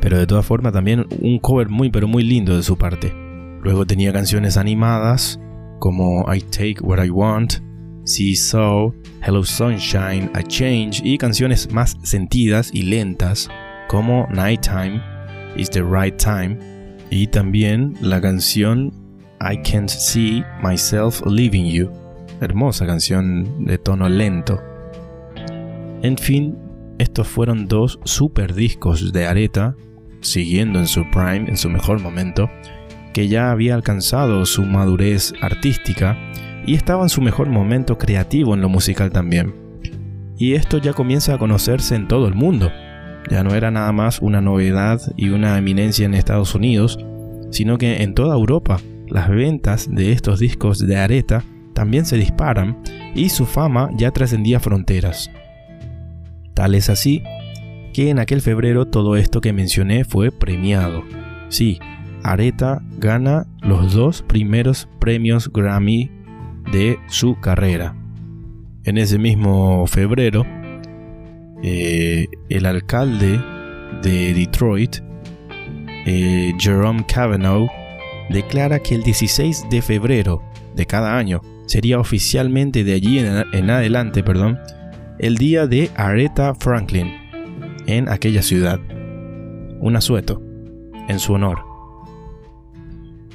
pero 0.00 0.16
de 0.16 0.28
todas 0.28 0.46
formas 0.46 0.72
también 0.72 1.04
un 1.20 1.40
cover 1.40 1.68
muy 1.68 1.90
pero 1.90 2.06
muy 2.06 2.22
lindo 2.22 2.56
de 2.56 2.62
su 2.62 2.78
parte. 2.78 3.12
Luego 3.64 3.86
tenía 3.86 4.12
canciones 4.12 4.56
animadas 4.56 5.40
como 5.80 6.32
I 6.32 6.40
Take 6.40 6.76
What 6.82 7.04
I 7.04 7.10
Want, 7.10 7.54
See 8.04 8.36
So, 8.36 8.94
Hello 9.26 9.42
Sunshine, 9.42 10.30
A 10.34 10.42
Change 10.44 11.02
y 11.02 11.18
canciones 11.18 11.72
más 11.72 11.96
sentidas 12.04 12.70
y 12.72 12.82
lentas 12.82 13.50
como 13.90 14.28
Nighttime, 14.30 15.02
Is 15.56 15.68
the 15.68 15.82
Right 15.82 16.16
Time 16.16 16.56
y 17.10 17.26
también 17.26 17.94
la 18.00 18.20
canción 18.20 18.92
I 19.40 19.56
Can't 19.68 19.88
See 19.88 20.44
Myself 20.62 21.20
Leaving 21.26 21.66
You, 21.66 21.90
hermosa 22.40 22.86
canción 22.86 23.64
de 23.64 23.78
tono 23.78 24.08
lento. 24.08 24.62
En 26.02 26.16
fin, 26.16 26.56
estos 26.98 27.26
fueron 27.26 27.66
dos 27.66 27.98
super 28.04 28.54
discos 28.54 29.12
de 29.12 29.26
Areta, 29.26 29.74
siguiendo 30.20 30.78
en 30.78 30.86
su 30.86 31.02
prime, 31.10 31.48
en 31.48 31.56
su 31.56 31.68
mejor 31.68 31.98
momento, 32.00 32.48
que 33.12 33.26
ya 33.26 33.50
había 33.50 33.74
alcanzado 33.74 34.46
su 34.46 34.62
madurez 34.62 35.32
artística 35.40 36.16
y 36.64 36.76
estaba 36.76 37.02
en 37.02 37.08
su 37.08 37.22
mejor 37.22 37.48
momento 37.48 37.98
creativo 37.98 38.54
en 38.54 38.60
lo 38.60 38.68
musical 38.68 39.10
también. 39.10 39.52
Y 40.38 40.54
esto 40.54 40.78
ya 40.78 40.92
comienza 40.92 41.34
a 41.34 41.38
conocerse 41.38 41.96
en 41.96 42.06
todo 42.06 42.28
el 42.28 42.36
mundo. 42.36 42.70
Ya 43.28 43.42
no 43.44 43.54
era 43.54 43.70
nada 43.70 43.92
más 43.92 44.20
una 44.20 44.40
novedad 44.40 45.00
y 45.16 45.28
una 45.30 45.58
eminencia 45.58 46.06
en 46.06 46.14
Estados 46.14 46.54
Unidos, 46.54 46.98
sino 47.50 47.78
que 47.78 48.02
en 48.02 48.14
toda 48.14 48.34
Europa 48.34 48.78
las 49.08 49.28
ventas 49.28 49.88
de 49.90 50.12
estos 50.12 50.38
discos 50.38 50.78
de 50.78 50.96
Areta 50.96 51.44
también 51.74 52.06
se 52.06 52.16
disparan 52.16 52.78
y 53.14 53.28
su 53.28 53.46
fama 53.46 53.90
ya 53.96 54.10
trascendía 54.10 54.60
fronteras. 54.60 55.30
Tal 56.54 56.74
es 56.74 56.88
así 56.88 57.22
que 57.92 58.10
en 58.10 58.18
aquel 58.18 58.40
febrero 58.40 58.86
todo 58.86 59.16
esto 59.16 59.40
que 59.40 59.52
mencioné 59.52 60.04
fue 60.04 60.30
premiado. 60.30 61.02
Sí, 61.48 61.78
Areta 62.22 62.82
gana 62.98 63.46
los 63.62 63.94
dos 63.94 64.22
primeros 64.22 64.88
premios 64.98 65.52
Grammy 65.52 66.10
de 66.72 66.98
su 67.08 67.40
carrera. 67.40 67.96
En 68.84 68.98
ese 68.98 69.18
mismo 69.18 69.86
febrero, 69.86 70.44
eh, 71.62 72.26
el 72.48 72.66
alcalde 72.66 73.40
de 74.02 74.34
Detroit, 74.34 74.96
eh, 76.06 76.52
Jerome 76.58 77.04
Kavanaugh, 77.06 77.68
declara 78.30 78.78
que 78.78 78.94
el 78.94 79.02
16 79.02 79.66
de 79.70 79.82
febrero 79.82 80.42
de 80.74 80.86
cada 80.86 81.16
año 81.16 81.40
sería 81.66 81.98
oficialmente 81.98 82.84
de 82.84 82.94
allí 82.94 83.18
en, 83.18 83.44
en 83.52 83.70
adelante, 83.70 84.22
perdón, 84.22 84.58
el 85.18 85.36
día 85.36 85.66
de 85.66 85.90
Aretha 85.96 86.54
Franklin 86.54 87.12
en 87.86 88.08
aquella 88.08 88.42
ciudad. 88.42 88.80
Un 89.80 89.96
asueto 89.96 90.42
en 91.08 91.18
su 91.18 91.32
honor. 91.32 91.64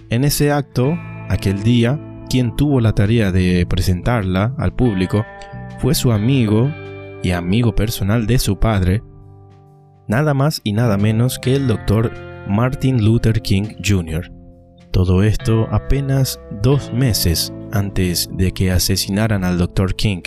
En 0.09 0.23
ese 0.23 0.51
acto, 0.51 0.97
aquel 1.29 1.63
día, 1.63 1.99
quien 2.29 2.55
tuvo 2.55 2.79
la 2.79 2.93
tarea 2.93 3.31
de 3.31 3.65
presentarla 3.67 4.53
al 4.57 4.73
público 4.75 5.25
fue 5.79 5.95
su 5.95 6.11
amigo 6.11 6.71
y 7.25 7.31
amigo 7.31 7.73
personal 7.73 8.27
de 8.27 8.37
su 8.37 8.59
padre, 8.59 9.01
nada 10.07 10.35
más 10.35 10.61
y 10.63 10.73
nada 10.73 10.95
menos 10.95 11.39
que 11.39 11.55
el 11.55 11.65
doctor 11.65 12.11
Martin 12.47 13.03
Luther 13.03 13.41
King 13.41 13.77
Jr. 13.83 14.31
Todo 14.91 15.23
esto 15.23 15.67
apenas 15.71 16.39
dos 16.61 16.93
meses 16.93 17.51
antes 17.71 18.29
de 18.31 18.51
que 18.51 18.69
asesinaran 18.69 19.43
al 19.43 19.57
doctor 19.57 19.95
King, 19.95 20.21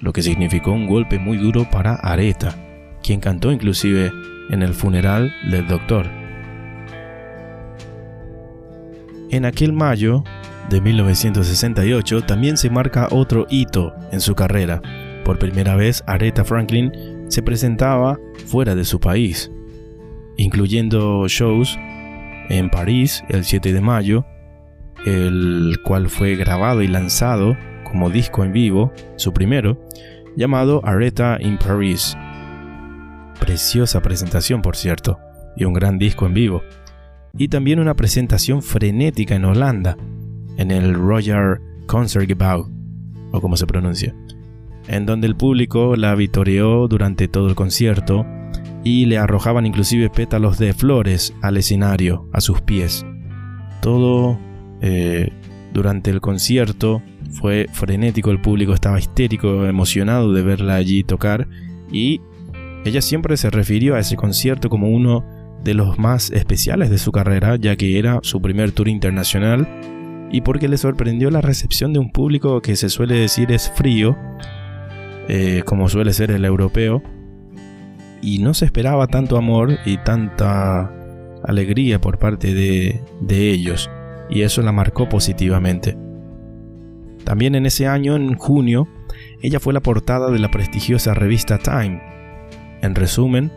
lo 0.00 0.12
que 0.12 0.22
significó 0.22 0.70
un 0.70 0.86
golpe 0.86 1.18
muy 1.18 1.36
duro 1.36 1.68
para 1.68 1.96
Aretha, 1.96 2.54
quien 3.02 3.18
cantó 3.18 3.50
inclusive 3.50 4.12
en 4.50 4.62
el 4.62 4.72
funeral 4.72 5.34
del 5.50 5.66
doctor. 5.66 6.06
En 9.30 9.44
aquel 9.44 9.72
mayo 9.72 10.22
de 10.68 10.80
1968 10.80 12.22
también 12.22 12.56
se 12.56 12.70
marca 12.70 13.08
otro 13.10 13.48
hito 13.50 13.92
en 14.12 14.20
su 14.20 14.36
carrera. 14.36 14.80
Por 15.30 15.38
primera 15.38 15.76
vez, 15.76 16.02
Aretha 16.08 16.44
Franklin 16.44 16.90
se 17.28 17.40
presentaba 17.40 18.18
fuera 18.46 18.74
de 18.74 18.84
su 18.84 18.98
país, 18.98 19.48
incluyendo 20.36 21.28
shows 21.28 21.78
en 22.48 22.68
París 22.68 23.22
el 23.28 23.44
7 23.44 23.72
de 23.72 23.80
mayo, 23.80 24.26
el 25.06 25.76
cual 25.84 26.08
fue 26.08 26.34
grabado 26.34 26.82
y 26.82 26.88
lanzado 26.88 27.56
como 27.84 28.10
disco 28.10 28.42
en 28.42 28.52
vivo, 28.52 28.92
su 29.14 29.32
primero, 29.32 29.80
llamado 30.34 30.84
Aretha 30.84 31.38
in 31.40 31.58
Paris. 31.58 32.16
Preciosa 33.38 34.02
presentación, 34.02 34.62
por 34.62 34.74
cierto, 34.74 35.20
y 35.56 35.64
un 35.64 35.74
gran 35.74 35.96
disco 35.96 36.26
en 36.26 36.34
vivo 36.34 36.60
y 37.38 37.46
también 37.46 37.78
una 37.78 37.94
presentación 37.94 38.62
frenética 38.62 39.36
en 39.36 39.44
Holanda, 39.44 39.96
en 40.56 40.72
el 40.72 40.92
Royal 40.92 41.60
Concertgebouw, 41.86 42.68
o 43.30 43.40
como 43.40 43.56
se 43.56 43.68
pronuncia, 43.68 44.12
en 44.90 45.06
donde 45.06 45.28
el 45.28 45.36
público 45.36 45.94
la 45.94 46.16
vitoreó 46.16 46.88
durante 46.88 47.28
todo 47.28 47.48
el 47.48 47.54
concierto 47.54 48.26
y 48.82 49.06
le 49.06 49.18
arrojaban 49.18 49.64
inclusive 49.64 50.10
pétalos 50.10 50.58
de 50.58 50.72
flores 50.72 51.32
al 51.42 51.56
escenario, 51.56 52.28
a 52.32 52.40
sus 52.40 52.60
pies. 52.60 53.06
Todo 53.82 54.36
eh, 54.80 55.32
durante 55.72 56.10
el 56.10 56.20
concierto 56.20 57.02
fue 57.30 57.68
frenético, 57.72 58.32
el 58.32 58.40
público 58.40 58.74
estaba 58.74 58.98
histérico, 58.98 59.64
emocionado 59.64 60.32
de 60.32 60.42
verla 60.42 60.74
allí 60.74 61.04
tocar 61.04 61.46
y 61.92 62.20
ella 62.84 63.00
siempre 63.00 63.36
se 63.36 63.48
refirió 63.48 63.94
a 63.94 64.00
ese 64.00 64.16
concierto 64.16 64.68
como 64.70 64.88
uno 64.88 65.24
de 65.62 65.74
los 65.74 66.00
más 66.00 66.32
especiales 66.32 66.90
de 66.90 66.98
su 66.98 67.12
carrera, 67.12 67.54
ya 67.54 67.76
que 67.76 67.96
era 67.96 68.18
su 68.22 68.42
primer 68.42 68.72
tour 68.72 68.88
internacional 68.88 69.68
y 70.32 70.40
porque 70.40 70.66
le 70.66 70.78
sorprendió 70.78 71.30
la 71.30 71.42
recepción 71.42 71.92
de 71.92 72.00
un 72.00 72.10
público 72.10 72.60
que 72.60 72.74
se 72.74 72.88
suele 72.88 73.14
decir 73.14 73.52
es 73.52 73.70
frío, 73.70 74.16
eh, 75.32 75.62
como 75.64 75.88
suele 75.88 76.12
ser 76.12 76.32
el 76.32 76.44
europeo, 76.44 77.04
y 78.20 78.40
no 78.40 78.52
se 78.52 78.64
esperaba 78.64 79.06
tanto 79.06 79.36
amor 79.36 79.78
y 79.86 79.96
tanta 79.98 80.92
alegría 81.44 82.00
por 82.00 82.18
parte 82.18 82.52
de, 82.52 83.00
de 83.20 83.50
ellos. 83.50 83.88
y 84.28 84.42
eso 84.42 84.60
la 84.62 84.72
marcó 84.72 85.08
positivamente. 85.08 85.96
También 87.22 87.54
en 87.54 87.64
ese 87.64 87.86
año, 87.86 88.16
en 88.16 88.34
junio, 88.34 88.88
ella 89.40 89.60
fue 89.60 89.72
la 89.72 89.80
portada 89.80 90.32
de 90.32 90.40
la 90.40 90.50
prestigiosa 90.50 91.14
revista 91.14 91.58
Time. 91.58 92.02
En 92.82 92.96
resumen, 92.96 93.52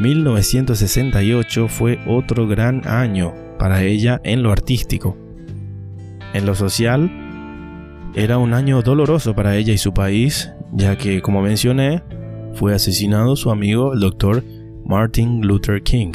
1968 0.00 1.68
fue 1.68 2.00
otro 2.06 2.46
gran 2.46 2.86
año 2.86 3.32
para 3.58 3.82
ella 3.82 4.20
en 4.24 4.42
lo 4.42 4.52
artístico. 4.52 5.16
En 6.34 6.44
lo 6.44 6.54
social, 6.54 7.10
era 8.14 8.36
un 8.38 8.52
año 8.52 8.82
doloroso 8.82 9.34
para 9.34 9.56
ella 9.56 9.72
y 9.72 9.78
su 9.78 9.92
país, 9.92 10.53
ya 10.74 10.96
que, 10.98 11.22
como 11.22 11.40
mencioné, 11.40 12.02
fue 12.54 12.74
asesinado 12.74 13.36
su 13.36 13.50
amigo 13.50 13.94
el 13.94 14.00
doctor 14.00 14.44
Martin 14.84 15.40
Luther 15.46 15.82
King, 15.82 16.12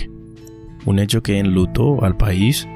un 0.86 1.00
hecho 1.00 1.24
que 1.24 1.40
enlutó 1.40 2.04
al 2.04 2.18
país 2.18 2.68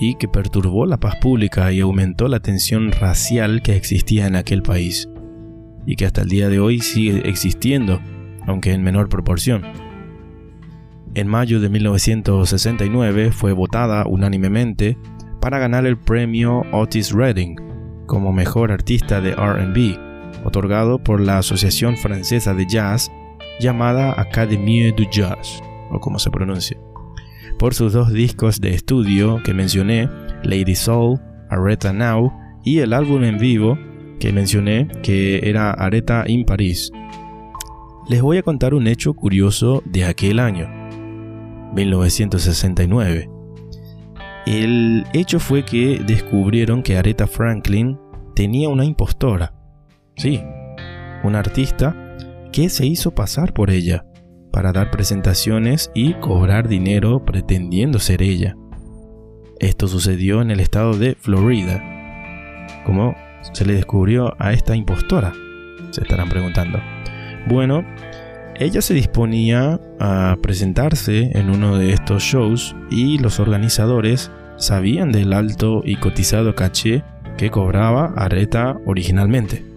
y 0.00 0.14
que 0.14 0.28
perturbó 0.28 0.86
la 0.86 0.98
paz 0.98 1.16
pública 1.16 1.72
y 1.72 1.80
aumentó 1.80 2.28
la 2.28 2.40
tensión 2.40 2.92
racial 2.92 3.62
que 3.62 3.76
existía 3.76 4.26
en 4.26 4.36
aquel 4.36 4.62
país, 4.62 5.08
y 5.86 5.96
que 5.96 6.06
hasta 6.06 6.22
el 6.22 6.28
día 6.28 6.48
de 6.48 6.60
hoy 6.60 6.80
sigue 6.80 7.28
existiendo, 7.28 8.00
aunque 8.46 8.72
en 8.72 8.82
menor 8.82 9.08
proporción. 9.08 9.62
En 11.14 11.26
mayo 11.26 11.60
de 11.60 11.68
1969 11.68 13.32
fue 13.32 13.52
votada 13.52 14.06
unánimemente 14.06 14.96
para 15.40 15.58
ganar 15.58 15.84
el 15.86 15.96
premio 15.96 16.62
Otis 16.72 17.12
Redding 17.12 17.56
como 18.06 18.32
mejor 18.32 18.72
artista 18.72 19.20
de 19.20 19.34
RB, 19.34 20.07
otorgado 20.44 20.98
por 20.98 21.20
la 21.20 21.38
Asociación 21.38 21.96
Francesa 21.96 22.54
de 22.54 22.66
Jazz 22.66 23.10
llamada 23.60 24.20
Académie 24.20 24.92
du 24.92 25.04
Jazz, 25.10 25.62
o 25.90 26.00
como 26.00 26.18
se 26.18 26.30
pronuncia 26.30 26.78
por 27.58 27.74
sus 27.74 27.92
dos 27.92 28.12
discos 28.12 28.60
de 28.60 28.70
estudio 28.70 29.42
que 29.42 29.52
mencioné, 29.52 30.08
Lady 30.44 30.74
Soul, 30.74 31.18
Aretha 31.50 31.92
Now, 31.92 32.32
y 32.64 32.78
el 32.78 32.92
álbum 32.92 33.24
en 33.24 33.38
vivo 33.38 33.78
que 34.20 34.32
mencioné, 34.32 34.88
que 35.02 35.40
era 35.48 35.70
Aretha 35.72 36.24
in 36.26 36.44
Paris. 36.44 36.90
Les 38.08 38.22
voy 38.22 38.38
a 38.38 38.42
contar 38.42 38.74
un 38.74 38.86
hecho 38.86 39.14
curioso 39.14 39.82
de 39.84 40.04
aquel 40.04 40.38
año, 40.38 40.68
1969. 41.74 43.28
El 44.46 45.04
hecho 45.12 45.40
fue 45.40 45.64
que 45.64 46.00
descubrieron 46.06 46.82
que 46.82 46.96
Aretha 46.96 47.26
Franklin 47.26 47.98
tenía 48.34 48.68
una 48.68 48.84
impostora. 48.84 49.54
Sí, 50.18 50.42
una 51.22 51.38
artista 51.38 51.94
que 52.50 52.68
se 52.70 52.84
hizo 52.84 53.12
pasar 53.12 53.54
por 53.54 53.70
ella 53.70 54.04
para 54.52 54.72
dar 54.72 54.90
presentaciones 54.90 55.92
y 55.94 56.14
cobrar 56.14 56.66
dinero 56.66 57.24
pretendiendo 57.24 58.00
ser 58.00 58.22
ella. 58.22 58.56
Esto 59.60 59.86
sucedió 59.86 60.42
en 60.42 60.50
el 60.50 60.58
estado 60.58 60.94
de 60.94 61.14
Florida. 61.14 61.80
¿Cómo 62.84 63.14
se 63.52 63.64
le 63.64 63.74
descubrió 63.74 64.34
a 64.40 64.52
esta 64.52 64.74
impostora? 64.74 65.32
Se 65.90 66.02
estarán 66.02 66.28
preguntando. 66.28 66.80
Bueno, 67.46 67.84
ella 68.56 68.82
se 68.82 68.94
disponía 68.94 69.78
a 70.00 70.36
presentarse 70.42 71.30
en 71.38 71.48
uno 71.48 71.78
de 71.78 71.92
estos 71.92 72.24
shows 72.24 72.74
y 72.90 73.18
los 73.18 73.38
organizadores 73.38 74.32
sabían 74.56 75.12
del 75.12 75.32
alto 75.32 75.82
y 75.84 75.94
cotizado 75.94 76.56
caché 76.56 77.04
que 77.36 77.50
cobraba 77.50 78.14
Areta 78.16 78.76
originalmente. 78.84 79.67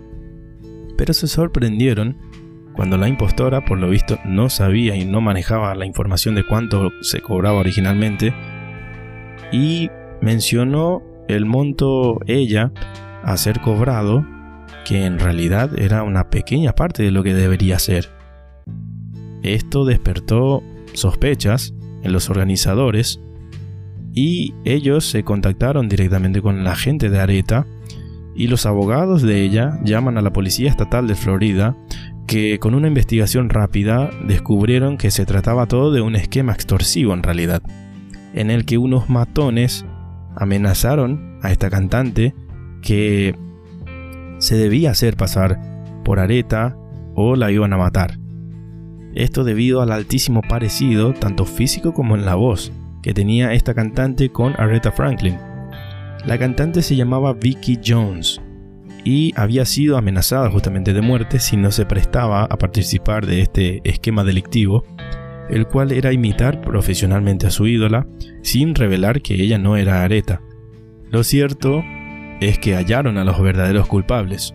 Pero 1.02 1.16
se 1.16 1.26
sorprendieron 1.26 2.16
cuando 2.74 2.96
la 2.96 3.08
impostora, 3.08 3.66
por 3.66 3.80
lo 3.80 3.90
visto, 3.90 4.20
no 4.24 4.52
sabía 4.52 4.96
y 4.96 5.04
no 5.04 5.20
manejaba 5.20 5.74
la 5.74 5.88
información 5.88 6.36
de 6.36 6.44
cuánto 6.44 6.92
se 7.02 7.22
cobraba 7.22 7.58
originalmente, 7.58 8.36
y 9.52 9.90
mencionó 10.22 11.02
el 11.28 11.48
monto 11.48 12.20
ella 12.28 12.72
a 13.24 13.36
ser 13.38 13.62
cobrado, 13.62 14.28
que 14.86 15.06
en 15.06 15.18
realidad 15.18 15.72
era 15.80 16.04
una 16.04 16.30
pequeña 16.30 16.74
parte 16.74 17.02
de 17.02 17.10
lo 17.10 17.24
que 17.24 17.34
debería 17.34 17.80
ser. 17.80 18.08
Esto 19.42 19.86
despertó 19.86 20.62
sospechas 20.94 21.74
en 22.04 22.14
los 22.14 22.30
organizadores 22.30 23.20
y 24.14 24.54
ellos 24.66 25.06
se 25.06 25.24
contactaron 25.24 25.90
directamente 25.90 26.44
con 26.44 26.64
la 26.64 26.76
gente 26.76 27.10
de 27.10 27.20
Areta 27.20 27.66
y 28.36 28.48
los 28.48 28.66
abogados 28.66 29.22
de 29.22 29.42
ella 29.42 29.80
llaman 29.84 30.18
a 30.18 30.22
la 30.22 30.34
Policía 30.34 30.70
Estatal 30.70 31.08
de 31.08 31.16
Florida 31.16 31.76
que 32.28 32.60
con 32.60 32.76
una 32.76 32.88
investigación 32.88 33.50
rápida 33.50 34.10
descubrieron 34.26 34.98
que 34.98 35.12
se 35.12 35.26
trataba 35.26 35.66
todo 35.66 35.92
de 35.92 36.02
un 36.02 36.16
esquema 36.16 36.54
extorsivo 36.54 37.14
en 37.14 37.24
realidad, 37.24 37.62
en 38.34 38.50
el 38.52 38.66
que 38.66 38.78
unos 38.78 39.10
matones 39.10 39.86
amenazaron 40.36 41.40
a 41.42 41.52
esta 41.52 41.70
cantante 41.70 42.34
que 42.82 43.36
se 44.40 44.56
debía 44.56 44.92
hacer 44.92 45.18
pasar 45.18 45.60
por 46.06 46.20
Areta 46.20 46.78
o 47.16 47.36
la 47.36 47.52
iban 47.52 47.74
a 47.74 47.78
matar. 47.78 48.18
Esto 49.14 49.44
debido 49.44 49.82
al 49.82 49.92
altísimo 49.92 50.42
parecido, 50.42 51.14
tanto 51.14 51.46
físico 51.46 51.94
como 51.94 52.16
en 52.16 52.26
la 52.26 52.36
voz, 52.36 52.72
que 53.04 53.14
tenía 53.14 53.54
esta 53.54 53.74
cantante 53.74 54.32
con 54.32 54.54
Aretha 54.58 54.92
Franklin. 54.92 55.38
La 56.26 56.38
cantante 56.38 56.84
se 56.84 56.96
llamaba 56.96 57.34
Vicky 57.34 57.80
Jones 57.84 58.40
y 59.04 59.34
había 59.36 59.66
sido 59.66 59.98
amenazada 59.98 60.50
justamente 60.52 60.94
de 60.94 61.02
muerte 61.02 61.40
si 61.40 61.58
no 61.58 61.72
se 61.72 61.86
prestaba 61.86 62.44
a 62.44 62.58
participar 62.58 63.26
de 63.26 63.42
este 63.42 63.82
esquema 63.84 64.24
delictivo, 64.24 64.84
el 65.50 65.66
cual 65.66 65.92
era 65.92 66.14
imitar 66.14 66.62
profesionalmente 66.62 67.48
a 67.48 67.52
su 67.52 67.66
ídola 67.66 68.08
sin 68.44 68.76
revelar 68.76 69.22
que 69.22 69.34
ella 69.34 69.58
no 69.58 69.78
era 69.78 70.04
Areta. 70.04 70.42
Lo 71.10 71.24
cierto 71.24 71.84
es 72.40 72.60
que 72.60 72.76
hallaron 72.76 73.18
a 73.18 73.24
los 73.24 73.42
verdaderos 73.42 73.88
culpables. 73.88 74.54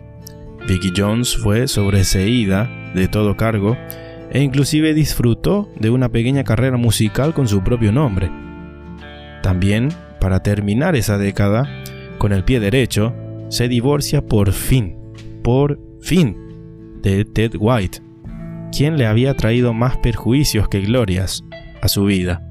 Vicky 0.67 0.93
Jones 0.95 1.35
fue 1.35 1.67
sobreseída 1.67 2.69
de 2.95 3.09
todo 3.09 3.35
cargo 3.35 3.77
e 4.31 4.41
inclusive 4.41 4.93
disfrutó 4.93 5.69
de 5.77 5.89
una 5.89 6.09
pequeña 6.09 6.43
carrera 6.43 6.77
musical 6.77 7.33
con 7.33 7.47
su 7.47 7.61
propio 7.61 7.91
nombre. 7.91 8.31
También, 9.43 9.89
para 10.19 10.41
terminar 10.41 10.95
esa 10.95 11.17
década, 11.17 11.67
con 12.17 12.33
el 12.33 12.43
pie 12.43 12.59
derecho, 12.59 13.13
se 13.49 13.67
divorcia 13.67 14.25
por 14.25 14.51
fin, 14.51 14.97
por 15.43 15.79
fin, 16.01 16.37
de 17.01 17.25
Ted 17.25 17.53
White, 17.59 18.01
quien 18.71 18.97
le 18.97 19.05
había 19.05 19.35
traído 19.35 19.73
más 19.73 19.97
perjuicios 19.97 20.67
que 20.67 20.81
glorias 20.81 21.43
a 21.81 21.87
su 21.87 22.05
vida. 22.05 22.43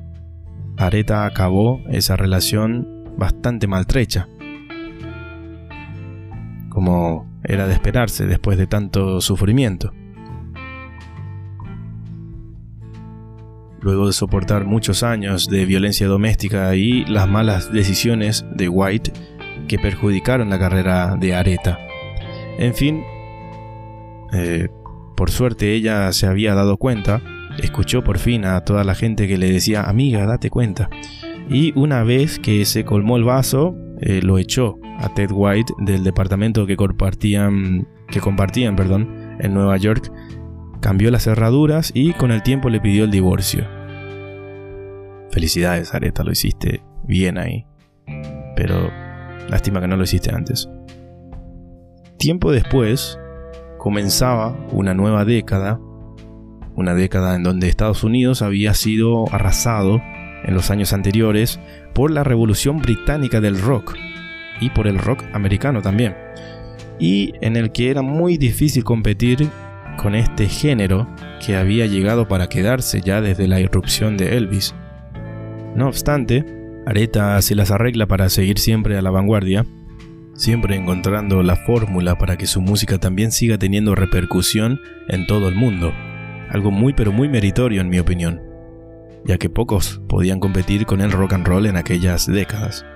Areta 0.77 1.27
acabó 1.27 1.81
esa 1.91 2.17
relación 2.17 3.05
bastante 3.17 3.67
maltrecha, 3.67 4.29
como 6.69 7.27
era 7.45 7.67
de 7.67 7.73
esperarse 7.75 8.27
después 8.27 8.59
de 8.59 8.67
tanto 8.67 9.21
sufrimiento. 9.21 9.93
Luego 13.87 14.09
de 14.09 14.12
soportar 14.12 14.64
muchos 14.64 15.05
años 15.05 15.47
de 15.47 15.64
violencia 15.64 16.09
doméstica 16.09 16.74
y 16.74 17.05
las 17.05 17.28
malas 17.28 17.72
decisiones 17.72 18.45
de 18.53 18.68
White, 18.68 19.12
que 19.68 19.78
perjudicaron 19.78 20.51
la 20.51 20.59
carrera 20.59 21.14
de 21.16 21.37
Areta. 21.37 21.78
En 22.59 22.74
fin, 22.74 23.05
eh, 24.32 24.66
por 25.16 25.30
suerte 25.30 25.72
ella 25.72 26.11
se 26.11 26.26
había 26.26 26.57
dado 26.57 26.78
cuenta, 26.78 27.22
escuchó 27.62 28.03
por 28.03 28.18
fin 28.18 28.45
a 28.45 28.61
toda 28.62 28.82
la 28.82 28.97
gente 28.97 29.28
que 29.28 29.39
le 29.39 29.53
decía, 29.53 29.84
amiga, 29.84 30.26
date 30.26 30.51
cuenta. 30.51 30.91
Y 31.49 31.72
una 31.78 32.03
vez 32.03 32.41
que 32.41 32.64
se 32.64 32.84
colmó 32.84 33.16
el 33.16 33.22
vaso, 33.22 33.76
eh, 34.01 34.20
lo 34.20 34.39
echó 34.39 34.80
a 34.99 35.14
Ted 35.14 35.30
White 35.30 35.74
del 35.78 36.03
departamento 36.03 36.66
que 36.66 36.74
compartían, 36.74 37.87
que 38.09 38.18
compartían 38.18 38.74
perdón, 38.74 39.37
en 39.39 39.55
Nueva 39.55 39.76
York, 39.76 40.11
cambió 40.80 41.12
las 41.12 41.22
cerraduras 41.22 41.93
y 41.95 42.14
con 42.14 42.32
el 42.32 42.43
tiempo 42.43 42.68
le 42.68 42.80
pidió 42.80 43.05
el 43.05 43.12
divorcio. 43.12 43.76
Felicidades, 45.37 45.93
Areta, 45.93 46.24
lo 46.24 46.32
hiciste 46.32 46.82
bien 47.05 47.37
ahí. 47.37 47.66
Pero 48.57 48.91
Lástima 49.49 49.80
que 49.80 49.89
no 49.89 49.97
lo 49.97 50.05
hiciste 50.05 50.34
antes. 50.34 50.68
Tiempo 52.18 52.51
después, 52.53 53.18
comenzaba 53.78 54.57
una 54.72 54.95
nueva 54.95 55.24
década, 55.24 55.78
una 56.74 56.95
década 56.95 57.37
en 57.37 57.43
donde 57.43 57.68
Estados 57.68 58.03
Unidos 58.03 58.43
había 58.43 58.74
sido 58.74 59.32
arrasado 59.32 60.01
en 60.45 60.55
los 60.55 60.70
años 60.70 60.93
anteriores 60.93 61.61
por 61.95 62.11
la 62.11 62.24
revolución 62.24 62.78
británica 62.78 63.41
del 63.41 63.61
rock 63.61 63.95
y 64.61 64.70
por 64.70 64.87
el 64.87 64.99
rock 64.99 65.22
americano 65.32 65.82
también, 65.82 66.16
y 66.99 67.34
en 67.41 67.57
el 67.57 67.72
que 67.72 67.91
era 67.91 68.03
muy 68.03 68.39
difícil 68.39 68.84
competir 68.84 69.49
con 69.99 70.14
este 70.14 70.49
género 70.49 71.07
que 71.45 71.57
había 71.57 71.87
llegado 71.87 72.26
para 72.26 72.49
quedarse 72.49 73.01
ya 73.01 73.20
desde 73.20 73.49
la 73.49 73.61
irrupción 73.61 74.16
de 74.16 74.37
Elvis. 74.37 74.74
No 75.77 75.89
obstante, 75.89 76.45
Areta 76.87 77.41
se 77.43 77.55
las 77.55 77.70
arregla 77.70 78.07
para 78.07 78.31
seguir 78.31 78.59
siempre 78.59 78.97
a 78.97 79.03
la 79.03 79.11
vanguardia, 79.11 79.66
siempre 80.35 80.74
encontrando 80.74 81.43
la 81.43 81.57
fórmula 81.57 82.16
para 82.16 82.39
que 82.39 82.47
su 82.47 82.62
música 82.62 82.99
también 82.99 83.31
siga 83.31 83.59
teniendo 83.59 83.95
repercusión 83.95 84.81
en 85.09 85.27
todo 85.27 85.49
el 85.49 85.55
mundo, 85.55 85.93
algo 86.49 86.70
muy 86.70 86.95
pero 86.95 87.12
muy 87.12 87.29
meritorio 87.29 87.83
en 87.83 87.91
mi 87.91 87.99
opinión, 87.99 88.41
ya 89.27 89.37
que 89.37 89.51
pocos 89.51 90.01
podían 90.09 90.41
competir 90.41 90.87
con 90.87 91.03
el 91.03 91.12
rock 91.12 91.35
and 91.35 91.47
roll 91.47 91.66
en 91.66 91.77
aquellas 91.77 92.27
décadas. 92.27 92.87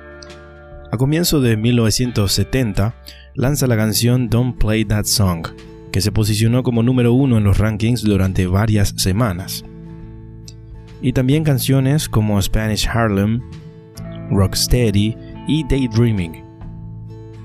A 0.91 0.97
comienzo 0.97 1.43
de 1.43 1.59
1970, 1.59 2.95
lanza 3.35 3.67
la 3.67 3.77
canción 3.77 4.31
Don't 4.31 4.59
Play 4.59 4.87
That 4.87 5.05
Song, 5.05 5.47
que 5.93 6.01
se 6.01 6.13
posicionó 6.13 6.63
como 6.63 6.83
número 6.83 7.13
uno 7.13 7.37
en 7.37 7.45
los 7.45 7.59
rankings 7.59 8.03
durante 8.03 8.47
varias 8.47 8.95
semanas. 8.97 9.65
Y 11.03 11.13
también 11.13 11.45
canciones 11.45 12.09
como 12.09 12.41
Spanish 12.41 12.87
Harlem, 12.87 13.41
Rocksteady 14.31 15.17
y 15.49 15.65
Daydreaming. 15.65 16.45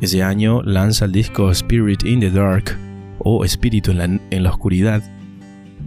Ese 0.02 0.22
año 0.22 0.62
lanza 0.62 1.06
el 1.06 1.12
disco 1.12 1.50
Spirit 1.52 2.04
in 2.06 2.20
the 2.20 2.30
Dark 2.30 2.78
o 3.20 3.46
Espíritu 3.46 3.92
en 3.92 4.44
la, 4.44 4.50
Oscuridad, 4.50 5.02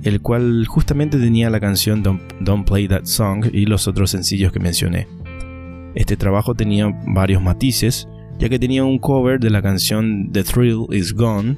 el 0.03 0.21
cual 0.21 0.67
justamente 0.67 1.19
tenía 1.19 1.51
la 1.51 1.61
canción 1.61 2.03
Don't 2.03 2.67
Play 2.67 2.89
That 2.89 3.05
Song 3.05 3.47
y 3.53 3.67
los 3.67 3.87
otros 3.87 4.11
sencillos 4.11 4.51
que 4.51 4.61
mencioné. 4.61 5.07
Este 5.95 6.17
trabajo 6.17 6.55
tenía 6.55 6.91
varios 7.07 7.43
matices, 7.43 8.09
ya 8.39 8.49
que 8.49 8.59
tenía 8.59 8.85
un 8.85 8.99
cover 8.99 9.41
de 9.41 9.51
la 9.51 9.63
canción 9.63 10.31
The 10.33 10.43
Thrill 10.43 10.87
Is 10.91 11.13
Gone, 11.15 11.57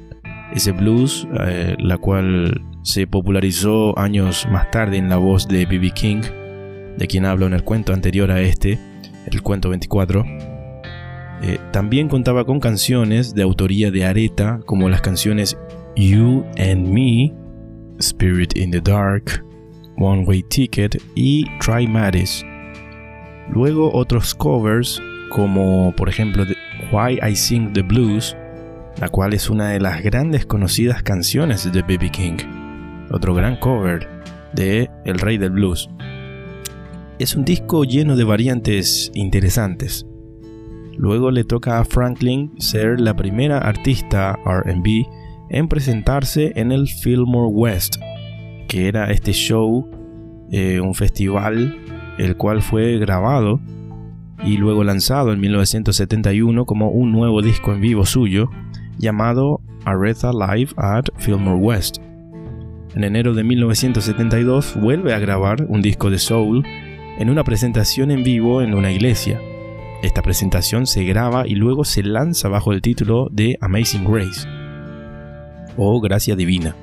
ese 0.53 0.71
blues, 0.71 1.27
eh, 1.39 1.75
la 1.79 1.97
cual 1.97 2.61
se 2.83 3.07
popularizó 3.07 3.97
años 3.97 4.47
más 4.51 4.71
tarde 4.71 4.97
en 4.97 5.09
la 5.09 5.17
voz 5.17 5.47
de 5.47 5.65
B.B. 5.65 5.91
King, 5.91 6.21
de 6.97 7.07
quien 7.07 7.25
hablo 7.25 7.45
en 7.45 7.53
el 7.53 7.63
cuento 7.63 7.93
anterior 7.93 8.31
a 8.31 8.41
este, 8.41 8.79
el 9.25 9.41
cuento 9.41 9.69
24. 9.69 10.25
Eh, 11.43 11.57
también 11.71 12.07
contaba 12.07 12.45
con 12.45 12.59
canciones 12.59 13.33
de 13.33 13.43
autoría 13.43 13.91
de 13.91 14.05
Areta, 14.05 14.59
como 14.65 14.89
las 14.89 15.01
canciones 15.01 15.57
You 15.95 16.45
and 16.57 16.87
Me, 16.87 17.33
Spirit 17.99 18.55
in 18.55 18.71
the 18.71 18.81
Dark, 18.81 19.43
One 19.97 20.23
Way 20.25 20.43
Ticket 20.43 21.01
y 21.15 21.45
Try 21.59 21.87
Matis. 21.87 22.45
Luego 23.49 23.91
otros 23.93 24.33
covers, 24.33 25.01
como 25.29 25.93
por 25.95 26.09
ejemplo 26.09 26.45
Why 26.91 27.19
I 27.27 27.35
Sing 27.35 27.73
the 27.73 27.81
Blues, 27.81 28.35
la 28.99 29.09
cual 29.09 29.33
es 29.33 29.49
una 29.49 29.69
de 29.69 29.79
las 29.79 30.01
grandes 30.03 30.45
conocidas 30.45 31.03
canciones 31.03 31.71
de 31.71 31.81
B.B. 31.81 32.09
King. 32.09 32.60
Otro 33.11 33.33
gran 33.33 33.57
cover 33.57 34.07
de 34.53 34.89
El 35.05 35.19
Rey 35.19 35.37
del 35.37 35.51
Blues. 35.51 35.89
Es 37.19 37.35
un 37.35 37.43
disco 37.43 37.83
lleno 37.83 38.15
de 38.15 38.23
variantes 38.23 39.11
interesantes. 39.13 40.05
Luego 40.97 41.29
le 41.31 41.43
toca 41.43 41.79
a 41.79 41.85
Franklin 41.85 42.51
ser 42.57 42.99
la 42.99 43.15
primera 43.15 43.57
artista 43.57 44.37
RB 44.45 45.05
en 45.49 45.67
presentarse 45.67 46.53
en 46.55 46.71
el 46.71 46.87
Fillmore 46.87 47.51
West, 47.51 47.97
que 48.67 48.87
era 48.87 49.11
este 49.11 49.33
show, 49.33 49.89
eh, 50.51 50.79
un 50.79 50.95
festival, 50.95 51.77
el 52.17 52.37
cual 52.37 52.61
fue 52.61 52.97
grabado 52.97 53.59
y 54.43 54.57
luego 54.57 54.83
lanzado 54.83 55.33
en 55.33 55.39
1971 55.39 56.65
como 56.65 56.89
un 56.89 57.11
nuevo 57.11 57.41
disco 57.41 57.73
en 57.73 57.81
vivo 57.81 58.05
suyo, 58.05 58.49
llamado 58.97 59.59
Aretha 59.85 60.31
Live 60.31 60.71
at 60.77 61.05
Fillmore 61.17 61.59
West. 61.59 61.97
En 62.93 63.05
enero 63.05 63.33
de 63.33 63.45
1972 63.45 64.75
vuelve 64.75 65.13
a 65.13 65.19
grabar 65.19 65.65
un 65.69 65.81
disco 65.81 66.09
de 66.09 66.19
soul 66.19 66.65
en 67.17 67.29
una 67.29 67.45
presentación 67.45 68.11
en 68.11 68.23
vivo 68.23 68.61
en 68.61 68.73
una 68.73 68.91
iglesia. 68.91 69.39
Esta 70.03 70.21
presentación 70.21 70.85
se 70.85 71.05
graba 71.05 71.47
y 71.47 71.55
luego 71.55 71.85
se 71.85 72.03
lanza 72.03 72.49
bajo 72.49 72.73
el 72.73 72.81
título 72.81 73.29
de 73.31 73.57
Amazing 73.61 74.03
Grace 74.03 74.45
o 75.77 76.01
Gracia 76.01 76.35
Divina. 76.35 76.75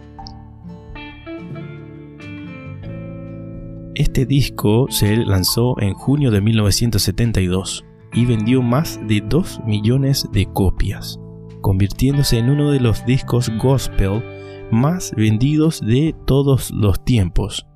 Este 3.95 4.25
disco 4.25 4.87
se 4.89 5.15
lanzó 5.17 5.79
en 5.79 5.93
junio 5.93 6.31
de 6.31 6.41
1972 6.41 7.85
y 8.15 8.25
vendió 8.25 8.63
más 8.63 8.99
de 9.07 9.21
2 9.21 9.61
millones 9.67 10.27
de 10.33 10.47
copias, 10.47 11.21
convirtiéndose 11.61 12.39
en 12.39 12.49
uno 12.49 12.71
de 12.71 12.81
los 12.81 13.05
discos 13.05 13.51
gospel 13.59 14.23
más 14.71 15.12
vendidos 15.16 15.81
de 15.81 16.14
todos 16.27 16.71
los 16.71 17.05
tiempos. 17.05 17.66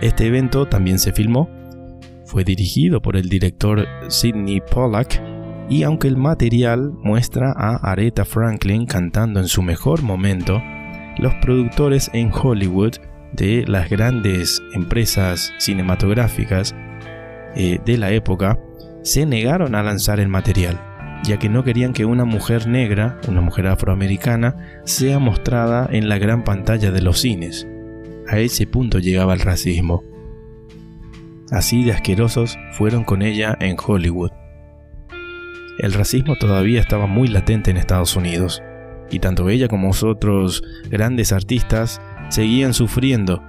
Este 0.00 0.26
evento 0.26 0.66
también 0.66 0.98
se 0.98 1.12
filmó, 1.12 1.48
fue 2.24 2.44
dirigido 2.44 3.00
por 3.00 3.16
el 3.16 3.28
director 3.28 3.86
Sidney 4.08 4.60
Pollack 4.60 5.20
y 5.68 5.82
aunque 5.82 6.08
el 6.08 6.16
material 6.16 6.92
muestra 7.02 7.52
a 7.56 7.76
Aretha 7.90 8.24
Franklin 8.24 8.86
cantando 8.86 9.40
en 9.40 9.48
su 9.48 9.62
mejor 9.62 10.02
momento, 10.02 10.62
los 11.18 11.34
productores 11.36 12.10
en 12.12 12.30
Hollywood 12.32 12.94
de 13.32 13.64
las 13.66 13.90
grandes 13.90 14.62
empresas 14.74 15.52
cinematográficas 15.58 16.74
eh, 17.54 17.78
de 17.84 17.98
la 17.98 18.12
época 18.12 18.58
se 19.02 19.26
negaron 19.26 19.74
a 19.74 19.82
lanzar 19.82 20.20
el 20.20 20.28
material, 20.28 20.80
ya 21.24 21.38
que 21.38 21.48
no 21.48 21.64
querían 21.64 21.92
que 21.92 22.04
una 22.04 22.24
mujer 22.24 22.66
negra, 22.66 23.20
una 23.28 23.40
mujer 23.40 23.66
afroamericana, 23.66 24.56
sea 24.84 25.18
mostrada 25.18 25.88
en 25.90 26.08
la 26.08 26.18
gran 26.18 26.44
pantalla 26.44 26.90
de 26.90 27.02
los 27.02 27.20
cines. 27.20 27.66
A 28.28 28.38
ese 28.38 28.66
punto 28.66 28.98
llegaba 28.98 29.34
el 29.34 29.40
racismo. 29.40 30.02
Así 31.50 31.84
de 31.84 31.92
asquerosos 31.92 32.58
fueron 32.72 33.04
con 33.04 33.22
ella 33.22 33.56
en 33.60 33.76
Hollywood 33.84 34.30
el 35.78 35.92
racismo 35.92 36.34
todavía 36.34 36.80
estaba 36.80 37.06
muy 37.06 37.28
latente 37.28 37.70
en 37.70 37.76
Estados 37.76 38.16
Unidos, 38.16 38.62
y 39.10 39.20
tanto 39.20 39.48
ella 39.48 39.68
como 39.68 39.90
otros 39.90 40.62
grandes 40.90 41.32
artistas 41.32 42.02
seguían 42.30 42.74
sufriendo 42.74 43.44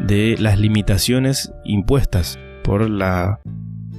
de 0.00 0.36
las 0.38 0.58
limitaciones 0.58 1.52
impuestas 1.64 2.38
por 2.64 2.88
la, 2.88 3.40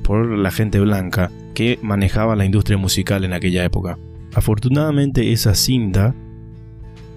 por 0.07 0.37
la 0.37 0.51
gente 0.51 0.79
blanca 0.79 1.29
que 1.53 1.79
manejaba 1.81 2.37
la 2.37 2.45
industria 2.45 2.77
musical 2.77 3.25
en 3.25 3.33
aquella 3.33 3.65
época. 3.65 3.99
Afortunadamente 4.33 5.33
esa 5.33 5.53
cinta 5.53 6.15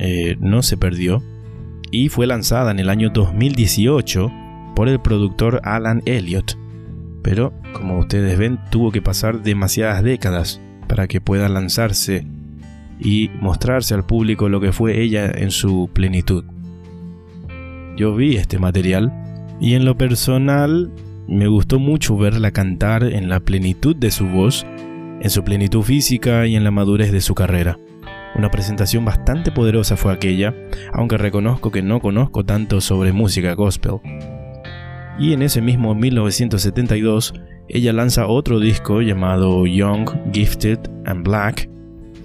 eh, 0.01 0.37
no 0.41 0.63
se 0.63 0.77
perdió 0.77 1.23
y 1.93 2.09
fue 2.09 2.27
lanzada 2.27 2.73
en 2.73 2.81
el 2.81 2.89
año 2.91 3.11
2018 3.11 4.33
por 4.75 4.89
el 4.89 5.01
productor 5.01 5.61
Alan 5.63 6.03
Elliott, 6.05 6.59
pero, 7.23 7.53
como 7.75 7.99
ustedes 7.99 8.37
ven, 8.37 8.59
tuvo 8.71 8.91
que 8.91 9.03
pasar 9.03 9.43
demasiadas 9.43 10.03
décadas 10.03 10.61
para 10.89 11.07
que 11.07 11.21
pueda 11.21 11.49
lanzarse 11.49 12.27
y 12.99 13.31
mostrarse 13.41 13.95
al 13.95 14.05
público 14.05 14.49
lo 14.49 14.61
que 14.61 14.73
fue 14.73 15.01
ella 15.01 15.31
en 15.31 15.53
su 15.53 15.89
plenitud. 15.93 16.45
Yo 17.97 18.17
vi 18.17 18.37
este 18.37 18.59
material 18.59 19.13
y 19.61 19.75
en 19.75 19.85
lo 19.85 19.97
personal 19.97 20.91
me 21.31 21.47
gustó 21.47 21.79
mucho 21.79 22.17
verla 22.17 22.51
cantar 22.51 23.05
en 23.05 23.29
la 23.29 23.41
plenitud 23.41 23.97
de 23.97 24.11
su 24.11 24.27
voz, 24.27 24.67
en 25.21 25.31
su 25.31 25.43
plenitud 25.45 25.83
física 25.83 26.47
y 26.47 26.57
en 26.57 26.65
la 26.65 26.71
madurez 26.71 27.13
de 27.13 27.21
su 27.21 27.35
carrera. 27.35 27.79
Una 28.35 28.51
presentación 28.51 29.05
bastante 29.05 29.51
poderosa 29.51 29.97
fue 29.97 30.13
aquella, 30.13 30.55
aunque 30.93 31.17
reconozco 31.17 31.71
que 31.71 31.83
no 31.83 32.01
conozco 32.01 32.45
tanto 32.45 32.81
sobre 32.81 33.13
música 33.13 33.55
gospel 33.55 34.01
y 35.21 35.35
en 35.35 35.43
ese 35.43 35.61
mismo 35.61 35.95
1972 35.95 37.35
ella 37.69 37.93
lanza 37.93 38.27
otro 38.27 38.59
disco 38.59 39.03
llamado 39.03 39.67
Young, 39.67 40.09
Gifted 40.33 40.79
and 41.05 41.25
Black, 41.25 41.69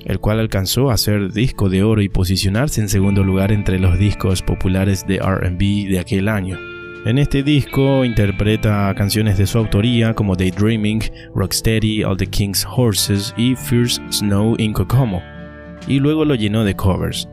el 0.05 0.19
cual 0.19 0.39
alcanzó 0.39 0.89
a 0.89 0.97
ser 0.97 1.33
disco 1.33 1.69
de 1.69 1.83
oro 1.83 2.01
y 2.01 2.09
posicionarse 2.09 2.79
en 2.79 2.89
segundo 2.89 3.23
lugar 3.23 3.51
entre 3.51 3.79
los 3.79 3.99
discos 3.99 4.41
populares 4.41 5.05
de 5.05 5.19
RB 5.19 5.89
de 5.89 5.99
aquel 5.99 6.29
año. 6.29 6.57
En 7.05 7.19
este 7.19 7.43
disco 7.43 8.03
interpreta 8.03 8.91
canciones 8.97 9.37
de 9.37 9.45
su 9.45 9.59
autoría 9.59 10.15
como 10.15 10.35
Daydreaming, 10.35 11.03
Rocksteady, 11.35 12.03
All 12.03 12.17
the 12.17 12.25
King's 12.25 12.65
Horses 12.65 13.31
y 13.37 13.55
First 13.55 14.01
Snow 14.09 14.55
in 14.57 14.73
Kokomo, 14.73 15.21
y 15.87 15.99
luego 15.99 16.25
lo 16.25 16.33
llenó 16.33 16.63
de 16.63 16.75
covers. 16.75 17.29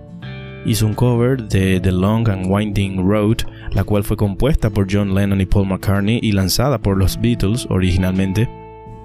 Hizo 0.66 0.86
un 0.86 0.92
cover 0.92 1.42
de 1.48 1.80
The 1.80 1.90
Long 1.90 2.28
and 2.28 2.46
Winding 2.50 2.98
Road 2.98 3.38
la 3.72 3.84
cual 3.84 4.04
fue 4.04 4.18
compuesta 4.18 4.68
por 4.68 4.86
John 4.90 5.14
Lennon 5.14 5.40
y 5.40 5.46
Paul 5.46 5.68
McCartney 5.68 6.20
y 6.22 6.32
lanzada 6.32 6.78
por 6.78 6.98
los 6.98 7.18
Beatles 7.18 7.66
originalmente. 7.70 8.48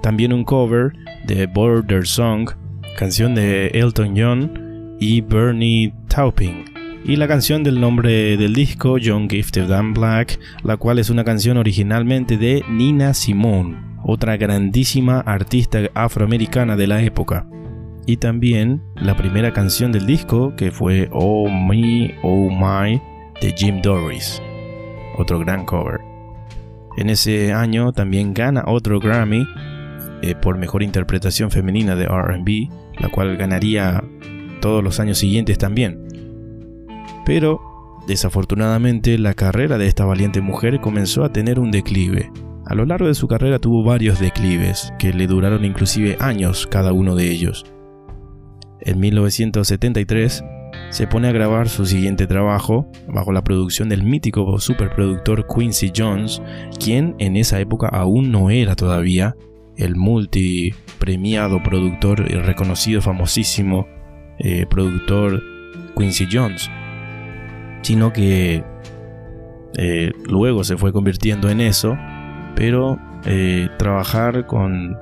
También 0.02 0.34
un 0.34 0.44
cover 0.44 0.92
de 1.26 1.46
Border 1.46 2.06
Song, 2.06 2.50
canción 2.98 3.34
de 3.34 3.68
Elton 3.68 4.14
John 4.14 4.96
y 5.00 5.22
Bernie 5.22 5.94
Taupin. 6.08 6.77
Y 7.04 7.16
la 7.16 7.28
canción 7.28 7.62
del 7.62 7.80
nombre 7.80 8.36
del 8.36 8.54
disco, 8.54 8.96
John 9.02 9.28
Gifted 9.30 9.70
and 9.70 9.96
Black, 9.96 10.38
la 10.62 10.76
cual 10.76 10.98
es 10.98 11.10
una 11.10 11.24
canción 11.24 11.56
originalmente 11.56 12.36
de 12.36 12.62
Nina 12.68 13.14
Simone, 13.14 13.78
otra 14.04 14.36
grandísima 14.36 15.20
artista 15.20 15.80
afroamericana 15.94 16.76
de 16.76 16.86
la 16.86 17.02
época. 17.02 17.48
Y 18.06 18.16
también 18.16 18.82
la 18.96 19.16
primera 19.16 19.52
canción 19.52 19.92
del 19.92 20.06
disco, 20.06 20.54
que 20.56 20.70
fue 20.70 21.08
Oh 21.12 21.48
Me, 21.48 22.14
Oh 22.22 22.50
My, 22.50 23.00
de 23.40 23.54
Jim 23.56 23.80
Doris 23.80 24.42
otro 25.18 25.38
gran 25.38 25.64
cover. 25.64 26.00
En 26.96 27.10
ese 27.10 27.52
año 27.52 27.92
también 27.92 28.34
gana 28.34 28.64
otro 28.66 28.98
Grammy 29.00 29.46
eh, 30.22 30.34
por 30.34 30.58
mejor 30.58 30.82
interpretación 30.82 31.50
femenina 31.50 31.94
de 31.94 32.06
RB, 32.06 32.70
la 33.00 33.08
cual 33.08 33.36
ganaría 33.36 34.02
todos 34.60 34.82
los 34.82 34.98
años 35.00 35.18
siguientes 35.18 35.58
también. 35.58 36.07
Pero, 37.28 37.60
desafortunadamente, 38.06 39.18
la 39.18 39.34
carrera 39.34 39.76
de 39.76 39.86
esta 39.86 40.06
valiente 40.06 40.40
mujer 40.40 40.80
comenzó 40.80 41.24
a 41.24 41.30
tener 41.30 41.60
un 41.60 41.70
declive, 41.70 42.32
A 42.64 42.74
lo 42.74 42.86
largo 42.86 43.06
de 43.06 43.14
su 43.14 43.28
carrera 43.28 43.58
tuvo 43.58 43.82
varios 43.82 44.18
declives, 44.18 44.94
que 44.98 45.12
le 45.12 45.26
duraron 45.26 45.62
inclusive 45.66 46.16
años 46.20 46.66
cada 46.66 46.94
uno 46.94 47.14
de 47.14 47.30
ellos. 47.30 47.66
En 48.80 48.98
1973 48.98 50.42
se 50.88 51.06
pone 51.06 51.28
a 51.28 51.32
grabar 51.32 51.68
su 51.68 51.84
siguiente 51.84 52.26
trabajo 52.26 52.90
bajo 53.08 53.30
la 53.30 53.44
producción 53.44 53.90
del 53.90 54.04
mítico 54.04 54.58
superproductor 54.58 55.46
Quincy 55.46 55.92
Jones, 55.94 56.40
quien 56.82 57.14
en 57.18 57.36
esa 57.36 57.60
época 57.60 57.88
aún 57.88 58.32
no 58.32 58.48
era 58.48 58.74
todavía 58.74 59.36
el 59.76 59.96
multipremiado 59.96 61.62
productor 61.62 62.24
y 62.30 62.36
reconocido 62.36 63.02
famosísimo 63.02 63.86
eh, 64.38 64.64
productor 64.70 65.42
Quincy 65.94 66.26
Jones, 66.32 66.70
sino 67.82 68.12
que 68.12 68.64
eh, 69.76 70.12
luego 70.24 70.64
se 70.64 70.76
fue 70.76 70.92
convirtiendo 70.92 71.50
en 71.50 71.60
eso, 71.60 71.96
pero 72.54 72.98
eh, 73.24 73.68
trabajar 73.78 74.46
con, 74.46 74.96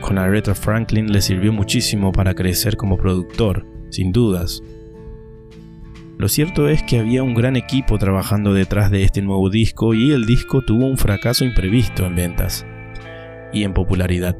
con 0.00 0.18
Aretha 0.18 0.54
Franklin 0.54 1.12
le 1.12 1.20
sirvió 1.20 1.52
muchísimo 1.52 2.12
para 2.12 2.34
crecer 2.34 2.76
como 2.76 2.96
productor 2.96 3.66
sin 3.90 4.12
dudas. 4.12 4.62
Lo 6.18 6.28
cierto 6.28 6.68
es 6.68 6.82
que 6.82 6.98
había 6.98 7.22
un 7.22 7.34
gran 7.34 7.54
equipo 7.54 7.96
trabajando 7.96 8.52
detrás 8.52 8.90
de 8.90 9.04
este 9.04 9.22
nuevo 9.22 9.50
disco 9.50 9.94
y 9.94 10.10
el 10.10 10.26
disco 10.26 10.62
tuvo 10.62 10.86
un 10.86 10.96
fracaso 10.96 11.44
imprevisto 11.44 12.06
en 12.06 12.16
ventas 12.16 12.66
y 13.52 13.62
en 13.62 13.72
popularidad, 13.72 14.36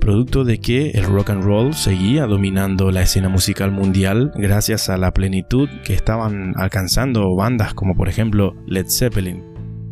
producto 0.00 0.44
de 0.44 0.58
que 0.58 0.90
el 0.90 1.04
rock 1.04 1.30
and 1.30 1.44
roll 1.44 1.74
seguía 1.74 2.26
dominando 2.26 2.90
la 2.90 3.02
escena 3.02 3.28
musical 3.28 3.70
mundial 3.70 4.32
gracias 4.34 4.88
a 4.88 4.96
la 4.96 5.12
plenitud 5.12 5.68
que 5.84 5.94
estaban 5.94 6.54
alcanzando 6.56 7.34
bandas 7.36 7.74
como 7.74 7.94
por 7.94 8.08
ejemplo 8.08 8.56
Led 8.66 8.86
Zeppelin, 8.88 9.44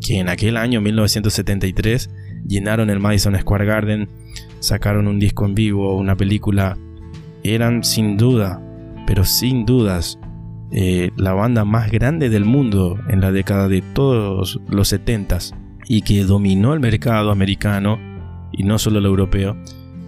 que 0.04 0.18
en 0.18 0.28
aquel 0.28 0.56
año 0.56 0.80
1973 0.80 2.10
llenaron 2.48 2.90
el 2.90 2.98
Madison 2.98 3.38
Square 3.38 3.66
Garden, 3.66 4.08
sacaron 4.58 5.06
un 5.06 5.18
disco 5.18 5.46
en 5.46 5.54
vivo, 5.54 5.96
una 5.96 6.16
película. 6.16 6.76
Eran 7.44 7.84
sin 7.84 8.16
duda, 8.16 8.60
pero 9.06 9.24
sin 9.24 9.64
dudas, 9.64 10.18
eh, 10.72 11.10
la 11.16 11.34
banda 11.34 11.64
más 11.64 11.90
grande 11.90 12.28
del 12.30 12.44
mundo 12.44 12.98
en 13.08 13.20
la 13.20 13.32
década 13.32 13.68
de 13.68 13.82
todos 13.82 14.60
los 14.68 14.88
70 14.88 15.38
y 15.86 16.02
que 16.02 16.24
dominó 16.24 16.74
el 16.74 16.80
mercado 16.80 17.30
americano 17.30 17.98
y 18.52 18.64
no 18.64 18.78
solo 18.78 18.98
el 18.98 19.06
europeo, 19.06 19.56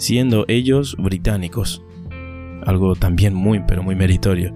siendo 0.01 0.47
ellos 0.49 0.97
británicos. 0.99 1.85
Algo 2.65 2.95
también 2.95 3.35
muy 3.35 3.61
pero 3.69 3.83
muy 3.83 3.95
meritorio. 3.95 4.53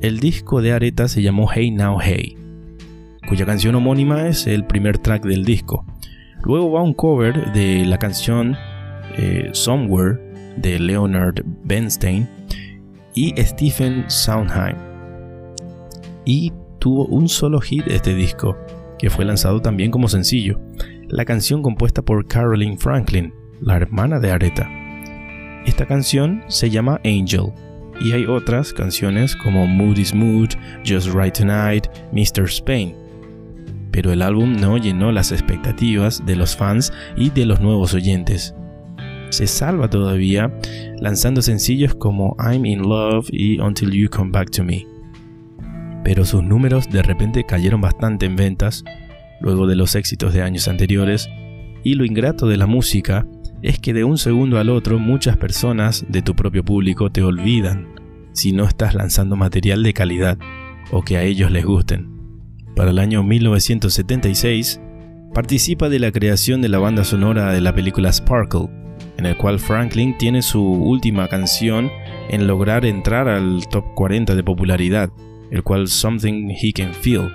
El 0.00 0.18
disco 0.18 0.62
de 0.62 0.72
Areta 0.72 1.08
se 1.08 1.22
llamó 1.22 1.48
Hey 1.52 1.70
Now 1.70 1.98
Hey, 2.02 2.36
cuya 3.28 3.44
canción 3.44 3.74
homónima 3.74 4.28
es 4.28 4.46
el 4.46 4.64
primer 4.64 4.98
track 4.98 5.24
del 5.24 5.44
disco. 5.44 5.84
Luego 6.42 6.72
va 6.72 6.82
un 6.82 6.94
cover 6.94 7.52
de 7.52 7.84
la 7.84 7.98
canción 7.98 8.56
eh, 9.18 9.50
Somewhere 9.52 10.18
de 10.56 10.78
Leonard 10.78 11.42
Bernstein 11.64 12.26
y 13.14 13.34
Stephen 13.36 14.04
Sondheim. 14.08 14.76
Y 16.24 16.52
tuvo 16.78 17.06
un 17.06 17.28
solo 17.28 17.60
hit 17.60 17.86
este 17.88 18.14
disco, 18.14 18.56
que 18.98 19.10
fue 19.10 19.26
lanzado 19.26 19.60
también 19.60 19.90
como 19.90 20.08
sencillo, 20.08 20.60
la 21.08 21.26
canción 21.26 21.62
compuesta 21.62 22.02
por 22.02 22.26
Caroline 22.26 22.78
Franklin, 22.78 23.32
la 23.60 23.76
hermana 23.76 24.18
de 24.20 24.30
Aretha. 24.30 24.70
Esta 25.66 25.86
canción 25.86 26.42
se 26.48 26.70
llama 26.70 27.00
Angel, 27.04 27.52
y 28.00 28.12
hay 28.12 28.26
otras 28.26 28.72
canciones 28.72 29.34
como 29.36 29.66
Moody's 29.66 30.14
Mood, 30.14 30.50
Just 30.86 31.08
Right 31.14 31.36
Tonight, 31.36 31.86
Mr. 32.12 32.44
Spain. 32.44 32.94
Pero 33.90 34.12
el 34.12 34.22
álbum 34.22 34.56
no 34.56 34.76
llenó 34.76 35.12
las 35.12 35.32
expectativas 35.32 36.24
de 36.26 36.36
los 36.36 36.56
fans 36.56 36.92
y 37.16 37.30
de 37.30 37.46
los 37.46 37.60
nuevos 37.60 37.94
oyentes 37.94 38.54
se 39.30 39.46
salva 39.46 39.88
todavía 39.88 40.52
lanzando 40.98 41.42
sencillos 41.42 41.94
como 41.94 42.36
I'm 42.38 42.64
in 42.64 42.82
Love 42.82 43.28
y 43.30 43.58
Until 43.58 43.90
You 43.90 44.08
Come 44.08 44.30
Back 44.30 44.50
to 44.50 44.64
Me. 44.64 44.86
Pero 46.04 46.24
sus 46.24 46.42
números 46.42 46.88
de 46.88 47.02
repente 47.02 47.44
cayeron 47.44 47.80
bastante 47.80 48.26
en 48.26 48.36
ventas 48.36 48.84
luego 49.40 49.66
de 49.66 49.76
los 49.76 49.94
éxitos 49.94 50.32
de 50.32 50.42
años 50.42 50.68
anteriores 50.68 51.28
y 51.82 51.94
lo 51.94 52.04
ingrato 52.04 52.46
de 52.46 52.56
la 52.56 52.66
música 52.66 53.26
es 53.62 53.78
que 53.78 53.92
de 53.92 54.04
un 54.04 54.18
segundo 54.18 54.58
al 54.58 54.70
otro 54.70 54.98
muchas 54.98 55.36
personas 55.36 56.04
de 56.08 56.22
tu 56.22 56.34
propio 56.34 56.64
público 56.64 57.10
te 57.10 57.22
olvidan 57.22 57.88
si 58.32 58.52
no 58.52 58.64
estás 58.64 58.94
lanzando 58.94 59.36
material 59.36 59.82
de 59.82 59.94
calidad 59.94 60.38
o 60.90 61.02
que 61.02 61.16
a 61.16 61.22
ellos 61.22 61.50
les 61.50 61.64
gusten. 61.64 62.16
Para 62.76 62.90
el 62.90 62.98
año 62.98 63.22
1976, 63.22 64.80
participa 65.32 65.88
de 65.88 65.98
la 65.98 66.12
creación 66.12 66.60
de 66.60 66.68
la 66.68 66.78
banda 66.78 67.04
sonora 67.04 67.52
de 67.52 67.60
la 67.60 67.74
película 67.74 68.12
Sparkle, 68.12 68.68
en 69.16 69.26
el 69.26 69.36
cual 69.36 69.58
Franklin 69.58 70.16
tiene 70.18 70.42
su 70.42 70.62
última 70.62 71.28
canción 71.28 71.90
en 72.28 72.46
lograr 72.46 72.84
entrar 72.84 73.28
al 73.28 73.66
top 73.68 73.84
40 73.94 74.34
de 74.34 74.44
popularidad, 74.44 75.10
el 75.50 75.62
cual 75.62 75.88
Something 75.88 76.50
He 76.50 76.72
Can 76.72 76.92
Feel. 76.92 77.32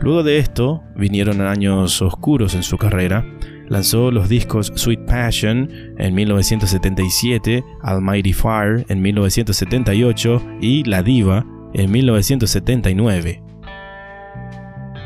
Luego 0.00 0.22
de 0.22 0.38
esto 0.38 0.82
vinieron 0.96 1.40
años 1.40 2.00
oscuros 2.00 2.54
en 2.54 2.62
su 2.62 2.78
carrera. 2.78 3.26
Lanzó 3.68 4.10
los 4.10 4.28
discos 4.28 4.72
Sweet 4.74 5.06
Passion 5.06 5.70
en 5.98 6.14
1977, 6.14 7.62
Almighty 7.82 8.32
Fire 8.32 8.84
en 8.88 9.02
1978 9.02 10.42
y 10.60 10.84
La 10.84 11.02
Diva 11.02 11.44
en 11.74 11.90
1979 11.90 13.42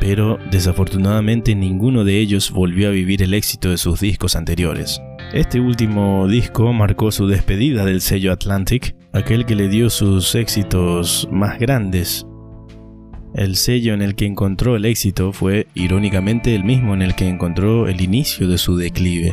pero 0.03 0.37
desafortunadamente 0.51 1.55
ninguno 1.55 2.03
de 2.03 2.19
ellos 2.19 2.51
volvió 2.51 2.89
a 2.89 2.91
vivir 2.91 3.23
el 3.23 3.35
éxito 3.35 3.71
de 3.71 3.79
sus 3.79 4.01
discos 4.01 4.35
anteriores. 4.35 5.01
Este 5.33 5.61
último 5.61 6.27
disco 6.27 6.73
marcó 6.73 7.13
su 7.13 7.29
despedida 7.29 7.85
del 7.85 8.01
sello 8.01 8.33
Atlantic, 8.33 8.97
aquel 9.13 9.47
que 9.47 9.55
le 9.55 9.69
dio 9.69 9.91
sus 9.91 10.35
éxitos 10.35 11.29
más 11.31 11.57
grandes. 11.61 12.27
El 13.35 13.57
sello 13.57 13.95
en 13.95 14.03
el 14.03 14.15
que 14.15 14.27
encontró 14.27 14.77
el 14.77 14.85
éxito 14.85 15.33
fue, 15.33 15.67
irónicamente, 15.75 16.55
el 16.55 16.65
mismo 16.65 16.93
en 16.93 17.01
el 17.01 17.15
que 17.15 17.29
encontró 17.29 17.89
el 17.89 18.03
inicio 18.03 18.47
de 18.47 18.59
su 18.59 18.77
declive. 18.77 19.33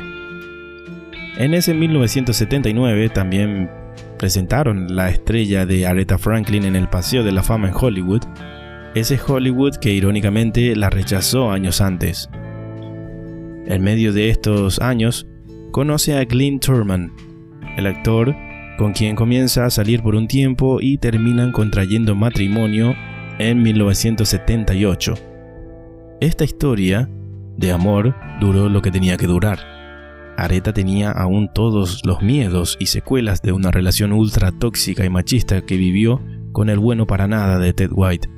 En 1.37 1.53
ese 1.53 1.73
1979 1.73 3.09
también 3.09 3.69
presentaron 4.17 4.95
la 4.95 5.09
estrella 5.09 5.65
de 5.65 5.85
Aretha 5.85 6.17
Franklin 6.17 6.63
en 6.63 6.77
el 6.77 6.87
Paseo 6.87 7.23
de 7.23 7.33
la 7.33 7.43
Fama 7.43 7.67
en 7.67 7.73
Hollywood, 7.75 8.21
ese 8.95 9.19
Hollywood 9.25 9.75
que 9.75 9.91
irónicamente 9.91 10.75
la 10.77 10.89
rechazó 10.89 11.51
años 11.51 11.81
antes. 11.81 12.29
En 13.65 13.81
medio 13.83 14.13
de 14.13 14.29
estos 14.29 14.79
años, 14.79 15.27
conoce 15.71 16.17
a 16.17 16.23
Glenn 16.23 16.61
Turman, 16.61 17.11
el 17.77 17.85
actor 17.85 18.33
con 18.77 18.93
quien 18.93 19.17
comienza 19.17 19.65
a 19.65 19.69
salir 19.69 20.01
por 20.01 20.15
un 20.15 20.29
tiempo 20.29 20.79
y 20.79 20.97
terminan 20.99 21.51
contrayendo 21.51 22.15
matrimonio 22.15 22.95
en 23.39 23.63
1978. 23.63 25.13
Esta 26.21 26.43
historia 26.43 27.09
de 27.57 27.71
amor 27.71 28.15
duró 28.39 28.69
lo 28.69 28.81
que 28.81 28.91
tenía 28.91 29.17
que 29.17 29.27
durar. 29.27 29.59
Areta 30.37 30.73
tenía 30.73 31.11
aún 31.11 31.49
todos 31.53 32.01
los 32.05 32.21
miedos 32.21 32.77
y 32.79 32.85
secuelas 32.85 33.41
de 33.41 33.51
una 33.51 33.71
relación 33.71 34.13
ultra 34.13 34.51
tóxica 34.51 35.03
y 35.03 35.09
machista 35.09 35.61
que 35.61 35.77
vivió 35.77 36.21
con 36.51 36.69
el 36.69 36.79
bueno 36.79 37.07
para 37.07 37.27
nada 37.27 37.57
de 37.57 37.73
Ted 37.73 37.91
White 37.91 38.29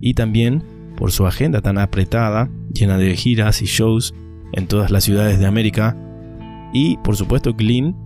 y 0.00 0.14
también 0.14 0.64
por 0.96 1.12
su 1.12 1.26
agenda 1.26 1.60
tan 1.60 1.78
apretada, 1.78 2.50
llena 2.72 2.98
de 2.98 3.14
giras 3.16 3.62
y 3.62 3.66
shows 3.66 4.14
en 4.52 4.66
todas 4.66 4.90
las 4.90 5.04
ciudades 5.04 5.38
de 5.38 5.46
América, 5.46 5.96
y 6.72 6.96
por 6.98 7.16
supuesto 7.16 7.54
Glynn 7.54 7.96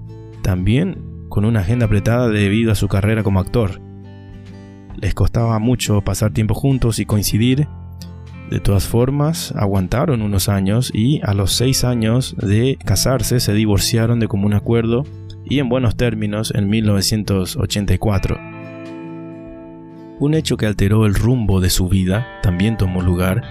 también 0.42 1.26
con 1.28 1.44
una 1.44 1.60
agenda 1.60 1.86
apretada 1.86 2.28
debido 2.28 2.72
a 2.72 2.76
su 2.76 2.88
carrera 2.88 3.22
como 3.22 3.40
actor. 3.40 3.80
Les 4.96 5.14
costaba 5.14 5.58
mucho 5.58 6.02
pasar 6.02 6.32
tiempo 6.32 6.54
juntos 6.54 6.98
y 6.98 7.06
coincidir. 7.06 7.68
De 8.50 8.60
todas 8.60 8.86
formas, 8.86 9.52
aguantaron 9.56 10.22
unos 10.22 10.48
años 10.48 10.90
y 10.94 11.20
a 11.24 11.34
los 11.34 11.52
seis 11.52 11.84
años 11.84 12.36
de 12.36 12.78
casarse 12.84 13.40
se 13.40 13.54
divorciaron 13.54 14.20
de 14.20 14.28
común 14.28 14.54
acuerdo 14.54 15.04
y 15.44 15.58
en 15.58 15.68
buenos 15.68 15.96
términos 15.96 16.52
en 16.54 16.68
1984. 16.68 18.38
Un 20.20 20.34
hecho 20.34 20.56
que 20.56 20.66
alteró 20.66 21.06
el 21.06 21.14
rumbo 21.14 21.60
de 21.60 21.70
su 21.70 21.88
vida 21.88 22.26
también 22.42 22.76
tomó 22.76 23.02
lugar 23.02 23.42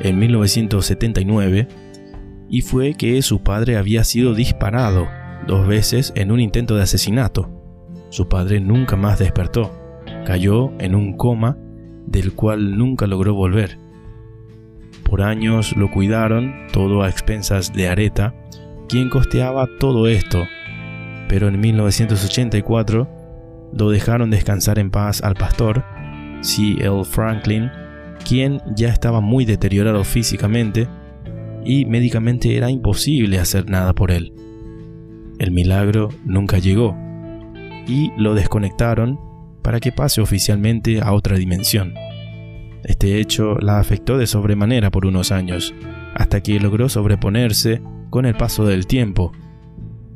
en 0.00 0.18
1979 0.18 1.68
y 2.48 2.60
fue 2.62 2.94
que 2.94 3.22
su 3.22 3.42
padre 3.42 3.76
había 3.76 4.04
sido 4.04 4.34
disparado 4.34 5.08
dos 5.46 5.66
veces 5.66 6.12
en 6.16 6.30
un 6.30 6.40
intento 6.40 6.76
de 6.76 6.82
asesinato. 6.82 7.50
Su 8.10 8.28
padre 8.28 8.60
nunca 8.60 8.96
más 8.96 9.18
despertó, 9.18 9.79
cayó 10.30 10.70
en 10.78 10.94
un 10.94 11.16
coma 11.16 11.58
del 12.06 12.34
cual 12.34 12.78
nunca 12.78 13.08
logró 13.08 13.34
volver. 13.34 13.78
Por 15.02 15.22
años 15.22 15.76
lo 15.76 15.90
cuidaron, 15.90 16.68
todo 16.72 17.02
a 17.02 17.08
expensas 17.08 17.72
de 17.72 17.88
Areta, 17.88 18.32
quien 18.88 19.10
costeaba 19.10 19.66
todo 19.80 20.06
esto, 20.06 20.44
pero 21.28 21.48
en 21.48 21.58
1984 21.58 23.08
lo 23.72 23.90
dejaron 23.90 24.30
descansar 24.30 24.78
en 24.78 24.92
paz 24.92 25.20
al 25.20 25.34
pastor 25.34 25.84
C. 26.42 26.76
L. 26.78 27.02
Franklin, 27.02 27.68
quien 28.24 28.62
ya 28.76 28.90
estaba 28.90 29.20
muy 29.20 29.44
deteriorado 29.44 30.04
físicamente, 30.04 30.86
y 31.64 31.86
médicamente 31.86 32.56
era 32.56 32.70
imposible 32.70 33.40
hacer 33.40 33.68
nada 33.68 33.96
por 33.96 34.12
él. 34.12 34.32
El 35.40 35.50
milagro 35.50 36.08
nunca 36.24 36.58
llegó 36.58 36.96
y 37.88 38.12
lo 38.16 38.36
desconectaron 38.36 39.29
para 39.62 39.80
que 39.80 39.92
pase 39.92 40.20
oficialmente 40.20 41.00
a 41.00 41.12
otra 41.12 41.36
dimensión. 41.36 41.94
Este 42.84 43.20
hecho 43.20 43.56
la 43.58 43.78
afectó 43.78 44.18
de 44.18 44.26
sobremanera 44.26 44.90
por 44.90 45.06
unos 45.06 45.32
años, 45.32 45.74
hasta 46.14 46.40
que 46.40 46.58
logró 46.60 46.88
sobreponerse 46.88 47.82
con 48.10 48.26
el 48.26 48.34
paso 48.34 48.64
del 48.64 48.86
tiempo. 48.86 49.32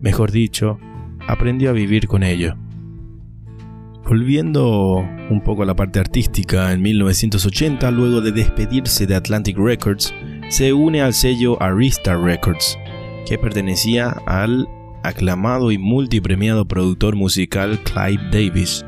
Mejor 0.00 0.32
dicho, 0.32 0.78
aprendió 1.26 1.70
a 1.70 1.74
vivir 1.74 2.06
con 2.08 2.22
ello. 2.22 2.56
Volviendo 4.06 4.98
un 5.30 5.40
poco 5.42 5.62
a 5.62 5.66
la 5.66 5.74
parte 5.74 5.98
artística, 5.98 6.72
en 6.72 6.82
1980, 6.82 7.90
luego 7.90 8.20
de 8.20 8.32
despedirse 8.32 9.06
de 9.06 9.14
Atlantic 9.14 9.56
Records, 9.56 10.12
se 10.50 10.74
une 10.74 11.00
al 11.00 11.14
sello 11.14 11.60
Arista 11.62 12.14
Records, 12.16 12.78
que 13.26 13.38
pertenecía 13.38 14.10
al 14.26 14.68
aclamado 15.02 15.72
y 15.72 15.78
multipremiado 15.78 16.66
productor 16.66 17.16
musical 17.16 17.78
Clive 17.82 18.22
Davis. 18.30 18.84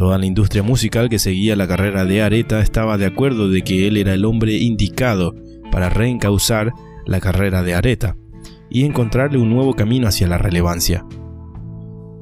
Toda 0.00 0.16
la 0.16 0.24
industria 0.24 0.62
musical 0.62 1.10
que 1.10 1.18
seguía 1.18 1.56
la 1.56 1.68
carrera 1.68 2.06
de 2.06 2.22
Areta 2.22 2.60
estaba 2.60 2.96
de 2.96 3.04
acuerdo 3.04 3.50
de 3.50 3.60
que 3.60 3.86
él 3.86 3.98
era 3.98 4.14
el 4.14 4.24
hombre 4.24 4.54
indicado 4.54 5.34
para 5.70 5.90
reencauzar 5.90 6.72
la 7.04 7.20
carrera 7.20 7.62
de 7.62 7.74
Areta 7.74 8.16
y 8.70 8.86
encontrarle 8.86 9.36
un 9.36 9.50
nuevo 9.50 9.74
camino 9.74 10.08
hacia 10.08 10.26
la 10.26 10.38
relevancia. 10.38 11.04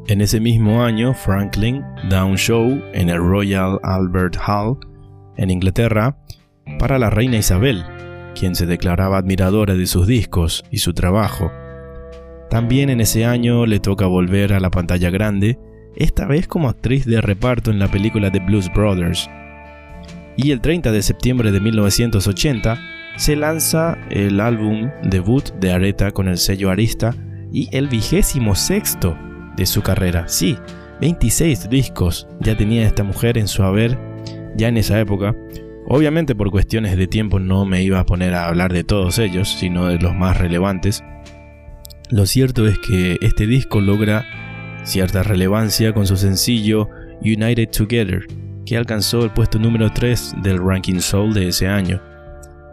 En 0.08 0.20
ese 0.20 0.40
mismo 0.40 0.82
año, 0.82 1.14
Franklin 1.14 1.84
da 2.10 2.24
un 2.24 2.36
show 2.36 2.82
en 2.94 3.10
el 3.10 3.18
Royal 3.18 3.78
Albert 3.84 4.36
Hall, 4.44 4.76
en 5.36 5.48
Inglaterra, 5.48 6.18
para 6.80 6.98
la 6.98 7.10
reina 7.10 7.36
Isabel, 7.36 7.84
quien 8.34 8.56
se 8.56 8.66
declaraba 8.66 9.18
admiradora 9.18 9.76
de 9.76 9.86
sus 9.86 10.08
discos 10.08 10.64
y 10.72 10.78
su 10.78 10.94
trabajo. 10.94 11.52
También 12.50 12.90
en 12.90 13.00
ese 13.00 13.24
año 13.24 13.66
le 13.66 13.78
toca 13.78 14.06
volver 14.06 14.52
a 14.52 14.58
la 14.58 14.72
pantalla 14.72 15.10
grande, 15.10 15.60
esta 15.98 16.26
vez 16.26 16.46
como 16.46 16.68
actriz 16.68 17.04
de 17.04 17.20
reparto 17.20 17.70
en 17.72 17.80
la 17.80 17.88
película 17.88 18.30
The 18.30 18.38
Blues 18.38 18.72
Brothers. 18.72 19.28
Y 20.36 20.52
el 20.52 20.60
30 20.60 20.92
de 20.92 21.02
septiembre 21.02 21.50
de 21.50 21.60
1980 21.60 22.78
se 23.16 23.34
lanza 23.34 23.98
el 24.10 24.40
álbum 24.40 24.90
debut 25.02 25.50
de 25.54 25.72
Aretha 25.72 26.12
con 26.12 26.28
el 26.28 26.38
sello 26.38 26.70
Arista 26.70 27.16
y 27.52 27.68
el 27.76 27.88
vigésimo 27.88 28.54
sexto 28.54 29.18
de 29.56 29.66
su 29.66 29.82
carrera. 29.82 30.28
Sí, 30.28 30.56
26 31.00 31.68
discos 31.68 32.28
ya 32.40 32.56
tenía 32.56 32.86
esta 32.86 33.02
mujer 33.02 33.36
en 33.36 33.48
su 33.48 33.64
haber 33.64 33.98
ya 34.56 34.68
en 34.68 34.76
esa 34.76 35.00
época. 35.00 35.34
Obviamente 35.88 36.36
por 36.36 36.52
cuestiones 36.52 36.96
de 36.96 37.08
tiempo 37.08 37.40
no 37.40 37.64
me 37.64 37.82
iba 37.82 37.98
a 37.98 38.06
poner 38.06 38.34
a 38.34 38.46
hablar 38.46 38.72
de 38.72 38.84
todos 38.84 39.18
ellos, 39.18 39.48
sino 39.48 39.86
de 39.86 39.98
los 39.98 40.14
más 40.14 40.38
relevantes. 40.38 41.02
Lo 42.10 42.24
cierto 42.26 42.68
es 42.68 42.78
que 42.78 43.16
este 43.20 43.48
disco 43.48 43.80
logra 43.80 44.47
cierta 44.88 45.22
relevancia 45.22 45.92
con 45.92 46.06
su 46.06 46.16
sencillo 46.16 46.88
United 47.20 47.68
Together, 47.76 48.26
que 48.64 48.78
alcanzó 48.78 49.22
el 49.22 49.30
puesto 49.30 49.58
número 49.58 49.92
3 49.92 50.36
del 50.42 50.58
ranking 50.58 51.00
soul 51.00 51.34
de 51.34 51.48
ese 51.48 51.68
año. 51.68 52.00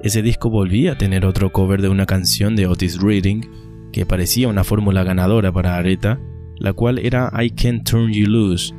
Ese 0.01 0.21
disco 0.21 0.49
volvía 0.49 0.93
a 0.93 0.97
tener 0.97 1.25
otro 1.25 1.51
cover 1.51 1.81
de 1.81 1.89
una 1.89 2.05
canción 2.05 2.55
de 2.55 2.67
Otis 2.67 3.01
Reading, 3.01 3.41
que 3.91 4.05
parecía 4.05 4.47
una 4.47 4.63
fórmula 4.63 5.03
ganadora 5.03 5.51
para 5.51 5.75
Aretha, 5.75 6.17
la 6.57 6.71
cual 6.71 6.99
era 6.99 7.29
I 7.37 7.49
Can't 7.49 7.83
Turn 7.83 8.13
You 8.13 8.27
Loose. 8.27 8.73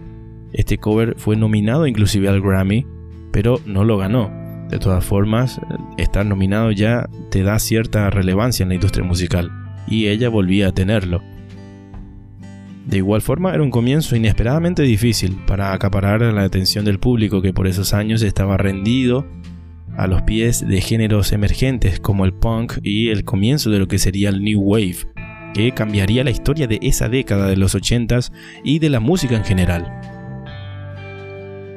Este 0.55 0.78
cover 0.78 1.14
fue 1.18 1.37
nominado 1.37 1.87
inclusive 1.87 2.30
al 2.30 2.41
Grammy, 2.41 2.87
pero 3.32 3.61
no 3.66 3.84
lo 3.84 3.99
ganó. 3.99 4.30
De 4.70 4.78
todas 4.78 5.05
formas, 5.05 5.61
estar 5.99 6.24
nominado 6.24 6.70
ya 6.70 7.07
te 7.30 7.43
da 7.43 7.59
cierta 7.59 8.09
relevancia 8.09 8.62
en 8.62 8.70
la 8.70 8.76
industria 8.76 9.05
musical, 9.05 9.51
y 9.87 10.07
ella 10.07 10.30
volvía 10.30 10.68
a 10.68 10.72
tenerlo. 10.72 11.22
De 12.87 12.99
igual 12.99 13.20
forma, 13.20 13.53
era 13.53 13.64
un 13.64 13.70
comienzo 13.70 14.14
inesperadamente 14.14 14.82
difícil 14.82 15.37
para 15.45 15.72
acaparar 15.72 16.22
la 16.22 16.45
atención 16.45 16.84
del 16.84 17.01
público 17.01 17.43
que 17.43 17.53
por 17.53 17.66
esos 17.66 17.93
años 17.93 18.22
estaba 18.22 18.57
rendido 18.57 19.26
a 19.97 20.07
los 20.07 20.22
pies 20.22 20.66
de 20.66 20.80
géneros 20.80 21.32
emergentes 21.32 21.99
como 21.99 22.24
el 22.24 22.32
punk 22.32 22.74
y 22.84 23.09
el 23.09 23.24
comienzo 23.24 23.70
de 23.70 23.80
lo 23.80 23.89
que 23.89 23.99
sería 23.99 24.28
el 24.28 24.41
New 24.41 24.61
Wave, 24.61 24.99
que 25.53 25.72
cambiaría 25.72 26.22
la 26.22 26.30
historia 26.30 26.68
de 26.68 26.78
esa 26.80 27.09
década 27.09 27.49
de 27.49 27.57
los 27.57 27.74
80s 27.74 28.30
y 28.62 28.78
de 28.78 28.91
la 28.91 29.01
música 29.01 29.34
en 29.34 29.45
general. 29.45 29.91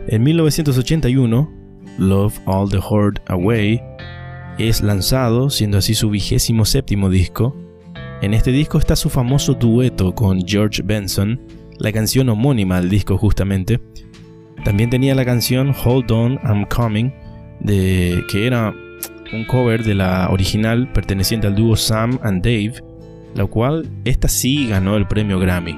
En 0.07 0.21
1981, 0.21 1.51
Love 1.97 2.39
All 2.45 2.69
the 2.69 2.79
Horde 2.79 3.19
Away 3.27 3.81
es 4.59 4.83
lanzado, 4.83 5.49
siendo 5.49 5.79
así 5.79 5.95
su 5.95 6.11
vigésimo 6.11 6.65
séptimo 6.65 7.09
disco. 7.09 7.55
En 8.21 8.33
este 8.33 8.51
disco 8.51 8.77
está 8.77 8.97
su 8.97 9.09
famoso 9.09 9.53
dueto 9.53 10.13
con 10.13 10.45
George 10.45 10.81
Benson, 10.83 11.39
la 11.77 11.93
canción 11.93 12.27
homónima 12.27 12.75
al 12.77 12.89
disco 12.89 13.17
justamente. 13.17 13.79
También 14.65 14.89
tenía 14.89 15.15
la 15.15 15.23
canción 15.23 15.73
Hold 15.85 16.11
On, 16.11 16.39
I'm 16.43 16.65
Coming, 16.65 17.13
de, 17.61 18.21
que 18.29 18.45
era 18.45 18.73
un 19.31 19.45
cover 19.45 19.85
de 19.85 19.95
la 19.95 20.27
original 20.31 20.91
perteneciente 20.91 21.47
al 21.47 21.55
dúo 21.55 21.77
Sam 21.77 22.19
and 22.21 22.43
Dave, 22.43 22.73
la 23.35 23.45
cual 23.45 23.87
esta 24.03 24.27
sí 24.27 24.67
ganó 24.67 24.97
el 24.97 25.07
premio 25.07 25.39
Grammy. 25.39 25.77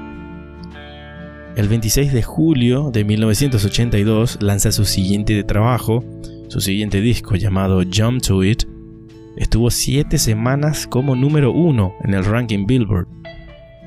El 1.55 1.67
26 1.67 2.11
de 2.11 2.23
julio 2.23 2.89
de 2.91 3.03
1982 3.03 4.39
lanza 4.41 4.71
su 4.71 4.85
siguiente 4.85 5.43
trabajo, 5.43 6.03
su 6.47 6.59
siguiente 6.59 7.01
disco 7.01 7.35
llamado 7.35 7.83
Jump 7.83 8.21
to 8.23 8.43
It. 8.43 8.60
Estuvo 9.41 9.71
7 9.71 10.19
semanas 10.19 10.85
como 10.85 11.15
número 11.15 11.51
1 11.51 11.95
en 12.03 12.13
el 12.13 12.25
ranking 12.25 12.67
Billboard, 12.67 13.07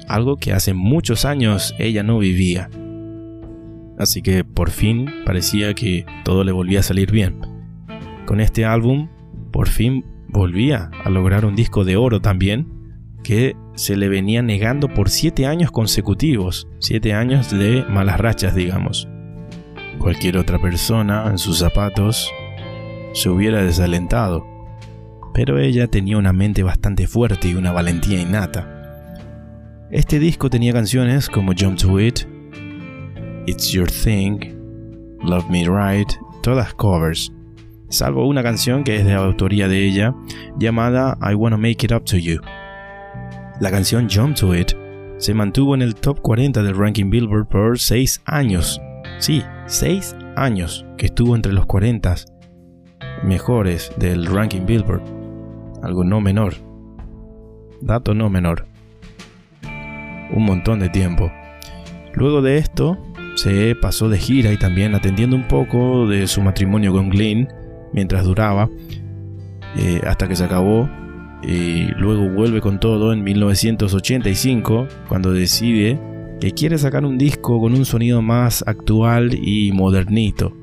algo 0.09 0.37
que 0.37 0.53
hace 0.53 0.75
muchos 0.75 1.25
años 1.25 1.77
ella 1.79 2.03
no 2.03 2.19
vivía. 2.19 2.69
Así 3.97 4.21
que 4.21 4.43
por 4.43 4.71
fin 4.71 5.09
parecía 5.25 5.73
que 5.75 6.07
todo 6.25 6.43
le 6.43 6.51
volvía 6.51 6.81
a 6.81 6.83
salir 6.83 7.13
bien. 7.13 7.39
Con 8.27 8.41
este 8.41 8.65
álbum, 8.65 9.09
por 9.53 9.69
fin 9.69 10.05
volvía 10.27 10.91
a 11.05 11.09
lograr 11.09 11.45
un 11.45 11.55
disco 11.55 11.85
de 11.85 11.97
oro 11.97 12.21
también, 12.21 12.67
que 13.23 13.55
se 13.77 13.97
le 13.97 14.09
venía 14.09 14.43
negando 14.43 14.89
por 14.89 15.09
siete 15.09 15.47
años 15.47 15.71
consecutivos, 15.71 16.67
siete 16.81 17.15
años 17.15 17.57
de 17.57 17.85
malas 17.89 18.19
rachas, 18.19 18.57
digamos. 18.57 19.09
Cualquier 20.01 20.37
otra 20.37 20.59
persona 20.59 21.29
en 21.31 21.39
sus 21.39 21.59
zapatos 21.59 22.29
se 23.13 23.29
hubiera 23.29 23.63
desalentado, 23.63 24.53
pero 25.35 25.59
ella 25.59 25.89
tenía 25.89 26.17
una 26.17 26.33
mente 26.33 26.63
bastante 26.63 27.07
fuerte 27.07 27.49
y 27.49 27.55
una 27.55 27.73
valentía 27.73 28.21
innata. 28.21 28.71
Este 29.91 30.19
disco 30.19 30.49
tenía 30.49 30.73
canciones 30.73 31.29
como 31.29 31.53
Jump 31.59 31.77
to 31.79 32.01
It, 32.01 32.21
It's 33.47 33.71
Your 33.71 33.91
Thing, 33.91 34.39
Love 35.23 35.51
Me 35.51 35.65
Right, 35.69 36.09
todas 36.43 36.73
covers, 36.75 37.33
salvo 37.89 38.27
una 38.27 38.43
canción 38.43 38.85
que 38.85 38.97
es 38.97 39.05
de 39.05 39.13
autoría 39.13 39.69
de 39.69 39.85
ella, 39.85 40.15
llamada 40.59 41.19
I 41.21 41.35
Wanna 41.35 41.57
Make 41.57 41.85
It 41.85 41.93
Up 41.93 42.05
to 42.05 42.17
You. 42.17 42.41
La 43.61 43.71
canción 43.71 44.09
Jump 44.09 44.37
to 44.37 44.55
It 44.55 44.73
se 45.19 45.35
mantuvo 45.35 45.75
en 45.75 45.83
el 45.83 45.95
top 45.95 46.21
40 46.21 46.63
del 46.63 46.77
ranking 46.77 47.11
Billboard 47.11 47.49
por 47.49 47.79
6 47.79 48.23
años. 48.25 48.81
Sí, 49.19 49.43
6 49.67 50.17
años 50.37 50.85
que 50.97 51.07
estuvo 51.07 51.37
entre 51.37 51.53
los 51.53 51.67
40 51.67 52.15
mejores 53.23 53.93
del 53.97 54.27
ranking 54.27 54.67
Billboard. 54.67 55.14
Algo 55.85 56.03
no 56.03 56.23
menor. 56.23 56.55
Dato 57.83 58.15
no 58.15 58.31
menor. 58.31 58.67
Un 60.33 60.45
montón 60.47 60.81
de 60.81 60.89
tiempo. 60.89 61.31
Luego 62.15 62.41
de 62.41 62.57
esto, 62.57 62.97
se 63.37 63.77
pasó 63.77 64.09
de 64.09 64.17
gira 64.17 64.51
y 64.51 64.57
también 64.57 64.95
atendiendo 64.95 65.37
un 65.37 65.47
poco 65.47 66.09
de 66.09 66.27
su 66.27 66.41
matrimonio 66.41 66.91
con 66.93 67.11
Glenn 67.11 67.49
mientras 67.93 68.25
duraba, 68.25 68.71
eh, 69.77 70.01
hasta 70.07 70.27
que 70.27 70.37
se 70.37 70.45
acabó 70.45 70.89
y 71.43 71.89
luego 71.99 72.31
vuelve 72.31 72.63
con 72.63 72.81
todo 72.81 73.13
en 73.13 73.23
1985 73.23 74.89
cuando 75.09 75.33
decide 75.33 76.01
que 76.41 76.53
quiere 76.53 76.79
sacar 76.79 77.05
un 77.05 77.19
disco 77.19 77.61
con 77.61 77.75
un 77.75 77.85
sonido 77.85 78.23
más 78.23 78.65
actual 78.67 79.35
y 79.35 79.71
modernito, 79.73 80.57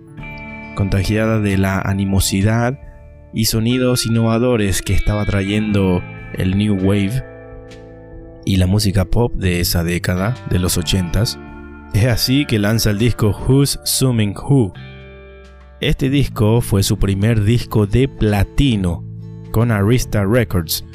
contagiada 0.75 1.39
de 1.39 1.59
la 1.59 1.79
animosidad 1.79 2.90
y 3.33 3.45
sonidos 3.45 4.05
innovadores 4.05 4.81
que 4.81 4.93
estaba 4.93 5.25
trayendo 5.25 6.03
el 6.33 6.57
New 6.57 6.75
Wave 6.75 7.23
y 8.45 8.57
la 8.57 8.67
música 8.67 9.05
pop 9.05 9.33
de 9.35 9.59
esa 9.59 9.83
década 9.83 10.35
de 10.49 10.59
los 10.59 10.77
80s. 10.77 11.39
Es 11.93 12.05
así 12.05 12.45
que 12.45 12.59
lanza 12.59 12.91
el 12.91 12.97
disco 12.97 13.29
Who's 13.29 13.79
Summing 13.83 14.35
Who. 14.35 14.73
Este 15.79 16.09
disco 16.09 16.61
fue 16.61 16.83
su 16.83 16.97
primer 16.97 17.43
disco 17.43 17.87
de 17.87 18.07
platino 18.07 19.03
con 19.51 19.71
Arista 19.71 20.23
Records, 20.25 20.85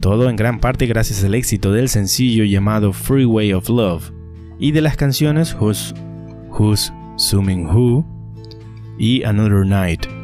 todo 0.00 0.30
en 0.30 0.36
gran 0.36 0.60
parte 0.60 0.86
gracias 0.86 1.24
al 1.24 1.34
éxito 1.34 1.72
del 1.72 1.88
sencillo 1.88 2.44
llamado 2.44 2.92
Freeway 2.92 3.52
of 3.52 3.68
Love 3.68 4.12
y 4.58 4.72
de 4.72 4.80
las 4.80 4.96
canciones 4.96 5.56
Who's, 5.58 5.94
Who's 6.50 6.92
Summing 7.16 7.66
Who 7.66 8.06
y 8.98 9.22
Another 9.24 9.66
Night. 9.66 10.17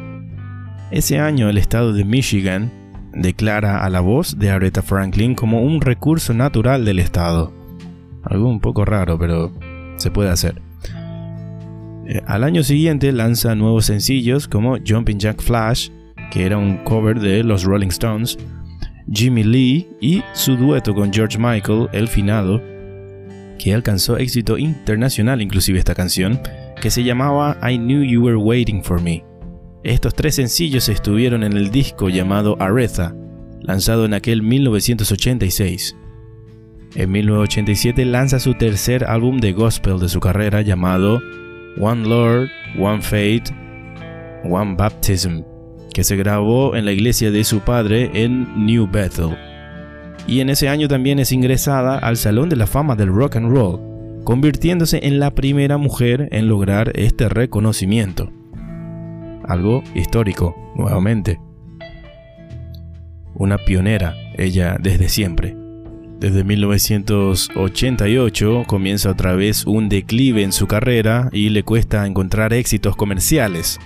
Ese 0.91 1.19
año 1.19 1.49
el 1.49 1.57
estado 1.57 1.93
de 1.93 2.05
Michigan 2.05 2.71
declara 3.11 3.83
a 3.83 3.89
la 3.89 4.01
voz 4.01 4.37
de 4.37 4.51
Aretha 4.51 4.83
Franklin 4.83 5.33
como 5.33 5.63
un 5.63 5.81
recurso 5.81 6.33
natural 6.33 6.85
del 6.85 6.99
Estado. 6.99 7.51
Algo 8.23 8.47
un 8.47 8.59
poco 8.59 8.85
raro, 8.85 9.17
pero 9.17 9.51
se 9.97 10.11
puede 10.11 10.29
hacer. 10.29 10.61
Eh, 12.07 12.21
al 12.27 12.43
año 12.43 12.63
siguiente 12.63 13.11
lanza 13.11 13.55
nuevos 13.55 13.85
sencillos 13.85 14.47
como 14.47 14.77
Jumping 14.85 15.17
Jack 15.17 15.41
Flash, 15.41 15.89
que 16.31 16.45
era 16.45 16.57
un 16.57 16.77
cover 16.83 17.19
de 17.19 17.43
los 17.43 17.63
Rolling 17.63 17.87
Stones, 17.87 18.37
Jimmy 19.11 19.43
Lee 19.43 19.87
y 20.01 20.23
su 20.33 20.55
dueto 20.55 20.93
con 20.93 21.11
George 21.11 21.39
Michael, 21.39 21.87
El 21.93 22.07
Finado, 22.07 22.61
que 23.57 23.73
alcanzó 23.73 24.17
éxito 24.17 24.57
internacional 24.57 25.41
inclusive 25.41 25.79
esta 25.79 25.95
canción, 25.95 26.39
que 26.79 26.91
se 26.91 27.03
llamaba 27.03 27.57
I 27.67 27.77
Knew 27.77 28.03
You 28.03 28.23
Were 28.23 28.37
Waiting 28.37 28.83
For 28.83 29.01
Me. 29.01 29.23
Estos 29.85 30.15
tres 30.15 30.33
sencillos 30.33 30.89
estuvieron 30.89 31.43
en 31.43 31.53
el 31.53 31.69
disco 31.69 32.09
llamado 32.09 32.57
Aretha, 32.59 33.15
lanzado 33.61 34.05
en 34.05 34.15
aquel 34.15 34.41
1986. 34.41 35.95
En 36.95 37.11
1987 37.11 38.03
lanza 38.05 38.39
su 38.39 38.55
tercer 38.55 39.03
álbum 39.05 39.37
de 39.37 39.53
gospel 39.53 39.99
de 39.99 40.09
su 40.09 40.19
carrera 40.19 40.63
llamado 40.63 41.21
One 41.79 42.07
Lord, 42.07 42.49
One 42.79 43.03
Faith, 43.03 43.51
One 44.43 44.73
Baptism, 44.75 45.43
que 45.93 46.03
se 46.03 46.15
grabó 46.15 46.75
en 46.75 46.85
la 46.85 46.91
iglesia 46.91 47.29
de 47.29 47.43
su 47.43 47.59
padre 47.59 48.09
en 48.15 48.65
New 48.65 48.89
Bethel. 48.91 49.37
Y 50.25 50.39
en 50.39 50.49
ese 50.49 50.67
año 50.67 50.87
también 50.87 51.19
es 51.19 51.31
ingresada 51.31 51.99
al 51.99 52.17
Salón 52.17 52.49
de 52.49 52.55
la 52.55 52.65
Fama 52.65 52.95
del 52.95 53.09
Rock 53.13 53.35
and 53.35 53.55
Roll, 53.55 53.79
convirtiéndose 54.23 55.01
en 55.03 55.19
la 55.19 55.35
primera 55.35 55.77
mujer 55.77 56.27
en 56.31 56.47
lograr 56.47 56.91
este 56.95 57.29
reconocimiento. 57.29 58.31
Algo 59.47 59.83
histórico, 59.93 60.55
nuevamente. 60.75 61.39
Una 63.35 63.57
pionera, 63.57 64.15
ella 64.37 64.77
desde 64.79 65.09
siempre. 65.09 65.55
Desde 66.19 66.43
1988 66.45 68.63
comienza 68.65 69.11
otra 69.11 69.35
vez 69.35 69.65
un 69.65 69.89
declive 69.89 70.43
en 70.43 70.53
su 70.53 70.65
carrera 70.65 71.29
y 71.33 71.49
le 71.49 71.63
cuesta 71.63 72.07
encontrar 72.07 72.53
éxitos 72.53 72.95
comerciales. 72.95 73.81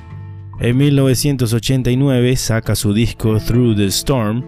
En 0.59 0.77
1989 0.77 2.35
saca 2.35 2.75
su 2.75 2.93
disco 2.93 3.39
Through 3.39 3.77
the 3.77 3.87
Storm, 3.87 4.43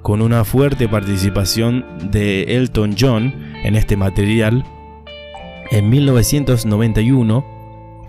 con 0.00 0.22
una 0.22 0.44
fuerte 0.44 0.88
participación 0.88 1.84
de 2.10 2.56
Elton 2.56 2.96
John 2.98 3.34
en 3.62 3.76
este 3.76 3.96
material. 3.96 4.64
En 5.70 5.90
1991 5.90 7.61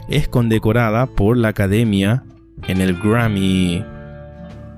es 0.09 0.27
condecorada 0.27 1.07
por 1.07 1.37
la 1.37 1.49
Academia 1.49 2.23
en 2.67 2.81
el 2.81 2.95
Grammy 2.95 3.83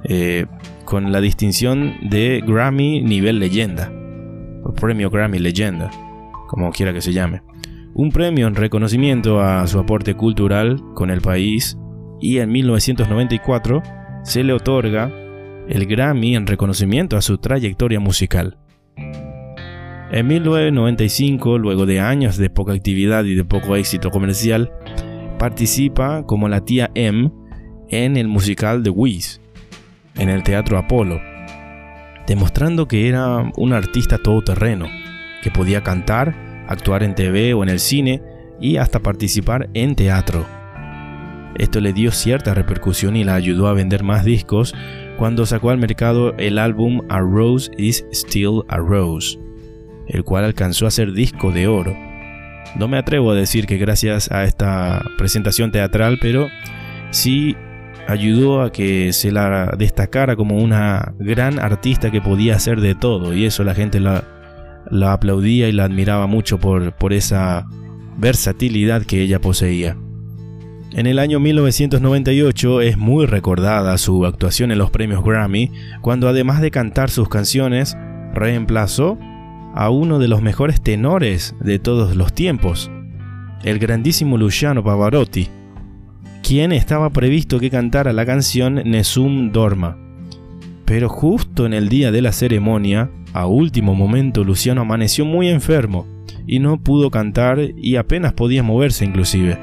eh, 0.03 0.45
con 0.85 1.11
la 1.11 1.21
distinción 1.21 1.95
de 2.01 2.43
Grammy 2.45 3.01
nivel 3.01 3.39
leyenda 3.39 3.91
premio 4.73 5.09
Grammy 5.09 5.39
Leyenda, 5.39 5.91
como 6.47 6.71
quiera 6.71 6.93
que 6.93 7.01
se 7.01 7.13
llame. 7.13 7.41
Un 7.93 8.11
premio 8.11 8.47
en 8.47 8.55
reconocimiento 8.55 9.41
a 9.41 9.65
su 9.67 9.79
aporte 9.79 10.15
cultural 10.15 10.81
con 10.95 11.09
el 11.09 11.21
país 11.21 11.77
y 12.19 12.39
en 12.39 12.51
1994 12.51 13.81
se 14.23 14.43
le 14.43 14.53
otorga 14.53 15.11
el 15.69 15.85
Grammy 15.85 16.35
en 16.35 16.47
reconocimiento 16.47 17.15
a 17.15 17.21
su 17.21 17.37
trayectoria 17.37 17.99
musical. 17.99 18.57
En 20.11 20.27
1995, 20.27 21.57
luego 21.57 21.85
de 21.85 21.99
años 21.99 22.37
de 22.37 22.49
poca 22.49 22.73
actividad 22.73 23.23
y 23.25 23.35
de 23.35 23.43
poco 23.43 23.75
éxito 23.75 24.11
comercial, 24.11 24.71
participa 25.37 26.23
como 26.25 26.47
la 26.47 26.63
tía 26.65 26.91
M 26.95 27.31
en 27.89 28.17
el 28.17 28.27
musical 28.27 28.83
The 28.83 28.89
Wiz, 28.89 29.41
en 30.15 30.29
el 30.29 30.43
Teatro 30.43 30.77
Apolo, 30.77 31.19
demostrando 32.27 32.87
que 32.87 33.07
era 33.07 33.51
un 33.55 33.73
artista 33.73 34.17
todoterreno, 34.17 34.87
que 35.43 35.51
podía 35.51 35.83
cantar, 35.83 36.35
actuar 36.67 37.03
en 37.03 37.15
TV 37.15 37.53
o 37.53 37.63
en 37.63 37.69
el 37.69 37.79
cine 37.79 38.21
y 38.59 38.77
hasta 38.77 38.99
participar 38.99 39.69
en 39.73 39.95
teatro. 39.95 40.45
Esto 41.57 41.79
le 41.79 41.93
dio 41.93 42.11
cierta 42.11 42.53
repercusión 42.53 43.15
y 43.15 43.23
la 43.23 43.35
ayudó 43.35 43.67
a 43.67 43.73
vender 43.73 44.03
más 44.03 44.25
discos 44.25 44.75
cuando 45.17 45.45
sacó 45.45 45.69
al 45.69 45.77
mercado 45.77 46.35
el 46.37 46.57
álbum 46.59 47.01
A 47.07 47.19
Rose 47.19 47.71
is 47.77 48.05
Still 48.11 48.63
a 48.67 48.77
Rose, 48.77 49.39
el 50.07 50.23
cual 50.23 50.43
alcanzó 50.43 50.85
a 50.85 50.91
ser 50.91 51.13
disco 51.13 51.51
de 51.51 51.67
oro. 51.67 51.95
No 52.77 52.87
me 52.87 52.97
atrevo 52.97 53.31
a 53.31 53.35
decir 53.35 53.67
que 53.67 53.77
gracias 53.77 54.31
a 54.31 54.43
esta 54.43 55.03
presentación 55.17 55.71
teatral, 55.71 56.17
pero 56.21 56.49
sí 57.11 57.55
ayudó 58.07 58.61
a 58.61 58.71
que 58.71 59.13
se 59.13 59.31
la 59.31 59.73
destacara 59.77 60.35
como 60.35 60.57
una 60.57 61.13
gran 61.17 61.59
artista 61.59 62.11
que 62.11 62.21
podía 62.21 62.55
hacer 62.55 62.81
de 62.81 62.95
todo 62.95 63.33
y 63.33 63.45
eso 63.45 63.63
la 63.63 63.73
gente 63.73 63.99
la, 63.99 64.23
aplaudía 65.11 65.67
y 65.69 65.71
la 65.71 65.85
admiraba 65.85 66.27
mucho 66.27 66.59
por, 66.59 66.93
por 66.93 67.13
esa 67.13 67.65
versatilidad 68.17 69.03
que 69.03 69.21
ella 69.21 69.39
poseía. 69.39 69.97
En 70.91 71.07
el 71.07 71.19
año 71.19 71.39
1998 71.39 72.81
es 72.81 72.97
muy 72.97 73.25
recordada 73.25 73.97
su 73.97 74.25
actuación 74.25 74.71
en 74.71 74.77
los 74.77 74.91
premios 74.91 75.23
Grammy, 75.23 75.71
cuando 76.01 76.29
además 76.29 76.61
de 76.61 76.71
cantar 76.71 77.09
sus 77.09 77.27
canciones, 77.27 77.97
reemplazó 78.33 79.17
a 79.75 79.89
uno 79.89 80.19
de 80.19 80.29
los 80.29 80.41
mejores 80.41 80.81
tenores 80.81 81.53
de 81.59 81.79
todos 81.79 82.15
los 82.15 82.33
tiempos, 82.33 82.89
el 83.63 83.77
grandísimo 83.77 84.37
Luciano 84.37 84.81
Pavarotti, 84.81 85.49
quien 86.41 86.71
estaba 86.71 87.09
previsto 87.09 87.59
que 87.59 87.69
cantara 87.69 88.13
la 88.13 88.25
canción 88.25 88.75
Nesum 88.85 89.51
Dorma. 89.51 89.97
Pero 90.85 91.09
justo 91.09 91.65
en 91.65 91.73
el 91.73 91.89
día 91.89 92.11
de 92.11 92.21
la 92.21 92.31
ceremonia, 92.31 93.11
a 93.33 93.47
último 93.47 93.95
momento 93.95 94.45
Luciano 94.45 94.81
amaneció 94.81 95.25
muy 95.25 95.49
enfermo 95.49 96.07
y 96.47 96.59
no 96.59 96.81
pudo 96.81 97.11
cantar 97.11 97.59
y 97.59 97.97
apenas 97.97 98.31
podía 98.31 98.63
moverse 98.63 99.03
inclusive. 99.03 99.59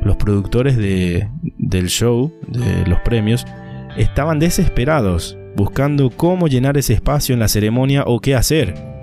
Los 0.00 0.16
productores 0.16 0.78
de, 0.78 1.28
del 1.58 1.88
show, 1.88 2.32
de 2.48 2.86
los 2.86 3.00
premios, 3.00 3.44
estaban 3.98 4.38
desesperados, 4.38 5.36
buscando 5.56 6.08
cómo 6.08 6.48
llenar 6.48 6.78
ese 6.78 6.94
espacio 6.94 7.34
en 7.34 7.40
la 7.40 7.48
ceremonia 7.48 8.04
o 8.06 8.20
qué 8.20 8.34
hacer 8.34 8.95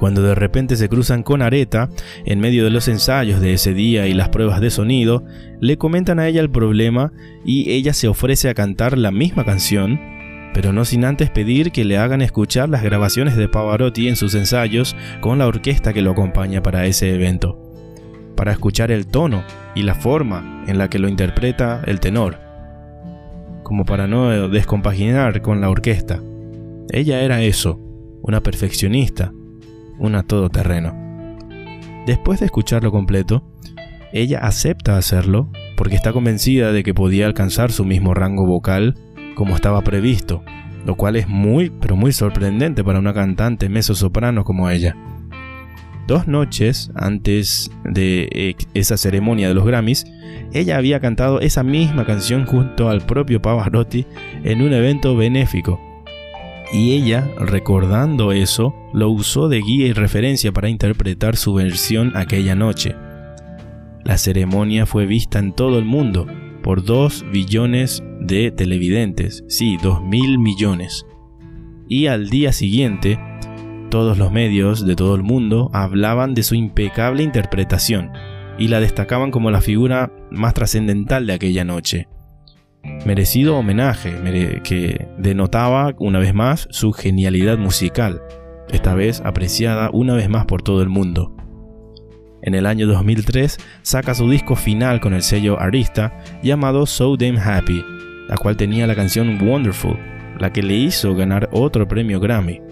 cuando 0.00 0.22
de 0.22 0.34
repente 0.34 0.76
se 0.76 0.88
cruzan 0.88 1.22
con 1.22 1.42
Areta, 1.42 1.90
en 2.24 2.40
medio 2.40 2.64
de 2.64 2.70
los 2.70 2.88
ensayos 2.88 3.38
de 3.38 3.52
ese 3.52 3.74
día 3.74 4.06
y 4.06 4.14
las 4.14 4.30
pruebas 4.30 4.62
de 4.62 4.70
sonido, 4.70 5.26
le 5.60 5.76
comentan 5.76 6.18
a 6.18 6.26
ella 6.26 6.40
el 6.40 6.50
problema 6.50 7.12
y 7.44 7.70
ella 7.70 7.92
se 7.92 8.08
ofrece 8.08 8.48
a 8.48 8.54
cantar 8.54 8.96
la 8.96 9.10
misma 9.10 9.44
canción, 9.44 10.00
pero 10.54 10.72
no 10.72 10.86
sin 10.86 11.04
antes 11.04 11.28
pedir 11.28 11.70
que 11.70 11.84
le 11.84 11.98
hagan 11.98 12.22
escuchar 12.22 12.70
las 12.70 12.82
grabaciones 12.82 13.36
de 13.36 13.50
Pavarotti 13.50 14.08
en 14.08 14.16
sus 14.16 14.34
ensayos 14.34 14.96
con 15.20 15.38
la 15.38 15.46
orquesta 15.46 15.92
que 15.92 16.00
lo 16.00 16.12
acompaña 16.12 16.62
para 16.62 16.86
ese 16.86 17.14
evento, 17.14 17.58
para 18.36 18.52
escuchar 18.52 18.90
el 18.90 19.06
tono 19.06 19.44
y 19.74 19.82
la 19.82 19.94
forma 19.94 20.64
en 20.66 20.78
la 20.78 20.88
que 20.88 20.98
lo 20.98 21.10
interpreta 21.10 21.82
el 21.84 22.00
tenor, 22.00 22.38
como 23.62 23.84
para 23.84 24.06
no 24.06 24.48
descompaginar 24.48 25.42
con 25.42 25.60
la 25.60 25.68
orquesta. 25.68 26.22
Ella 26.90 27.20
era 27.20 27.42
eso, 27.42 27.78
una 28.22 28.42
perfeccionista, 28.42 29.34
una 30.00 30.24
todoterreno. 30.24 30.94
Después 32.06 32.40
de 32.40 32.46
escucharlo 32.46 32.90
completo, 32.90 33.44
ella 34.12 34.40
acepta 34.40 34.96
hacerlo 34.96 35.50
porque 35.76 35.94
está 35.94 36.12
convencida 36.12 36.72
de 36.72 36.82
que 36.82 36.94
podía 36.94 37.26
alcanzar 37.26 37.70
su 37.70 37.84
mismo 37.84 38.14
rango 38.14 38.44
vocal 38.46 38.96
como 39.36 39.54
estaba 39.54 39.82
previsto, 39.82 40.42
lo 40.84 40.96
cual 40.96 41.16
es 41.16 41.28
muy, 41.28 41.70
pero 41.70 41.96
muy 41.96 42.12
sorprendente 42.12 42.82
para 42.82 42.98
una 42.98 43.14
cantante 43.14 43.68
mezzo-soprano 43.68 44.44
como 44.44 44.68
ella. 44.68 44.96
Dos 46.06 46.26
noches 46.26 46.90
antes 46.96 47.70
de 47.84 48.28
eh, 48.32 48.56
esa 48.74 48.96
ceremonia 48.96 49.48
de 49.48 49.54
los 49.54 49.64
Grammys, 49.64 50.04
ella 50.52 50.76
había 50.76 50.98
cantado 50.98 51.40
esa 51.40 51.62
misma 51.62 52.04
canción 52.04 52.46
junto 52.46 52.88
al 52.88 53.02
propio 53.02 53.40
Pavarotti 53.40 54.06
en 54.42 54.62
un 54.62 54.72
evento 54.72 55.16
benéfico, 55.16 55.80
y 56.72 56.92
ella, 56.92 57.28
recordando 57.38 58.32
eso, 58.32 58.74
lo 58.92 59.10
usó 59.10 59.48
de 59.48 59.60
guía 59.60 59.86
y 59.86 59.92
referencia 59.92 60.52
para 60.52 60.68
interpretar 60.68 61.36
su 61.36 61.54
versión 61.54 62.16
aquella 62.16 62.54
noche. 62.54 62.94
La 64.04 64.18
ceremonia 64.18 64.86
fue 64.86 65.06
vista 65.06 65.38
en 65.38 65.52
todo 65.52 65.78
el 65.78 65.84
mundo 65.84 66.26
por 66.62 66.84
2 66.84 67.26
billones 67.32 68.02
de 68.20 68.50
televidentes, 68.50 69.44
sí, 69.48 69.78
2 69.82 70.02
mil 70.02 70.38
millones. 70.38 71.06
Y 71.88 72.06
al 72.06 72.30
día 72.30 72.52
siguiente, 72.52 73.18
todos 73.90 74.16
los 74.16 74.30
medios 74.30 74.86
de 74.86 74.94
todo 74.94 75.16
el 75.16 75.22
mundo 75.22 75.70
hablaban 75.72 76.34
de 76.34 76.44
su 76.44 76.54
impecable 76.54 77.24
interpretación 77.24 78.10
y 78.58 78.68
la 78.68 78.78
destacaban 78.78 79.32
como 79.32 79.50
la 79.50 79.60
figura 79.60 80.12
más 80.30 80.54
trascendental 80.54 81.26
de 81.26 81.32
aquella 81.32 81.64
noche 81.64 82.06
merecido 83.04 83.56
homenaje 83.56 84.14
que 84.62 85.08
denotaba 85.18 85.94
una 85.98 86.18
vez 86.18 86.34
más 86.34 86.66
su 86.70 86.92
genialidad 86.92 87.58
musical, 87.58 88.22
esta 88.70 88.94
vez 88.94 89.20
apreciada 89.24 89.90
una 89.92 90.14
vez 90.14 90.28
más 90.28 90.46
por 90.46 90.62
todo 90.62 90.82
el 90.82 90.88
mundo. 90.88 91.34
En 92.42 92.54
el 92.54 92.64
año 92.66 92.86
2003 92.86 93.58
saca 93.82 94.14
su 94.14 94.30
disco 94.30 94.54
final 94.56 95.00
con 95.00 95.12
el 95.12 95.20
sello 95.22 95.60
Arista 95.60 96.24
llamado 96.42 96.86
So 96.86 97.16
Damn 97.16 97.36
Happy, 97.38 97.84
la 98.28 98.36
cual 98.36 98.56
tenía 98.56 98.86
la 98.86 98.94
canción 98.94 99.38
Wonderful, 99.46 99.98
la 100.38 100.50
que 100.52 100.62
le 100.62 100.74
hizo 100.74 101.14
ganar 101.14 101.50
otro 101.52 101.86
premio 101.86 102.18
Grammy. 102.20 102.62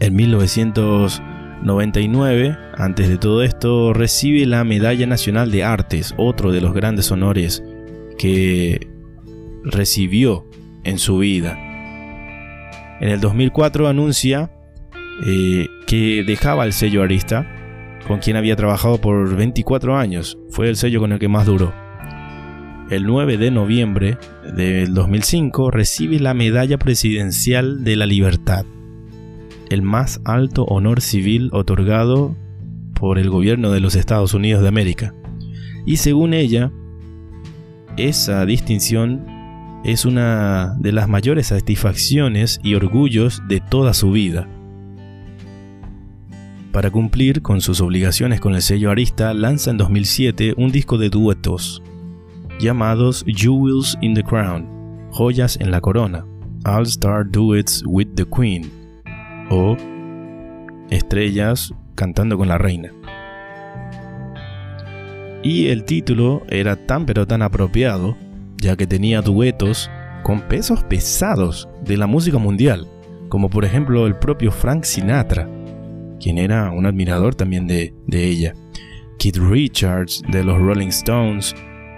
En 0.00 0.14
1999, 0.14 2.58
antes 2.76 3.08
de 3.08 3.16
todo 3.16 3.42
esto, 3.42 3.94
recibe 3.94 4.44
la 4.46 4.64
Medalla 4.64 5.06
Nacional 5.06 5.50
de 5.50 5.64
Artes, 5.64 6.14
otro 6.18 6.52
de 6.52 6.60
los 6.60 6.74
grandes 6.74 7.10
honores 7.10 7.64
que 8.18 8.89
recibió 9.64 10.46
en 10.84 10.98
su 10.98 11.18
vida. 11.18 11.58
En 13.00 13.08
el 13.08 13.20
2004 13.20 13.88
anuncia 13.88 14.50
eh, 15.26 15.68
que 15.86 16.24
dejaba 16.24 16.64
el 16.64 16.72
sello 16.72 17.02
Arista, 17.02 17.46
con 18.06 18.20
quien 18.20 18.36
había 18.36 18.56
trabajado 18.56 18.98
por 18.98 19.36
24 19.36 19.96
años. 19.96 20.38
Fue 20.50 20.68
el 20.68 20.76
sello 20.76 21.00
con 21.00 21.12
el 21.12 21.18
que 21.18 21.28
más 21.28 21.46
duró. 21.46 21.72
El 22.90 23.04
9 23.06 23.36
de 23.36 23.50
noviembre 23.50 24.18
del 24.54 24.94
2005 24.94 25.70
recibe 25.70 26.18
la 26.18 26.34
Medalla 26.34 26.76
Presidencial 26.76 27.84
de 27.84 27.94
la 27.96 28.06
Libertad, 28.06 28.64
el 29.68 29.82
más 29.82 30.20
alto 30.24 30.64
honor 30.64 31.00
civil 31.00 31.50
otorgado 31.52 32.34
por 32.94 33.18
el 33.18 33.30
gobierno 33.30 33.70
de 33.70 33.80
los 33.80 33.94
Estados 33.94 34.34
Unidos 34.34 34.62
de 34.62 34.68
América. 34.68 35.14
Y 35.86 35.98
según 35.98 36.34
ella, 36.34 36.72
esa 37.96 38.44
distinción 38.44 39.39
es 39.84 40.04
una 40.04 40.74
de 40.78 40.92
las 40.92 41.08
mayores 41.08 41.48
satisfacciones 41.48 42.60
y 42.62 42.74
orgullos 42.74 43.42
de 43.48 43.60
toda 43.60 43.94
su 43.94 44.12
vida. 44.12 44.48
Para 46.72 46.90
cumplir 46.90 47.42
con 47.42 47.60
sus 47.60 47.80
obligaciones 47.80 48.40
con 48.40 48.54
el 48.54 48.62
sello 48.62 48.90
Arista, 48.90 49.34
lanza 49.34 49.70
en 49.70 49.76
2007 49.76 50.54
un 50.56 50.70
disco 50.70 50.98
de 50.98 51.10
duetos 51.10 51.82
llamados 52.60 53.24
Jewels 53.26 53.96
in 54.02 54.14
the 54.14 54.22
Crown, 54.22 54.68
joyas 55.10 55.58
en 55.60 55.70
la 55.70 55.80
corona, 55.80 56.24
All 56.64 56.82
Star 56.82 57.28
Duets 57.28 57.82
with 57.86 58.08
the 58.14 58.24
Queen, 58.24 58.70
o 59.50 59.76
Estrellas 60.90 61.72
cantando 61.94 62.36
con 62.36 62.48
la 62.48 62.58
reina. 62.58 62.92
Y 65.42 65.68
el 65.68 65.84
título 65.84 66.42
era 66.50 66.76
tan 66.76 67.06
pero 67.06 67.26
tan 67.26 67.40
apropiado 67.40 68.16
ya 68.60 68.76
que 68.76 68.86
tenía 68.86 69.22
duetos 69.22 69.90
con 70.22 70.42
pesos 70.42 70.84
pesados 70.84 71.68
de 71.84 71.96
la 71.96 72.06
música 72.06 72.38
mundial, 72.38 72.86
como 73.28 73.48
por 73.48 73.64
ejemplo 73.64 74.06
el 74.06 74.16
propio 74.16 74.52
Frank 74.52 74.84
Sinatra, 74.84 75.48
quien 76.20 76.38
era 76.38 76.70
un 76.70 76.86
admirador 76.86 77.34
también 77.34 77.66
de, 77.66 77.94
ella, 78.12 78.54
Keith 79.18 79.38
Richards 79.38 80.22
de 80.30 80.44
los 80.44 80.58
Rolling 80.58 80.88
Stones, 80.88 81.54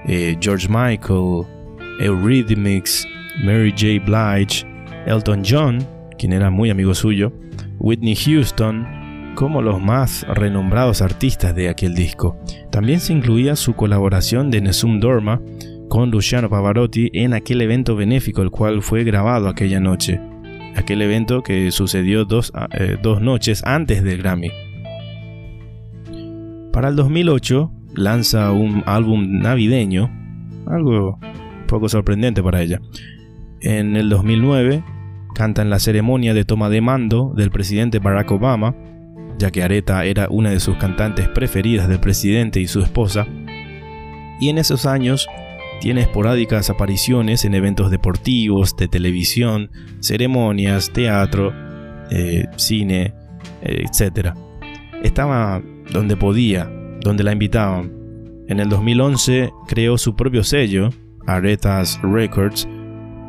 eh, 0.07 0.37
George 0.41 0.69
Michael, 0.69 1.43
Eurythmics, 2.01 3.07
Mary 3.45 3.71
J. 3.71 4.05
Blige, 4.05 4.67
Elton 5.07 5.43
John, 5.45 5.79
quien 6.19 6.33
era 6.33 6.51
muy 6.51 6.71
amigo 6.71 6.95
suyo, 6.95 7.33
Whitney 7.79 8.15
Houston, 8.15 8.87
como 9.35 9.63
los 9.63 9.81
más 9.83 10.27
renombrados 10.29 11.03
artistas 11.03 11.55
de 11.55 11.69
aquel 11.69 11.95
disco. 11.95 12.39
También 12.71 13.01
se 13.01 13.13
incluía 13.13 13.57
su 13.57 13.75
colaboración 13.75 14.51
de 14.51 14.61
Nessun 14.61 15.01
Dorma 15.01 15.41
con 15.93 16.11
Luciano 16.11 16.49
Pavarotti 16.49 17.11
en 17.13 17.35
aquel 17.35 17.61
evento 17.61 17.95
benéfico 17.95 18.41
el 18.41 18.51
cual 18.51 18.81
fue 18.81 19.05
grabado 19.05 19.47
aquella 19.47 19.79
noche. 19.79 20.19
Aquel 20.75 21.03
evento 21.03 21.43
que 21.43 21.71
sucedió 21.71 22.25
dos, 22.25 22.51
ah, 22.55 22.67
eh, 22.73 22.97
dos 23.03 23.21
noches 23.21 23.63
antes 23.67 24.03
del 24.03 24.17
Grammy. 24.17 24.51
Para 26.73 26.89
el 26.89 26.97
2008 26.97 27.71
lanza 27.95 28.53
un 28.53 28.83
álbum 28.87 29.41
navideño, 29.41 30.11
algo 30.67 31.19
poco 31.67 31.91
sorprendente 31.91 32.43
para 32.43 32.63
ella. 32.63 32.81
En 33.61 33.95
el 33.95 34.09
2009 34.09 34.83
canta 35.35 35.61
en 35.61 35.69
la 35.69 35.79
ceremonia 35.79 36.33
de 36.33 36.47
toma 36.47 36.71
de 36.71 36.81
mando 36.81 37.35
del 37.37 37.51
presidente 37.51 37.99
Barack 37.99 38.31
Obama, 38.31 38.75
ya 39.37 39.51
que 39.51 39.63
Aretha 39.63 40.07
era 40.07 40.29
una 40.31 40.49
de 40.53 40.61
sus 40.61 40.79
cantantes 40.79 41.29
preferidas 41.29 41.87
del 41.87 42.01
presidente 42.01 42.61
y 42.61 42.67
su 42.67 42.81
esposa. 42.81 43.27
Y 44.41 44.49
en 44.49 44.57
esos 44.57 44.87
años 44.87 45.29
tiene 45.83 46.03
esporádicas 46.03 46.71
apariciones 46.71 47.45
en 47.45 47.55
eventos 47.55 47.91
deportivos, 47.91 48.77
de 48.77 48.87
televisión, 48.87 49.73
ceremonias, 49.99 50.93
teatro, 50.93 51.53
eh, 52.09 52.47
cine, 52.55 53.13
eh, 53.63 53.85
etc. 53.85 54.29
Estaba 55.03 55.61
donde 55.93 56.17
podía, 56.17 56.71
donde 57.01 57.25
la 57.25 57.33
invitaban. 57.33 57.93
En 58.47 58.61
el 58.61 58.69
2011 58.69 59.51
creó 59.67 59.99
su 59.99 60.15
propio 60.15 60.45
sello, 60.45 60.91
Aretha's 61.27 61.99
Records, 62.05 62.69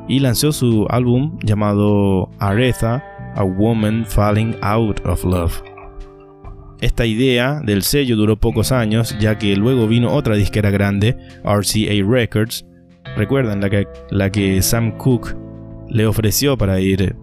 y 0.08 0.20
lanzó 0.20 0.52
su 0.52 0.86
álbum 0.92 1.40
llamado 1.42 2.30
Aretha, 2.38 3.04
A 3.36 3.44
Woman 3.44 4.06
Falling 4.06 4.56
Out 4.62 5.04
of 5.08 5.24
Love. 5.24 5.73
Esta 6.84 7.06
idea 7.06 7.62
del 7.64 7.84
sello 7.84 8.18
duró 8.18 8.36
pocos 8.36 8.74
años, 8.74 9.16
ya 9.18 9.38
que 9.38 9.56
luego 9.56 9.88
vino 9.88 10.12
otra 10.12 10.36
disquera 10.36 10.70
grande, 10.70 11.16
RCA 11.46 12.06
Records, 12.06 12.66
recuerdan 13.16 13.62
la 14.10 14.30
que, 14.30 14.62
Sam 14.62 14.98
Cooke 14.98 15.34
le 15.88 16.06
ofreció 16.06 16.58
para 16.58 16.82
ir 16.82 17.16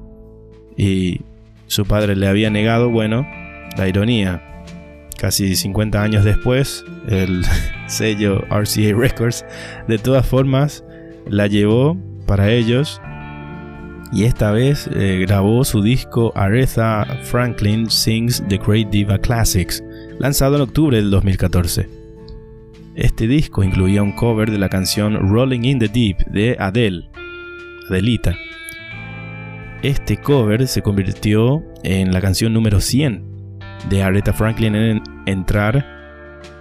y 0.78 1.20
su 1.66 1.84
padre 1.84 2.16
le 2.16 2.26
había 2.26 2.48
negado, 2.48 2.88
bueno, 2.88 3.26
la 3.76 3.86
ironía. 3.86 4.42
Casi 5.18 5.54
50 5.54 6.02
años 6.02 6.24
después, 6.24 6.82
el 7.10 7.44
sello 7.86 8.40
RCA 8.48 8.96
Records 8.96 9.44
de 9.86 9.98
todas 9.98 10.26
formas 10.26 10.86
la 11.28 11.48
llevó 11.48 11.98
para 12.26 12.50
ellos 12.50 12.98
y 14.12 14.24
esta 14.24 14.50
vez 14.50 14.88
eh, 14.92 15.24
grabó 15.26 15.64
su 15.64 15.82
disco 15.82 16.32
Aretha 16.34 17.04
Franklin 17.22 17.88
Sings 17.88 18.42
the 18.48 18.58
Great 18.58 18.90
Diva 18.90 19.18
Classics, 19.18 19.84
lanzado 20.18 20.56
en 20.56 20.62
octubre 20.62 20.96
del 20.96 21.10
2014. 21.10 21.88
Este 22.96 23.28
disco 23.28 23.62
incluía 23.62 24.02
un 24.02 24.12
cover 24.12 24.50
de 24.50 24.58
la 24.58 24.68
canción 24.68 25.30
Rolling 25.30 25.62
in 25.62 25.78
the 25.78 25.88
Deep 25.88 26.18
de 26.26 26.56
Adele, 26.58 27.08
Adelita. 27.88 28.34
Este 29.82 30.16
cover 30.16 30.66
se 30.66 30.82
convirtió 30.82 31.62
en 31.84 32.12
la 32.12 32.20
canción 32.20 32.52
número 32.52 32.80
100 32.80 33.24
de 33.88 34.02
Aretha 34.02 34.32
Franklin 34.32 34.74
en 34.74 35.02
entrar 35.26 35.86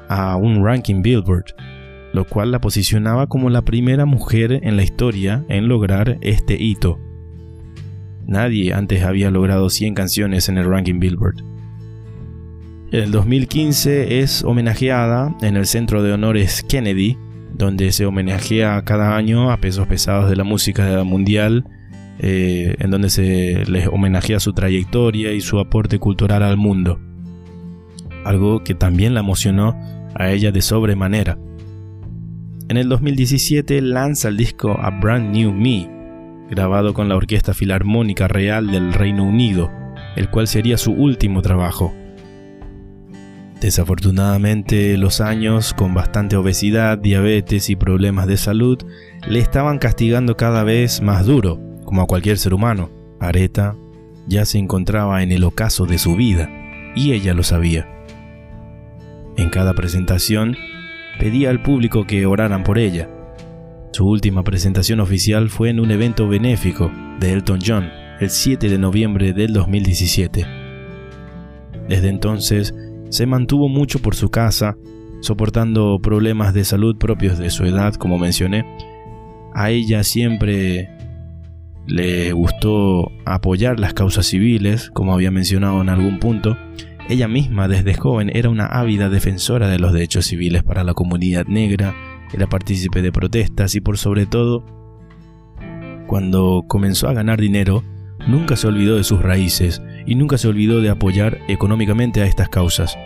a 0.07 0.35
un 0.37 0.63
ranking 0.63 1.01
Billboard, 1.01 1.55
lo 2.13 2.25
cual 2.25 2.51
la 2.51 2.61
posicionaba 2.61 3.27
como 3.27 3.49
la 3.49 3.63
primera 3.63 4.05
mujer 4.05 4.59
en 4.63 4.77
la 4.77 4.83
historia 4.83 5.43
en 5.49 5.67
lograr 5.67 6.17
este 6.21 6.55
hito. 6.61 6.99
Nadie 8.29 8.75
antes 8.75 9.03
había 9.03 9.31
logrado 9.31 9.71
100 9.71 9.95
canciones 9.95 10.49
en 10.49 10.59
el 10.59 10.69
ranking 10.69 10.99
Billboard. 10.99 11.37
En 12.91 13.03
el 13.03 13.11
2015 13.11 14.19
es 14.19 14.43
homenajeada 14.43 15.35
en 15.41 15.57
el 15.57 15.65
Centro 15.65 16.03
de 16.03 16.13
Honores 16.13 16.63
Kennedy, 16.69 17.17
donde 17.57 17.91
se 17.91 18.05
homenajea 18.05 18.83
cada 18.85 19.17
año 19.17 19.51
a 19.51 19.57
pesos 19.57 19.87
pesados 19.87 20.29
de 20.29 20.35
la 20.35 20.43
música 20.43 21.03
mundial, 21.03 21.65
eh, 22.19 22.75
en 22.77 22.91
donde 22.91 23.09
se 23.09 23.65
les 23.65 23.87
homenajea 23.87 24.39
su 24.39 24.53
trayectoria 24.53 25.33
y 25.33 25.41
su 25.41 25.57
aporte 25.57 25.97
cultural 25.97 26.43
al 26.43 26.55
mundo. 26.55 26.99
Algo 28.25 28.63
que 28.63 28.75
también 28.75 29.15
la 29.15 29.21
emocionó 29.21 29.75
a 30.13 30.29
ella 30.29 30.51
de 30.51 30.61
sobremanera. 30.61 31.39
En 32.67 32.77
el 32.77 32.89
2017 32.89 33.81
lanza 33.81 34.27
el 34.27 34.37
disco 34.37 34.77
A 34.79 34.91
Brand 34.91 35.35
New 35.35 35.51
Me, 35.51 35.98
grabado 36.49 36.93
con 36.93 37.09
la 37.09 37.15
Orquesta 37.15 37.53
Filarmónica 37.53 38.27
Real 38.27 38.71
del 38.71 38.93
Reino 38.93 39.23
Unido, 39.23 39.71
el 40.15 40.29
cual 40.29 40.47
sería 40.47 40.77
su 40.77 40.91
último 40.91 41.41
trabajo. 41.41 41.93
Desafortunadamente, 43.61 44.97
los 44.97 45.19
años, 45.19 45.73
con 45.73 45.93
bastante 45.93 46.37
obesidad, 46.37 46.97
diabetes 46.97 47.69
y 47.69 47.75
problemas 47.75 48.25
de 48.25 48.37
salud, 48.37 48.77
le 49.27 49.39
estaban 49.39 49.79
castigando 49.79 50.37
cada 50.37 50.63
vez 50.63 51.01
más 51.01 51.25
duro, 51.25 51.59
como 51.83 52.01
a 52.01 52.07
cualquier 52.07 52.37
ser 52.37 52.53
humano. 52.53 52.89
Areta 53.19 53.75
ya 54.27 54.45
se 54.45 54.59
encontraba 54.59 55.23
en 55.23 55.31
el 55.31 55.43
ocaso 55.43 55.85
de 55.85 55.97
su 55.97 56.15
vida, 56.15 56.49
y 56.95 57.11
ella 57.11 57.33
lo 57.33 57.43
sabía. 57.43 57.87
En 59.35 59.49
cada 59.49 59.73
presentación, 59.73 60.55
pedía 61.19 61.49
al 61.49 61.61
público 61.61 62.07
que 62.07 62.25
oraran 62.25 62.63
por 62.63 62.77
ella, 62.77 63.09
su 63.91 64.07
última 64.07 64.43
presentación 64.43 64.99
oficial 64.99 65.49
fue 65.49 65.69
en 65.69 65.79
un 65.79 65.91
evento 65.91 66.27
benéfico 66.27 66.91
de 67.19 67.33
Elton 67.33 67.59
John 67.65 67.89
el 68.19 68.29
7 68.29 68.69
de 68.69 68.77
noviembre 68.77 69.33
del 69.33 69.51
2017. 69.53 70.45
Desde 71.87 72.09
entonces 72.09 72.73
se 73.09 73.25
mantuvo 73.25 73.67
mucho 73.67 73.99
por 73.99 74.15
su 74.15 74.29
casa, 74.29 74.77
soportando 75.21 75.99
problemas 76.01 76.53
de 76.53 76.65
salud 76.65 76.97
propios 76.97 77.37
de 77.39 77.49
su 77.49 77.65
edad, 77.65 77.95
como 77.95 78.19
mencioné. 78.19 78.63
A 79.55 79.71
ella 79.71 80.03
siempre 80.03 80.89
le 81.87 82.31
gustó 82.33 83.11
apoyar 83.25 83.79
las 83.79 83.95
causas 83.95 84.27
civiles, 84.27 84.91
como 84.91 85.13
había 85.13 85.31
mencionado 85.31 85.81
en 85.81 85.89
algún 85.89 86.19
punto. 86.19 86.57
Ella 87.09 87.27
misma 87.27 87.67
desde 87.67 87.95
joven 87.95 88.29
era 88.35 88.49
una 88.49 88.67
ávida 88.67 89.09
defensora 89.09 89.67
de 89.67 89.79
los 89.79 89.93
derechos 89.93 90.27
civiles 90.27 90.61
para 90.61 90.83
la 90.83 90.93
comunidad 90.93 91.47
negra 91.47 91.95
era 92.33 92.47
partícipe 92.47 93.01
de 93.01 93.11
protestas 93.11 93.75
y 93.75 93.81
por 93.81 93.97
sobre 93.97 94.25
todo 94.25 94.65
cuando 96.09 96.65
comenzó 96.67 97.07
a 97.07 97.13
ganar 97.13 97.39
dinero, 97.39 97.83
nunca 98.27 98.55
se 98.55 98.65
olvidó 98.65 98.95
de 98.95 99.03
sus 99.03 99.21
raíces 99.21 99.81
y 100.07 100.15
nunca 100.15 100.39
se 100.39 100.47
olvidó 100.47 100.81
de 100.81 100.89
apoyar 100.89 101.37
económicamente 101.47 102.21
a 102.21 102.25
estas 102.25 102.49
causas. 102.49 102.97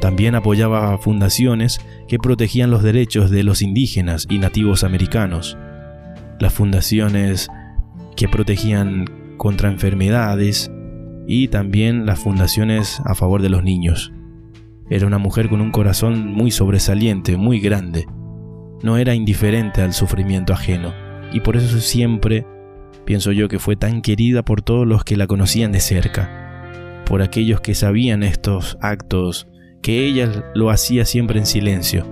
También 0.00 0.36
apoyaba 0.36 0.96
fundaciones 0.98 1.80
que 2.06 2.18
protegían 2.18 2.70
los 2.70 2.84
derechos 2.84 3.30
de 3.30 3.42
los 3.42 3.62
indígenas 3.62 4.26
y 4.30 4.38
nativos 4.38 4.84
americanos. 4.84 5.58
Las 6.38 6.52
fundaciones 6.52 7.48
que 8.14 8.28
protegían 8.28 9.06
contra 9.36 9.68
enfermedades 9.68 10.70
y 11.26 11.48
también 11.48 12.06
las 12.06 12.20
fundaciones 12.20 13.00
a 13.04 13.16
favor 13.16 13.42
de 13.42 13.48
los 13.48 13.64
niños. 13.64 14.12
Era 14.88 15.06
una 15.06 15.18
mujer 15.18 15.48
con 15.48 15.60
un 15.60 15.72
corazón 15.72 16.28
muy 16.28 16.50
sobresaliente, 16.50 17.36
muy 17.36 17.58
grande. 17.58 18.06
No 18.84 18.98
era 18.98 19.14
indiferente 19.14 19.80
al 19.80 19.94
sufrimiento 19.94 20.52
ajeno 20.52 20.92
y 21.32 21.40
por 21.40 21.56
eso 21.56 21.80
siempre 21.80 22.44
pienso 23.06 23.32
yo 23.32 23.48
que 23.48 23.58
fue 23.58 23.76
tan 23.76 24.02
querida 24.02 24.42
por 24.42 24.60
todos 24.60 24.86
los 24.86 25.04
que 25.04 25.16
la 25.16 25.26
conocían 25.26 25.72
de 25.72 25.80
cerca, 25.80 27.02
por 27.06 27.22
aquellos 27.22 27.62
que 27.62 27.74
sabían 27.74 28.22
estos 28.22 28.76
actos, 28.82 29.48
que 29.80 30.04
ella 30.04 30.50
lo 30.54 30.68
hacía 30.68 31.06
siempre 31.06 31.38
en 31.38 31.46
silencio. 31.46 32.06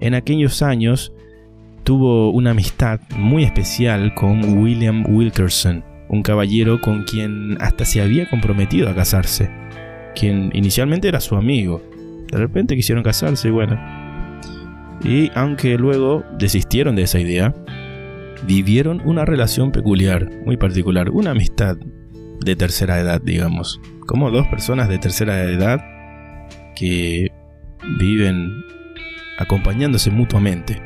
En 0.00 0.14
aquellos 0.14 0.62
años 0.62 1.12
tuvo 1.82 2.30
una 2.30 2.52
amistad 2.52 3.00
muy 3.16 3.42
especial 3.42 4.14
con 4.14 4.56
William 4.62 5.04
Wilkerson, 5.04 5.84
un 6.10 6.22
caballero 6.22 6.80
con 6.80 7.02
quien 7.02 7.58
hasta 7.60 7.84
se 7.84 8.00
había 8.00 8.30
comprometido 8.30 8.88
a 8.88 8.94
casarse, 8.94 9.50
quien 10.14 10.52
inicialmente 10.54 11.08
era 11.08 11.18
su 11.18 11.34
amigo. 11.34 11.82
De 12.30 12.38
repente 12.38 12.76
quisieron 12.76 13.02
casarse 13.02 13.48
y 13.48 13.50
bueno. 13.50 14.03
Y 15.04 15.30
aunque 15.34 15.76
luego 15.76 16.24
desistieron 16.38 16.96
de 16.96 17.02
esa 17.02 17.20
idea, 17.20 17.54
vivieron 18.46 19.02
una 19.04 19.24
relación 19.24 19.70
peculiar, 19.70 20.30
muy 20.44 20.56
particular, 20.56 21.10
una 21.10 21.32
amistad 21.32 21.76
de 22.44 22.56
tercera 22.56 22.98
edad, 22.98 23.20
digamos. 23.22 23.80
Como 24.06 24.30
dos 24.30 24.46
personas 24.48 24.88
de 24.88 24.98
tercera 24.98 25.42
edad 25.44 25.80
que 26.74 27.28
viven 27.98 28.50
acompañándose 29.38 30.10
mutuamente. 30.10 30.82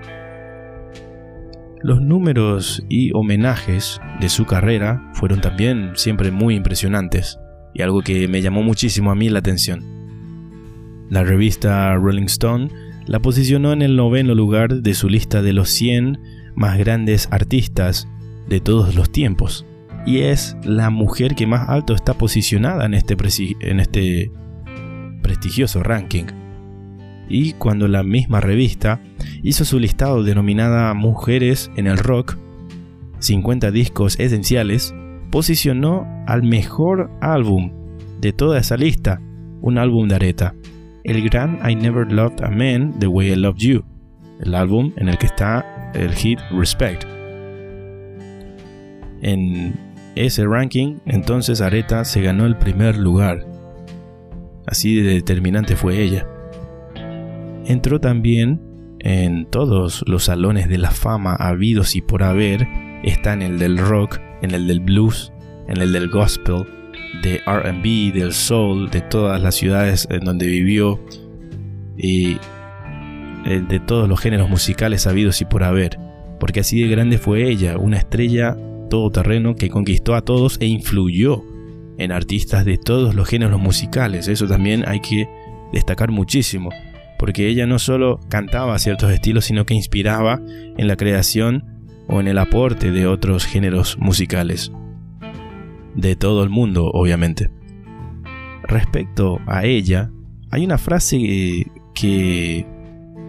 Los 1.83 2.01
números 2.01 2.85
y 2.89 3.13
homenajes 3.15 4.01
de 4.21 4.29
su 4.29 4.47
carrera 4.47 5.11
fueron 5.15 5.41
también 5.41 5.93
siempre 5.95 6.33
muy 6.33 6.57
impresionantes 6.57 7.39
y 7.73 7.83
algo 7.83 8.03
que 8.03 8.27
me 8.27 8.43
llamó 8.43 8.63
muchísimo 8.65 9.13
a 9.13 9.15
mí 9.15 9.29
la 9.29 9.39
atención. 9.39 9.85
La 11.09 11.23
revista 11.23 11.95
Rolling 11.95 12.25
Stone 12.25 12.69
la 13.09 13.21
posicionó 13.21 13.73
en 13.73 13.81
el 13.81 13.97
noveno 13.97 14.35
lugar 14.35 14.83
de 14.83 14.95
su 14.95 15.09
lista 15.09 15.41
de 15.41 15.55
los 15.55 15.71
100 15.71 16.21
más 16.55 16.77
grandes 16.77 17.27
artistas 17.31 18.07
de 18.49 18.61
todos 18.61 18.95
los 18.95 19.11
tiempos. 19.11 19.65
Y 20.05 20.19
es 20.19 20.57
la 20.63 20.91
mujer 20.91 21.35
que 21.35 21.47
más 21.47 21.71
alto 21.71 21.95
está 21.95 22.15
posicionada 22.15 22.85
en 22.85 22.93
este, 22.93 23.17
en 23.61 23.81
este 23.81 24.31
prestigioso 25.23 25.83
ranking. 25.83 26.27
Y 27.31 27.55
cuando 27.55 27.89
la 27.89 28.03
misma 28.03 28.41
revista 28.41 29.01
hizo 29.43 29.65
su 29.65 29.79
listado 29.79 30.23
denominada 30.23 30.93
Mujeres 30.93 31.71
en 31.77 31.87
el 31.87 31.97
Rock, 31.97 32.37
50 33.21 33.71
discos 33.71 34.21
esenciales, 34.21 34.95
posicionó 35.31 36.07
al 36.27 36.43
mejor 36.43 37.11
álbum 37.23 37.73
de 38.21 38.35
toda 38.35 38.59
esa 38.59 38.77
lista, 38.77 39.21
un 39.63 39.79
álbum 39.79 40.09
de 40.09 40.15
Areta, 40.15 40.55
el 41.05 41.29
gran 41.29 41.59
I 41.69 41.75
Never 41.75 42.11
Loved 42.11 42.43
a 42.43 42.51
Man 42.51 42.95
The 42.99 43.07
Way 43.07 43.33
I 43.33 43.37
Loved 43.37 43.59
You, 43.59 43.85
el 44.41 44.55
álbum 44.55 44.93
en 44.97 45.09
el 45.09 45.19
que 45.19 45.27
está 45.27 45.93
el 45.95 46.13
hit 46.13 46.39
Respect. 46.51 47.05
En 49.21 49.75
ese 50.15 50.47
ranking, 50.47 50.99
entonces 51.07 51.61
Areta 51.61 52.05
se 52.05 52.23
ganó 52.23 52.47
el 52.47 52.57
primer 52.57 52.97
lugar. 52.97 53.47
Así 54.67 55.01
de 55.01 55.15
determinante 55.15 55.77
fue 55.77 56.03
ella 56.03 56.27
entró 57.69 58.01
también 58.01 58.61
en 58.99 59.47
todos 59.47 60.03
los 60.07 60.25
salones 60.25 60.69
de 60.69 60.79
la 60.79 60.91
fama 60.91 61.35
habidos 61.35 61.95
y 61.95 62.01
por 62.01 62.23
haber. 62.23 62.67
Está 63.05 63.33
en 63.35 63.43
el 63.43 63.59
del 63.59 63.79
rock, 63.79 64.19
en 64.43 64.53
el 64.53 64.67
del 64.67 64.81
blues, 64.81 65.33
en 65.69 65.81
el 65.81 65.93
del 65.93 66.09
gospel, 66.09 66.65
de 67.23 67.41
RB, 67.47 68.13
del 68.13 68.33
soul, 68.33 68.91
de 68.91 69.01
todas 69.01 69.41
las 69.43 69.55
ciudades 69.55 70.07
en 70.11 70.21
donde 70.21 70.47
vivió 70.47 71.01
y 71.97 72.39
eh, 73.47 73.63
de 73.69 73.81
todos 73.81 74.09
los 74.09 74.21
géneros 74.21 74.49
musicales 74.49 75.07
habidos 75.07 75.41
y 75.41 75.45
por 75.45 75.65
haber. 75.65 75.99
Porque 76.41 76.61
así 76.61 76.81
de 76.81 76.89
grande 76.89 77.19
fue 77.19 77.49
ella, 77.49 77.79
una 77.79 77.99
estrella 77.99 78.57
todoterreno 78.91 79.57
que 79.57 79.69
conquistó 79.69 80.15
a 80.15 80.23
todos 80.23 80.59
e 80.61 80.67
influyó 80.67 81.45
en 81.99 82.13
artistas 82.13 82.65
de 82.65 82.79
todos 82.79 83.15
los 83.15 83.29
géneros 83.29 83.61
musicales. 83.61 84.29
Eso 84.29 84.47
también 84.47 84.85
hay 84.87 85.01
que 85.01 85.29
destacar 85.73 86.11
muchísimo 86.11 86.71
porque 87.19 87.49
ella 87.49 87.67
no 87.67 87.79
solo 87.79 88.21
cantaba 88.29 88.79
ciertos 88.79 89.13
estilos, 89.13 89.45
sino 89.45 89.67
que 89.67 89.75
inspiraba 89.75 90.41
en 90.77 90.87
la 90.87 90.97
creación 90.97 91.65
o 92.07 92.21
en 92.21 92.29
el 92.29 92.39
aporte 92.39 92.93
de 92.93 93.07
otros 93.07 93.45
géneros 93.45 93.99
musicales. 93.99 94.73
De 95.99 96.15
todo 96.15 96.45
el 96.45 96.49
mundo, 96.49 96.93
obviamente. 96.93 97.51
Respecto 98.63 99.41
a 99.49 99.65
ella, 99.65 100.13
hay 100.49 100.65
una 100.65 100.79
frase 100.79 101.67
que 101.93 102.65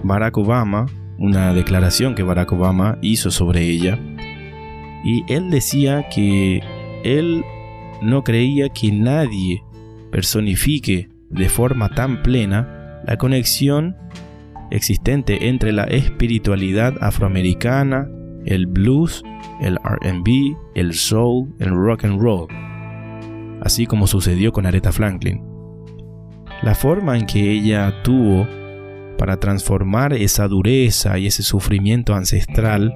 Barack 0.04 0.38
Obama, 0.38 0.86
una 1.18 1.52
declaración 1.56 2.14
que 2.14 2.22
Barack 2.22 2.52
Obama 2.52 3.00
hizo 3.02 3.32
sobre 3.32 3.64
ella, 3.64 3.98
y 5.04 5.24
él 5.34 5.50
decía 5.50 6.10
que 6.10 6.62
él 7.04 7.44
no 8.04 8.24
creía 8.24 8.70
que 8.70 8.92
nadie 8.92 9.64
personifique 10.12 11.10
de 11.32 11.50
forma 11.50 11.90
tan 11.90 12.22
plena 12.22 13.02
la 13.04 13.18
conexión 13.18 13.98
existente 14.70 15.48
entre 15.48 15.72
la 15.72 15.86
espiritualidad 15.86 16.94
afroamericana, 17.02 18.08
el 18.50 18.66
blues, 18.66 19.24
el 19.62 19.78
RB, 19.78 20.58
el 20.76 20.94
soul, 20.94 21.54
el 21.60 21.70
rock 21.70 22.04
and 22.04 22.20
roll, 22.20 22.48
así 23.62 23.86
como 23.86 24.08
sucedió 24.08 24.52
con 24.52 24.66
Aretha 24.66 24.92
Franklin. 24.92 25.42
La 26.64 26.76
forma 26.76 27.18
en 27.18 27.26
que 27.26 27.52
ella 27.52 28.02
tuvo 28.04 28.48
para 29.18 29.38
transformar 29.38 30.14
esa 30.14 30.48
dureza 30.48 31.18
y 31.20 31.28
ese 31.28 31.44
sufrimiento 31.44 32.16
ancestral 32.16 32.94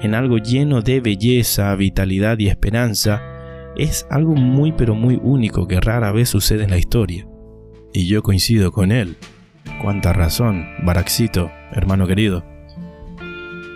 en 0.00 0.14
algo 0.14 0.38
lleno 0.38 0.80
de 0.80 1.00
belleza, 1.00 1.74
vitalidad 1.74 2.38
y 2.38 2.48
esperanza 2.48 3.20
es 3.76 4.06
algo 4.10 4.34
muy 4.34 4.72
pero 4.72 4.94
muy 4.94 5.20
único 5.22 5.66
que 5.68 5.80
rara 5.80 6.10
vez 6.10 6.28
sucede 6.28 6.64
en 6.64 6.70
la 6.70 6.78
historia. 6.78 7.26
Y 7.92 8.06
yo 8.06 8.22
coincido 8.22 8.72
con 8.72 8.92
él. 8.92 9.16
Cuánta 9.82 10.12
razón, 10.12 10.66
Baraxito, 10.84 11.50
hermano 11.72 12.06
querido. 12.06 12.44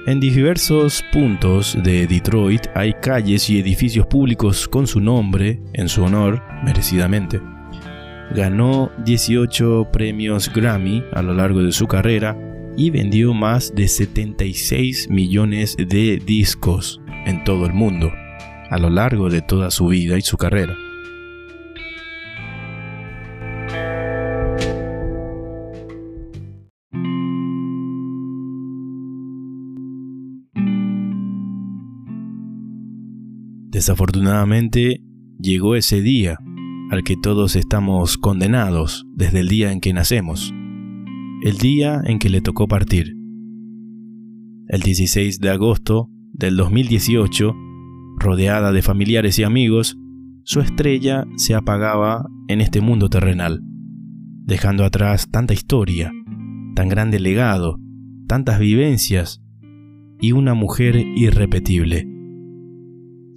En 0.05 0.19
diversos 0.19 1.05
puntos 1.13 1.79
de 1.81 2.09
Detroit 2.09 2.67
hay 2.75 2.93
calles 2.93 3.49
y 3.49 3.61
edificios 3.61 4.05
públicos 4.05 4.67
con 4.67 4.89
su 4.89 4.99
nombre, 4.99 5.61
en 5.75 5.89
su 5.89 6.03
honor, 6.03 6.43
merecidamente. 6.65 7.41
Ganó 8.35 8.91
18 9.05 9.91
premios 9.93 10.53
Grammy 10.53 11.05
a 11.13 11.23
lo 11.23 11.35
largo 11.35 11.63
de 11.63 11.71
su 11.71 11.87
carrera 11.87 12.37
y 12.77 12.91
vendió 12.91 13.33
más 13.33 13.73
de 13.77 13.87
76 13.87 15.09
millones 15.09 15.77
de 15.77 16.17
discos 16.17 17.01
en 17.25 17.45
todo 17.45 17.65
el 17.67 17.73
mundo, 17.73 18.13
a 18.71 18.79
lo 18.79 18.91
largo 18.91 19.31
de 19.31 19.41
toda 19.41 19.71
su 19.71 19.87
vida 19.87 20.19
y 20.19 20.23
su 20.23 20.37
carrera. 20.37 20.77
Desafortunadamente, 33.83 35.03
llegó 35.41 35.75
ese 35.75 36.03
día 36.03 36.39
al 36.93 37.03
que 37.03 37.17
todos 37.17 37.57
estamos 37.57 38.17
condenados 38.17 39.09
desde 39.13 39.41
el 39.41 39.49
día 39.49 39.73
en 39.73 39.81
que 39.81 39.93
nacemos, 39.93 40.55
el 41.43 41.59
día 41.59 42.01
en 42.05 42.21
que 42.21 42.29
le 42.29 42.43
tocó 42.43 42.69
partir. 42.69 43.17
El 44.69 44.83
16 44.83 45.41
de 45.41 45.51
agosto 45.51 46.09
del 46.33 46.57
2018, 46.59 47.57
rodeada 48.21 48.71
de 48.71 48.83
familiares 48.83 49.41
y 49.41 49.43
amigos, 49.43 49.99
su 50.45 50.61
estrella 50.61 51.27
se 51.35 51.57
apagaba 51.57 52.25
en 52.47 52.61
este 52.61 52.81
mundo 52.81 53.09
terrenal, 53.09 53.65
dejando 54.45 54.85
atrás 54.85 55.29
tanta 55.29 55.55
historia, 55.55 56.13
tan 56.77 56.89
grande 56.89 57.19
legado, 57.19 57.81
tantas 58.29 58.61
vivencias 58.61 59.43
y 60.21 60.31
una 60.31 60.55
mujer 60.55 60.95
irrepetible. 61.17 62.12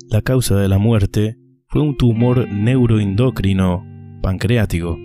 La 0.10 0.22
causa 0.22 0.56
de 0.57 0.68
la 0.68 0.77
muerte 0.77 1.38
fue 1.68 1.82
un 1.82 1.98
tumor 1.98 2.48
neuroendocrino 2.48 3.84
pancreático, 4.22 4.98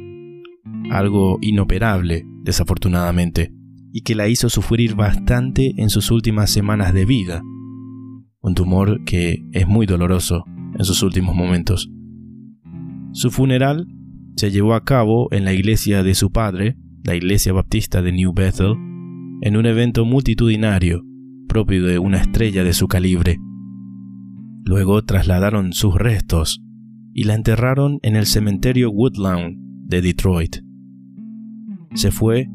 algo 0.90 1.38
inoperable, 1.40 2.26
desafortunadamente, 2.42 3.52
y 3.92 4.02
que 4.02 4.14
la 4.14 4.28
hizo 4.28 4.48
sufrir 4.48 4.94
bastante 4.94 5.72
en 5.78 5.88
sus 5.88 6.10
últimas 6.10 6.50
semanas 6.50 6.92
de 6.92 7.04
vida. 7.06 7.42
un 8.42 8.54
tumor 8.54 9.04
que 9.04 9.44
es 9.52 9.68
muy 9.68 9.84
doloroso 9.84 10.44
en 10.78 10.84
sus 10.84 11.02
últimos 11.02 11.34
momentos. 11.34 11.90
Su 13.12 13.30
funeral 13.30 13.86
se 14.36 14.50
llevó 14.50 14.72
a 14.74 14.84
cabo 14.84 15.28
en 15.30 15.44
la 15.44 15.52
iglesia 15.52 16.02
de 16.02 16.14
su 16.14 16.32
padre, 16.32 16.76
la 17.04 17.14
iglesia 17.14 17.52
baptista 17.52 18.00
de 18.00 18.12
New 18.12 18.32
Bethel, 18.32 18.76
en 19.42 19.56
un 19.56 19.66
evento 19.66 20.04
multitudinario 20.04 21.02
propio 21.48 21.84
de 21.84 21.98
una 21.98 22.18
estrella 22.18 22.64
de 22.64 22.72
su 22.72 22.86
calibre. 22.86 23.38
Luego 24.64 25.02
trasladaron 25.02 25.72
sus 25.72 25.94
restos 25.94 26.62
y 27.12 27.24
la 27.24 27.34
enterraron 27.34 27.98
en 28.02 28.16
el 28.16 28.26
cementerio 28.26 28.90
Woodlawn 28.90 29.58
de 29.86 30.02
Detroit. 30.02 30.56
Se 31.94 32.12
fue 32.12 32.48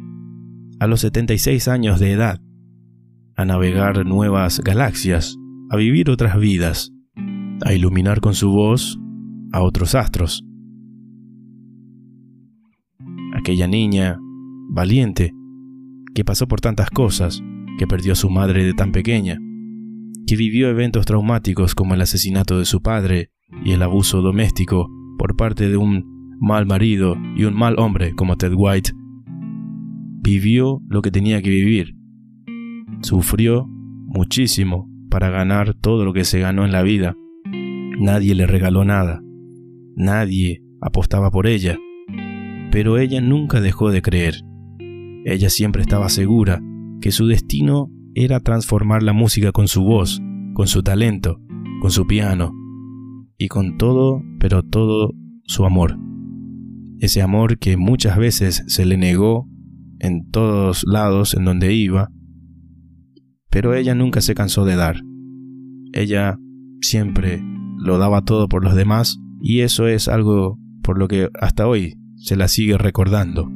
a 0.80 0.88
los 0.88 1.02
76 1.02 1.68
años 1.68 2.00
de 2.00 2.12
edad 2.12 2.42
a 3.36 3.44
navegar 3.44 4.06
nuevas 4.06 4.62
galaxias, 4.62 5.36
a 5.70 5.76
vivir 5.76 6.10
otras 6.10 6.40
vidas, 6.40 6.94
a 7.66 7.74
iluminar 7.74 8.22
con 8.22 8.34
su 8.34 8.50
voz 8.52 8.98
a 9.52 9.62
otros 9.62 9.96
astros. 9.96 10.46
Aquella 13.34 13.68
niña, 13.68 14.18
valiente, 14.70 15.34
que 16.14 16.24
pasó 16.24 16.48
por 16.48 16.62
tantas 16.62 16.90
cosas, 16.90 17.44
que 17.78 17.88
perdió 17.88 18.14
a 18.14 18.16
su 18.16 18.30
madre 18.30 18.64
de 18.64 18.74
tan 18.74 18.92
pequeña, 18.92 19.38
que 20.28 20.36
vivió 20.36 20.70
eventos 20.70 21.06
traumáticos 21.06 21.76
como 21.76 21.94
el 21.94 22.02
asesinato 22.02 22.60
de 22.60 22.66
su 22.66 22.82
padre 22.82 23.32
y 23.64 23.72
el 23.72 23.82
abuso 23.82 24.22
doméstico 24.22 24.90
por 25.18 25.36
parte 25.36 25.70
de 25.70 25.78
un 25.78 26.38
mal 26.40 26.66
marido 26.66 27.16
y 27.36 27.46
un 27.46 27.54
mal 27.56 27.76
hombre 27.80 28.14
como 28.16 28.38
Ted 28.38 28.54
White, 28.56 28.92
vivió 30.22 30.82
lo 30.88 31.02
que 31.02 31.12
tenía 31.12 31.42
que 31.42 31.50
vivir. 31.50 31.96
Sufrió 33.02 33.68
muchísimo 33.68 34.90
para 35.10 35.30
ganar 35.30 35.74
todo 35.76 36.04
lo 36.04 36.14
que 36.14 36.24
se 36.24 36.40
ganó 36.40 36.66
en 36.66 36.72
la 36.72 36.82
vida. 36.82 37.16
Nadie 38.00 38.36
le 38.36 38.48
regaló 38.48 38.84
nada. 38.84 39.22
Nadie 39.96 40.62
apostaba 40.82 41.32
por 41.32 41.48
ella. 41.48 41.78
Pero 42.72 42.98
ella 42.98 43.22
nunca 43.22 43.62
dejó 43.62 43.92
de 43.92 44.02
creer. 44.02 44.42
Ella 45.24 45.50
siempre 45.50 45.82
estaba 45.82 46.10
segura 46.10 46.62
que 47.02 47.12
su 47.12 47.28
destino 47.28 47.90
era 48.16 48.40
transformar 48.40 49.04
la 49.04 49.12
música 49.12 49.52
con 49.52 49.68
su 49.68 49.84
voz, 49.84 50.22
con 50.54 50.68
su 50.68 50.82
talento, 50.82 51.42
con 51.82 51.92
su 51.92 52.08
piano 52.08 52.54
y 53.38 53.50
con 53.50 53.78
todo, 53.78 54.24
pero 54.40 54.64
todo 54.64 55.12
su 55.44 55.66
amor. 55.66 56.00
Ese 57.00 57.22
amor 57.22 57.60
que 57.60 57.76
muchas 57.76 58.18
veces 58.18 58.64
se 58.68 58.86
le 58.86 58.98
negó 58.98 59.48
en 60.00 60.30
todos 60.32 60.86
lados 60.88 61.34
en 61.34 61.44
donde 61.44 61.74
iba, 61.74 62.10
pero 63.50 63.76
ella 63.76 63.94
nunca 63.96 64.22
se 64.22 64.34
cansó 64.34 64.64
de 64.64 64.78
dar. 64.78 65.02
Ella 65.92 66.38
siempre 66.82 67.44
lo 67.78 67.98
daba 67.98 68.24
todo 68.24 68.48
por 68.48 68.64
los 68.64 68.76
demás 68.76 69.20
y 69.42 69.60
eso 69.60 69.88
es 69.88 70.08
algo 70.08 70.58
por 70.84 70.98
lo 70.98 71.10
que 71.10 71.30
hasta 71.42 71.68
hoy 71.68 71.96
se 72.16 72.38
la 72.38 72.48
sigue 72.48 72.78
recordando, 72.78 73.52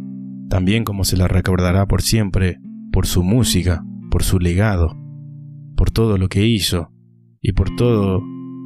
también 0.49 0.83
como 0.83 1.05
se 1.05 1.15
la 1.15 1.29
recordará 1.29 1.87
por 1.87 2.01
siempre 2.01 2.59
por 2.91 3.07
su 3.07 3.23
música, 3.23 3.85
por 4.09 4.23
su 4.23 4.39
legado, 4.39 4.97
por 5.75 5.91
todo 5.91 6.17
lo 6.17 6.27
que 6.27 6.45
hizo 6.45 6.91
y 7.41 7.53
por 7.53 7.75
todo 7.75 8.23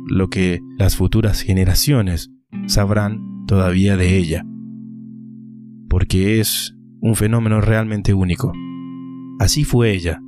lo 0.07 0.30
que 0.30 0.60
las 0.78 0.95
futuras 0.95 1.41
generaciones 1.41 2.32
sabrán 2.68 3.45
todavía 3.48 3.98
de 3.98 4.18
ella. 4.18 4.45
Porque 5.90 6.40
es 6.40 6.76
un 7.02 7.15
fenómeno 7.15 7.61
realmente 7.61 8.14
único. 8.14 8.52
Así 9.40 9.64
fue 9.64 9.91
ella, 9.91 10.22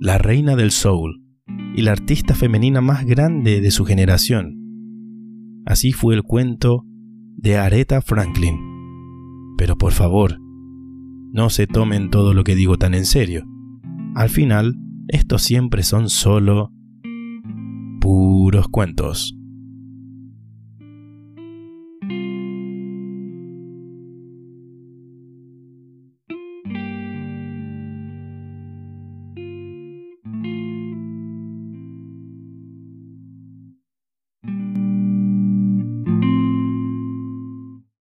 la 0.00 0.18
reina 0.18 0.56
del 0.56 0.70
soul 0.70 1.22
y 1.76 1.82
la 1.82 1.92
artista 1.92 2.34
femenina 2.34 2.80
más 2.80 3.04
grande 3.04 3.60
de 3.60 3.70
su 3.70 3.84
generación. 3.84 4.60
Así 5.66 5.92
fue 5.92 6.14
el 6.14 6.22
cuento 6.22 6.84
de 7.36 7.56
Aretha 7.56 8.00
Franklin. 8.00 8.58
Pero 9.56 9.76
por 9.76 9.92
favor, 9.92 10.38
no 11.32 11.50
se 11.50 11.66
tomen 11.66 12.10
todo 12.10 12.34
lo 12.34 12.44
que 12.44 12.54
digo 12.54 12.76
tan 12.76 12.94
en 12.94 13.06
serio. 13.06 13.44
Al 14.14 14.28
final, 14.28 14.76
estos 15.08 15.42
siempre 15.42 15.82
son 15.82 16.08
solo 16.08 16.72
puros 18.00 18.68
cuentos. 18.68 19.36